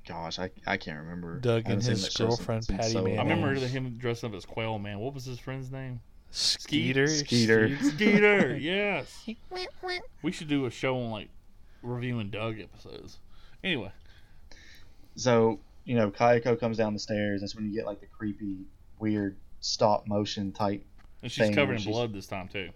[0.07, 1.37] Gosh, I, I can't remember.
[1.39, 4.45] Doug and his that show since- girlfriend, Patty so I remember him dressed up as
[4.45, 4.99] Quail Man.
[4.99, 5.99] What was his friend's name?
[6.31, 7.07] Skeeter.
[7.07, 7.77] Skeeter.
[7.81, 8.55] Skeeter.
[8.57, 9.25] yes.
[10.21, 11.29] We should do a show on like
[11.81, 13.17] reviewing Doug episodes.
[13.63, 13.91] Anyway,
[15.15, 17.41] So you know, Kayako comes down the stairs.
[17.41, 18.57] That's when you get like the creepy,
[18.99, 20.85] weird stop motion type.
[21.23, 22.69] and she's Thing covered in she's- blood this time too.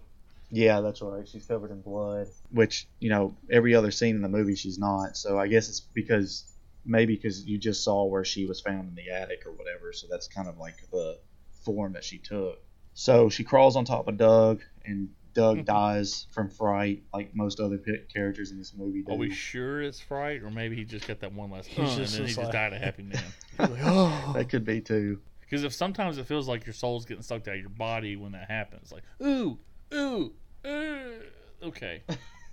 [0.54, 1.26] Yeah, that's right.
[1.26, 5.16] She's covered in blood, which you know every other scene in the movie she's not.
[5.16, 6.44] So I guess it's because
[6.84, 9.92] maybe because you just saw where she was found in the attic or whatever.
[9.94, 11.18] So that's kind of like the
[11.64, 12.58] form that she took.
[12.94, 15.64] So she crawls on top of Doug, and Doug mm-hmm.
[15.64, 17.78] dies from fright, like most other
[18.12, 19.12] characters in this movie do.
[19.12, 21.90] Are we sure it's fright, or maybe he just got that one last He's hunt
[21.90, 23.22] and just- then he just just like- died a happy man?
[23.58, 24.32] Like, oh.
[24.34, 25.20] that could be too.
[25.40, 28.32] Because if sometimes it feels like your soul's getting sucked out of your body when
[28.32, 29.58] that happens, like ooh,
[29.92, 30.32] ooh,
[30.66, 31.22] ooh.
[31.62, 32.02] Okay,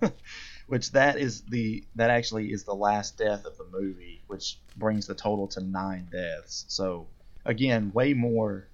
[0.66, 5.06] which that is the that actually is the last death of the movie, which brings
[5.06, 6.66] the total to nine deaths.
[6.68, 7.08] So
[7.46, 8.68] again, way more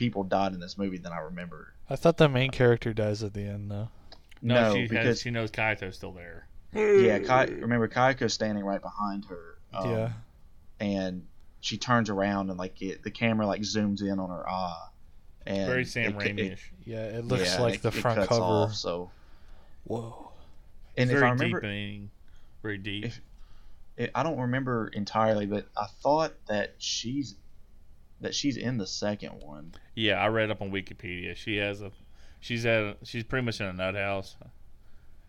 [0.00, 1.74] people died in this movie than I remember.
[1.90, 3.90] I thought the main character dies at the end, though.
[4.40, 6.46] no, No, she has, because she knows Kaito's still there.
[6.74, 9.58] yeah, Kai, remember Kaiko's standing right behind her.
[9.74, 10.12] um, yeah.
[10.80, 11.26] and
[11.60, 14.86] she turns around and like it, the camera like zooms in on her eye.
[15.46, 16.72] And Very Sam it- Raimi-ish.
[16.86, 18.40] Yeah, it looks yeah, like it- the front cover.
[18.42, 19.10] Off, so,
[19.84, 20.30] Whoa.
[20.96, 22.10] and if very I remember, deepening,
[22.62, 23.04] very deep.
[23.04, 23.20] If-
[23.98, 27.34] it, I don't remember entirely, but I thought that she's
[28.20, 29.72] that she's in the second one.
[29.94, 31.34] Yeah, I read up on Wikipedia.
[31.36, 31.90] She has a,
[32.40, 34.36] she's at, a, she's pretty much in a nut house,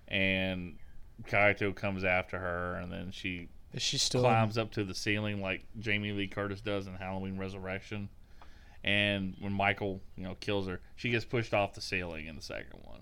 [0.08, 0.76] and
[1.24, 4.22] Kaito comes after her, and then she Is she still?
[4.22, 8.10] climbs up to the ceiling like Jamie Lee Curtis does in Halloween Resurrection.
[8.84, 12.42] And when Michael, you know, kills her, she gets pushed off the ceiling in the
[12.42, 13.02] second one.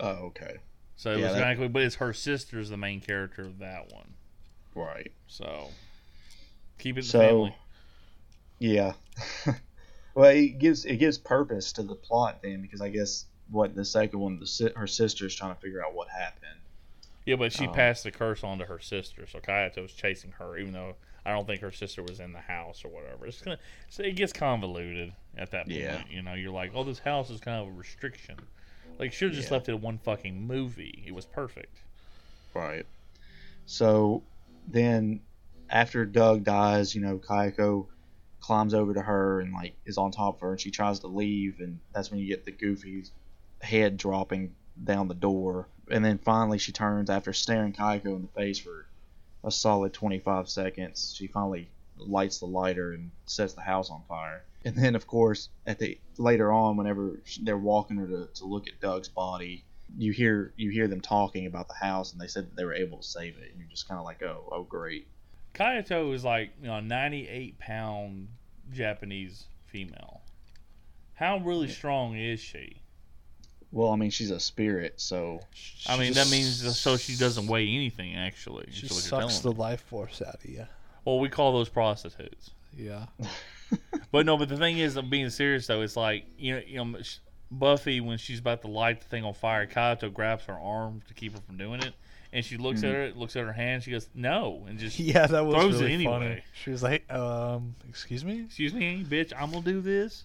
[0.00, 0.56] Oh, okay,
[0.96, 3.92] So it Yeah, was that- kind but it's her sister's the main character of that
[3.92, 4.14] one.
[4.74, 5.12] right.
[5.26, 5.68] So
[6.78, 7.56] keep it in the So, family.
[8.60, 8.92] Yeah.
[10.14, 13.84] well, it gives it gives purpose to the plot then, because I guess what the
[13.84, 16.60] second one, the si- her sister's trying to figure out what happened.
[17.26, 20.56] Yeah, but she um, passed the curse on to her sister, so Kayako's chasing her,
[20.56, 23.26] even though I don't think her sister was in the house or whatever.
[23.26, 23.58] It's gonna,
[23.88, 25.78] so it gets convoluted at that point.
[25.78, 26.02] Yeah.
[26.08, 28.36] You know, you're like, oh, this house is kind of a restriction.
[28.98, 29.54] Like, should have just Yeah.
[29.56, 31.02] left it in one fucking movie.
[31.06, 31.76] It was perfect.
[32.54, 32.86] Right.
[33.66, 34.22] So
[34.66, 35.20] then
[35.68, 37.86] after Doug dies, you know, Kayako
[38.40, 41.06] climbs over to her and like is on top of her and she tries to
[41.06, 43.04] leave and that's when you get the goofy
[43.60, 45.68] head dropping down the door.
[45.90, 48.86] And then finally she turns after staring Kayako in the face for
[49.44, 51.14] a solid 25 seconds.
[51.16, 51.68] She finally
[51.98, 54.42] lights the lighter and sets the house on fire.
[54.64, 58.68] And then of course at the later on whenever they're walking her to, to look
[58.68, 59.64] at Doug's body,
[59.98, 62.74] you hear you hear them talking about the house and they said that they were
[62.74, 65.08] able to save it and you're just kind of like oh oh great
[65.54, 68.28] Kayako is like, you know, a 98 pound
[68.72, 70.20] Japanese female.
[71.14, 72.80] How really strong is she?
[73.72, 75.38] well i mean she's a spirit so
[75.86, 78.66] I mean, that means so she doesn't weigh anything, actually.
[78.72, 79.62] She is what you're sucks the telling me.
[79.62, 80.66] life force out of you.
[81.04, 82.50] Well, we call those prostitutes.
[82.76, 83.06] Yeah.
[84.10, 85.82] But no, but the thing is, I'm being serious though.
[85.82, 86.98] It's like you know, you know,
[87.52, 91.14] Buffy when she's about to light the thing on fire, Kaito grabs her arm to
[91.14, 91.94] keep her from doing it,
[92.32, 95.26] and she looks at her, looks at her hand, she goes, "No," and just, Yeah,
[95.26, 96.12] that was Throws it really anyway.
[96.12, 96.42] funny.
[96.64, 98.44] She was like, um, excuse me?
[98.44, 100.24] "Excuse me, bitch, I'm gonna do this.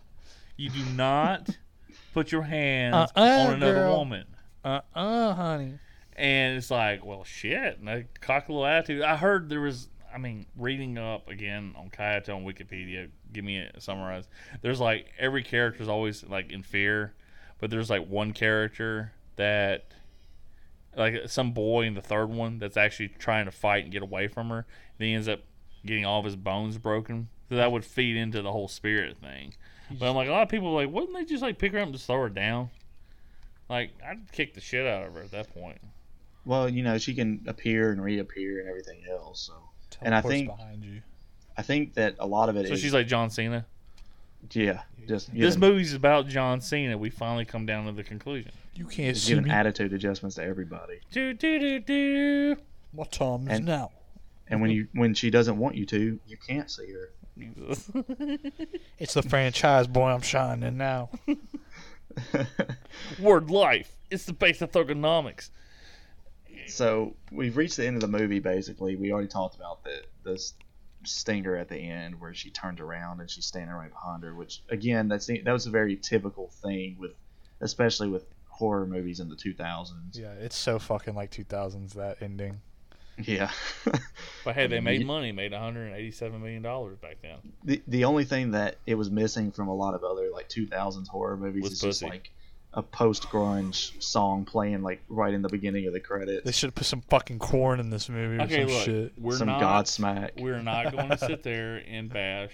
[0.57, 1.49] You do not
[2.13, 3.97] put your hands Uh-uh, on another girl.
[3.99, 4.25] woman.
[4.63, 5.79] Uh uh, honey.
[6.17, 7.77] And it's like, well, shit.
[7.79, 9.01] And I cock a little attitude.
[9.01, 13.09] I heard there was, I mean, reading up again on Kayako on Wikipedia.
[13.33, 14.29] Give me a summarize.
[14.61, 17.13] There's like every character's always like in fear,
[17.59, 19.87] but there's like one character that,
[20.97, 24.27] like some boy in the third one that's actually trying to fight and get away
[24.27, 24.65] from her.
[24.99, 25.41] And he ends up
[25.85, 27.29] getting all of his bones broken.
[27.49, 29.53] So that would feed into the whole spirit thing.
[29.99, 31.79] But I'm like, a lot of people are like, wouldn't they just like pick her
[31.79, 32.69] up and just throw her down?
[33.69, 35.79] Like, I'd kick the shit out of her at that point.
[36.45, 39.41] Well, you know, she can appear and reappear and everything else.
[39.47, 39.53] So
[40.01, 41.01] And I think- behind you.
[41.57, 43.65] I think that a lot of it is So she's like John Cena.
[44.53, 46.97] Yeah, just This giving, movie's about John Cena.
[46.97, 48.51] We finally come down to the conclusion.
[48.75, 49.51] You can't just see giving me.
[49.51, 50.99] attitude adjustments to everybody.
[51.11, 52.55] Do do do do.
[52.93, 53.91] My time is And- now.
[54.47, 57.09] And when you when she doesn't want you to, you can't see her.
[58.99, 60.07] It's the franchise, boy.
[60.09, 61.09] I'm shining now.
[63.19, 63.97] Word life.
[64.09, 65.49] It's the basic thuganomics.
[66.67, 68.39] so we've reached the end of the movie.
[68.39, 70.51] Basically, we already talked about the the
[71.05, 74.33] stinger at the end where she turned around and she's standing right behind her.
[74.33, 77.13] Which again, that's that was a very typical thing with,
[77.61, 79.91] especially with horror movies in the 2000s.
[80.13, 82.61] Yeah, it's so fucking like 2000s that ending.
[83.17, 83.51] Yeah.
[84.43, 85.31] But hey, they made money.
[85.31, 87.37] Made 187 million dollars back then.
[87.63, 91.07] the the only thing that it was missing from a lot of other like 2000s
[91.07, 92.29] horror movies Was is just like
[92.75, 96.43] a post grunge song playing like right in the beginning of the credits.
[96.45, 99.13] They should have put some fucking Korn in this movie or Okay, some look, shit.
[99.17, 99.61] we're Some not.
[99.61, 100.41] Godsmack.
[100.41, 102.51] We're not going to sit there and bash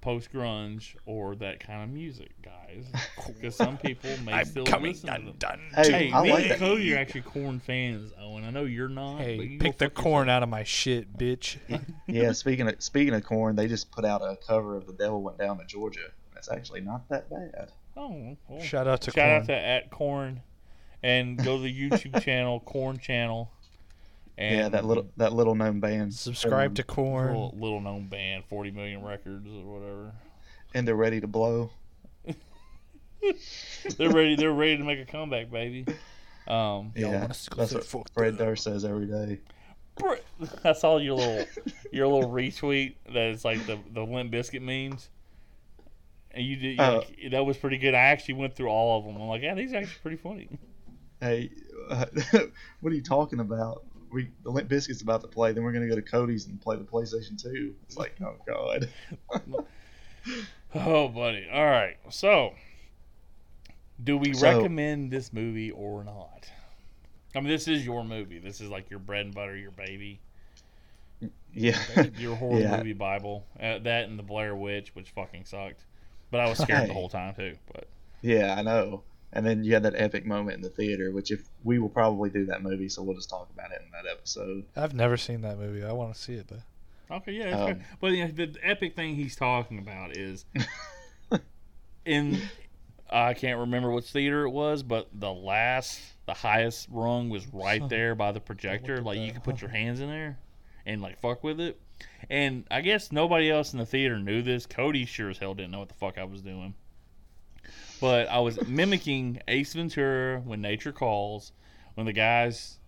[0.00, 2.84] post grunge or that kind of music, guys,
[3.26, 5.28] because some people may I'm still coming listen to them.
[5.28, 5.60] undone.
[5.74, 6.58] Hey, Hey, I me like and that.
[6.58, 8.44] Cody are actually Korn fans, Owen.
[8.44, 9.16] I know you're not.
[9.18, 10.36] but Hey, you pick the corn yourself.
[10.36, 11.56] out of my shit, bitch.
[12.06, 15.22] yeah, speaking of speaking of Korn, they just put out a cover of "The Devil
[15.22, 17.70] Went Down to Georgia." That's actually not that bad.
[17.96, 18.60] Oh, well.
[18.62, 19.40] Shout out to Shout Korn.
[19.42, 20.42] out to at Korn,
[21.02, 23.50] and go to the YouTube channel Korn Channel.
[24.36, 26.12] And yeah, that little that little known band.
[26.12, 27.28] Subscribe to Korn.
[27.28, 30.12] little, little known band, 40 million records or whatever.
[30.74, 31.70] and they're ready to blow.
[33.96, 34.36] They're ready.
[34.36, 35.86] They're ready to make a comeback, baby.
[36.46, 38.44] Um, yeah, want us to go that's say what Fred that?
[38.44, 39.40] Durst says every day.
[40.64, 41.46] I saw your little
[41.92, 45.08] your little retweet that is like the the Limp Bizkit memes.
[46.34, 46.96] And you did Oh.
[46.98, 47.94] like, that was pretty good.
[47.94, 49.16] I actually went through all of them.
[49.22, 50.48] I'm like, yeah, these are actually pretty funny.
[51.20, 51.50] Hey,
[51.90, 52.06] uh,
[52.80, 53.84] what are you talking about?
[54.12, 55.52] We the Limp Bizkit's about to play.
[55.52, 57.74] Then we're gonna go to Cody's and play the PlayStation Two.
[57.84, 58.88] It's like, oh god.
[60.74, 61.46] Oh, buddy.
[61.52, 61.96] All right.
[62.10, 62.54] So,
[64.02, 66.50] do we So- recommend this movie or not?
[67.36, 68.38] I mean, this is your movie.
[68.38, 70.20] This is like your bread and butter, your baby,
[71.52, 71.78] Yeah.
[72.16, 72.76] your horror Yeah.
[72.78, 73.44] movie Bible.
[73.58, 75.84] Uh, that and the Blair Witch, which fucking sucked.
[76.30, 77.56] But I was scared the whole time too.
[77.72, 77.88] But
[78.22, 79.02] Yeah, I know.
[79.32, 82.30] And then you had that epic moment in the theater, which if we will probably
[82.30, 84.64] do that movie, so we'll just talk about it in that episode.
[84.76, 85.84] I've never seen that movie.
[85.84, 87.16] I want to see it though.
[87.16, 87.50] okay, yeah.
[87.50, 87.86] Um, fair.
[88.00, 90.44] But yeah, the epic thing he's talking about is
[92.04, 92.40] in.
[93.10, 97.86] I can't remember which theater it was, but the last, the highest rung was right
[97.88, 98.96] there by the projector.
[98.96, 100.38] at Like you could put your hands in there
[100.86, 101.78] and like fuck with it.
[102.30, 104.66] And I guess nobody else in the theater knew this.
[104.66, 106.74] Cody sure as hell didn't know what the fuck I was doing.
[108.00, 111.52] But I was mimicking Ace Ventura when nature calls,
[111.94, 112.78] when the guy's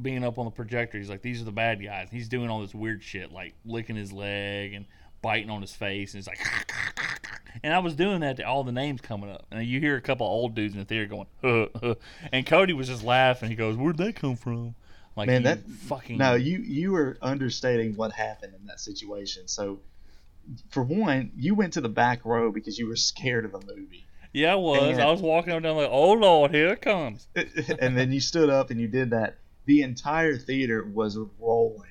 [0.00, 0.98] being up on the projector.
[0.98, 3.96] He's like, "These are the bad guys." He's doing all this weird shit, like licking
[3.96, 4.86] his leg and
[5.22, 6.38] biting on his face, and it's like,
[7.62, 10.00] and I was doing that to all the names coming up, and you hear a
[10.00, 11.94] couple old dudes in the theater going, huh, huh.
[12.32, 13.50] and Cody was just laughing.
[13.50, 14.74] He goes, "Where'd that come from?"
[15.16, 19.48] Like, Man, that- fucking No, you you were understating what happened in that situation.
[19.48, 19.80] So,
[20.68, 24.06] for one, you went to the back row because you were scared of the movie,
[24.36, 24.82] yeah, I was.
[24.82, 27.26] And- I was walking up and down like, "Oh Lord, here it comes."
[27.80, 29.38] and then you stood up and you did that.
[29.64, 31.82] The entire theater was rolling.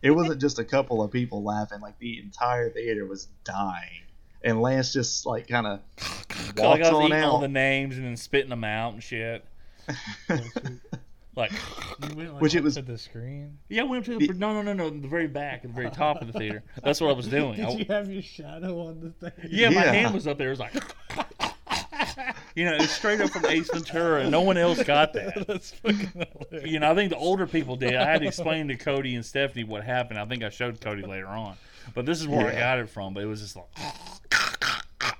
[0.00, 4.04] It wasn't just a couple of people laughing; like the entire theater was dying.
[4.42, 5.80] And Lance just like kind of
[6.46, 9.02] like walks I was on eating all the names and then spitting them out and
[9.02, 9.44] shit.
[11.36, 13.58] Like, You went like Which it was- to the screen.
[13.68, 15.68] yeah, I went up to the no, no, no, no, the very back, at the
[15.74, 16.62] very top of the theater.
[16.82, 17.64] That's what I was doing.
[17.64, 19.48] I- you have your shadow on the thing?
[19.50, 20.48] yeah, my hand was up there.
[20.48, 20.74] It was like,
[22.56, 25.44] you know, it's straight up from Ace Ventura, and no one else got that.
[25.46, 26.10] That's fucking
[26.50, 26.70] hilarious.
[26.70, 27.94] You know, I think the older people did.
[27.94, 30.18] I had to explain to Cody and Stephanie what happened.
[30.18, 31.56] I think I showed Cody later on,
[31.94, 33.14] but this is where I got it from.
[33.14, 33.66] But it was just like.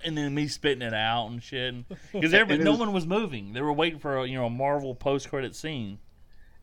[0.04, 1.74] And then me spitting it out and shit,
[2.12, 3.52] because everybody, no was- one was moving.
[3.52, 5.98] They were waiting for a you know a Marvel post credit scene.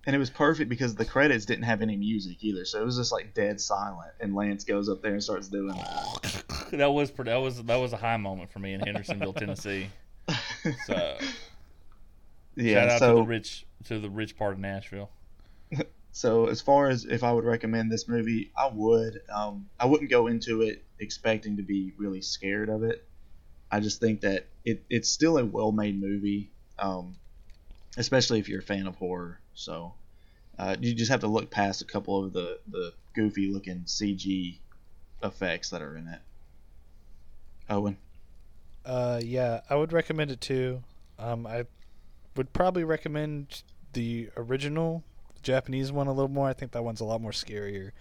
[0.05, 2.97] and it was perfect because the credits didn't have any music either, so it was
[2.97, 4.11] just like dead silent.
[4.19, 5.75] And Lance goes up there and starts doing.
[6.71, 9.87] That was that was that was a high moment for me in Hendersonville, Tennessee.
[10.85, 11.17] So
[12.55, 12.73] Yeah.
[12.73, 15.09] shout out so to the rich to the rich part of Nashville.
[16.11, 19.21] So as far as if I would recommend this movie, I would.
[19.31, 23.05] Um, I wouldn't go into it expecting to be really scared of it.
[23.71, 27.15] I just think that it, it's still a well-made movie, um,
[27.97, 29.39] especially if you're a fan of horror.
[29.53, 29.93] So
[30.57, 34.57] uh, you just have to look past a couple of the the goofy-looking CG
[35.23, 36.19] effects that are in it.
[37.69, 37.97] Owen,
[38.85, 40.83] Uh, yeah, I would recommend it too.
[41.19, 41.65] Um, I
[42.35, 43.63] would probably recommend
[43.93, 45.03] the original
[45.41, 46.47] Japanese one a little more.
[46.47, 47.91] I think that one's a lot more scarier,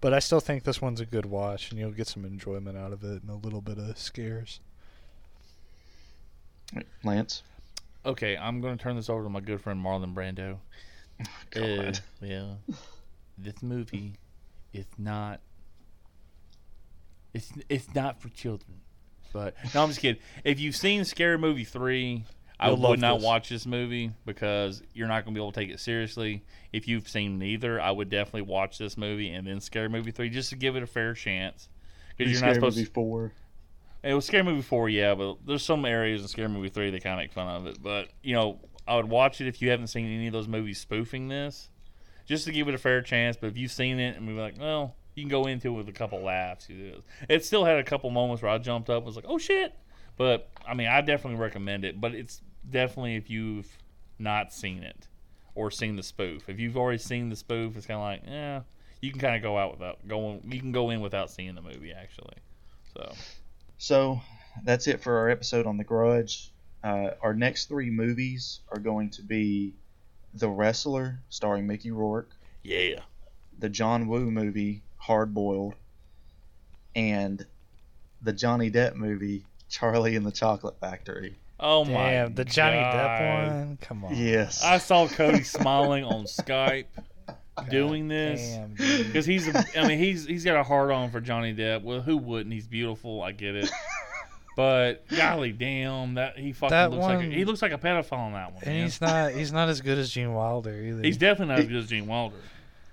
[0.00, 2.92] but I still think this one's a good watch, and you'll get some enjoyment out
[2.92, 4.60] of it and a little bit of scares.
[7.04, 7.42] Lance.
[8.04, 10.58] Okay, I'm gonna turn this over to my good friend Marlon Brando.
[11.56, 12.00] Uh, God.
[12.20, 12.58] well,
[13.38, 14.16] this movie
[14.74, 15.40] is not.
[17.32, 18.80] It's it's not for children,
[19.32, 20.20] but no, I'm just kidding.
[20.44, 22.24] If you've seen Scary Movie three,
[22.60, 23.24] I You'll would not this.
[23.24, 26.44] watch this movie because you're not gonna be able to take it seriously.
[26.72, 30.28] If you've seen neither, I would definitely watch this movie and then Scary Movie three
[30.28, 31.70] just to give it a fair chance.
[32.16, 32.92] Because you're not supposed Movie to.
[32.92, 33.32] four.
[34.06, 37.02] It was Scary Movie four, yeah, but there's some areas in Scary Movie three that
[37.02, 37.82] kind of make fun of it.
[37.82, 40.78] But you know, I would watch it if you haven't seen any of those movies
[40.78, 41.70] spoofing this,
[42.24, 43.36] just to give it a fair chance.
[43.36, 45.88] But if you've seen it and be like, well, you can go into it with
[45.88, 46.68] a couple laughs.
[47.28, 49.74] It still had a couple moments where I jumped up, and was like, oh shit.
[50.16, 52.00] But I mean, I definitely recommend it.
[52.00, 53.76] But it's definitely if you've
[54.20, 55.08] not seen it
[55.56, 56.48] or seen the spoof.
[56.48, 58.60] If you've already seen the spoof, it's kind of like, yeah,
[59.00, 60.42] you can kind of go out without going.
[60.48, 62.36] You can go in without seeing the movie actually.
[62.94, 63.12] So.
[63.78, 64.20] So
[64.64, 66.50] that's it for our episode on The Grudge.
[66.82, 69.74] Uh, our next three movies are going to be
[70.34, 72.30] The Wrestler, starring Mickey Rourke,
[72.62, 73.00] Yeah.
[73.58, 75.74] the John Woo movie, Hard Boiled,
[76.94, 77.44] and
[78.22, 81.36] the Johnny Depp movie, Charlie and the Chocolate Factory.
[81.58, 82.26] Oh my.
[82.28, 82.94] The Johnny God.
[82.94, 83.78] Depp one.
[83.80, 84.14] Come on.
[84.16, 84.62] Yes.
[84.62, 86.84] I saw Cody smiling on Skype
[87.70, 89.48] doing this because he's.
[89.48, 91.82] A, I mean, he's he's got a hard on for Johnny Depp.
[91.82, 92.52] Well, who wouldn't?
[92.52, 93.22] He's beautiful.
[93.22, 93.70] I get it.
[94.56, 97.76] But golly damn, that he fucking That looks like a, one- he looks like a
[97.76, 98.62] pedophile in that one.
[98.64, 98.84] And man.
[98.84, 101.02] he's not he's not as good as Gene Wilder either.
[101.02, 102.38] He's definitely not as good as Gene Wilder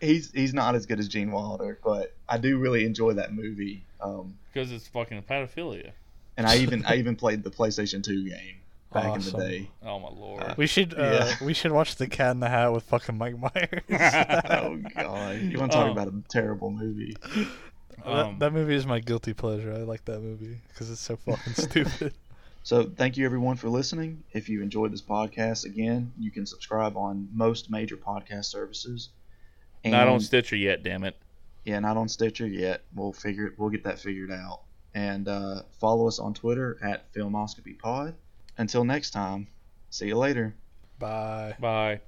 [0.04, 3.84] he's he's not as good as Gene Wilder, but I do really enjoy that movie.
[4.02, 5.92] Um, because it's fucking pedophilia.
[6.38, 8.56] and I even I even played the PlayStation 2 game
[8.94, 9.40] back in Awesome.
[9.40, 9.70] the day.
[9.86, 10.44] Oh my lord.
[10.44, 11.02] Uh, we should uh,
[11.40, 11.46] Yeah.
[11.46, 13.82] we should watch the Cat in the Hat with fucking Mike Myers.
[14.50, 15.92] Oh god, you want to talk Oh.
[15.92, 17.16] about a terrible movie?
[18.04, 19.74] that, Um, that movie is my guilty pleasure.
[19.74, 22.14] I like that movie because it's so fucking stupid.
[22.64, 24.24] So thank you everyone for listening.
[24.32, 29.10] If you enjoyed this podcast, again, you can subscribe on most major podcast services.
[29.84, 31.18] And, not on Stitcher yet, damn it.
[31.66, 32.84] yeah, not on Stitcher yet.
[32.96, 33.54] We'll figure it.
[33.60, 34.62] We'll get that figured out.
[34.96, 38.16] And uh, follow us on Twitter at Filmoscopy Pod.
[38.58, 39.48] Until next time,
[39.90, 40.56] see you later.
[41.00, 41.56] Bye.
[41.60, 42.02] Bye.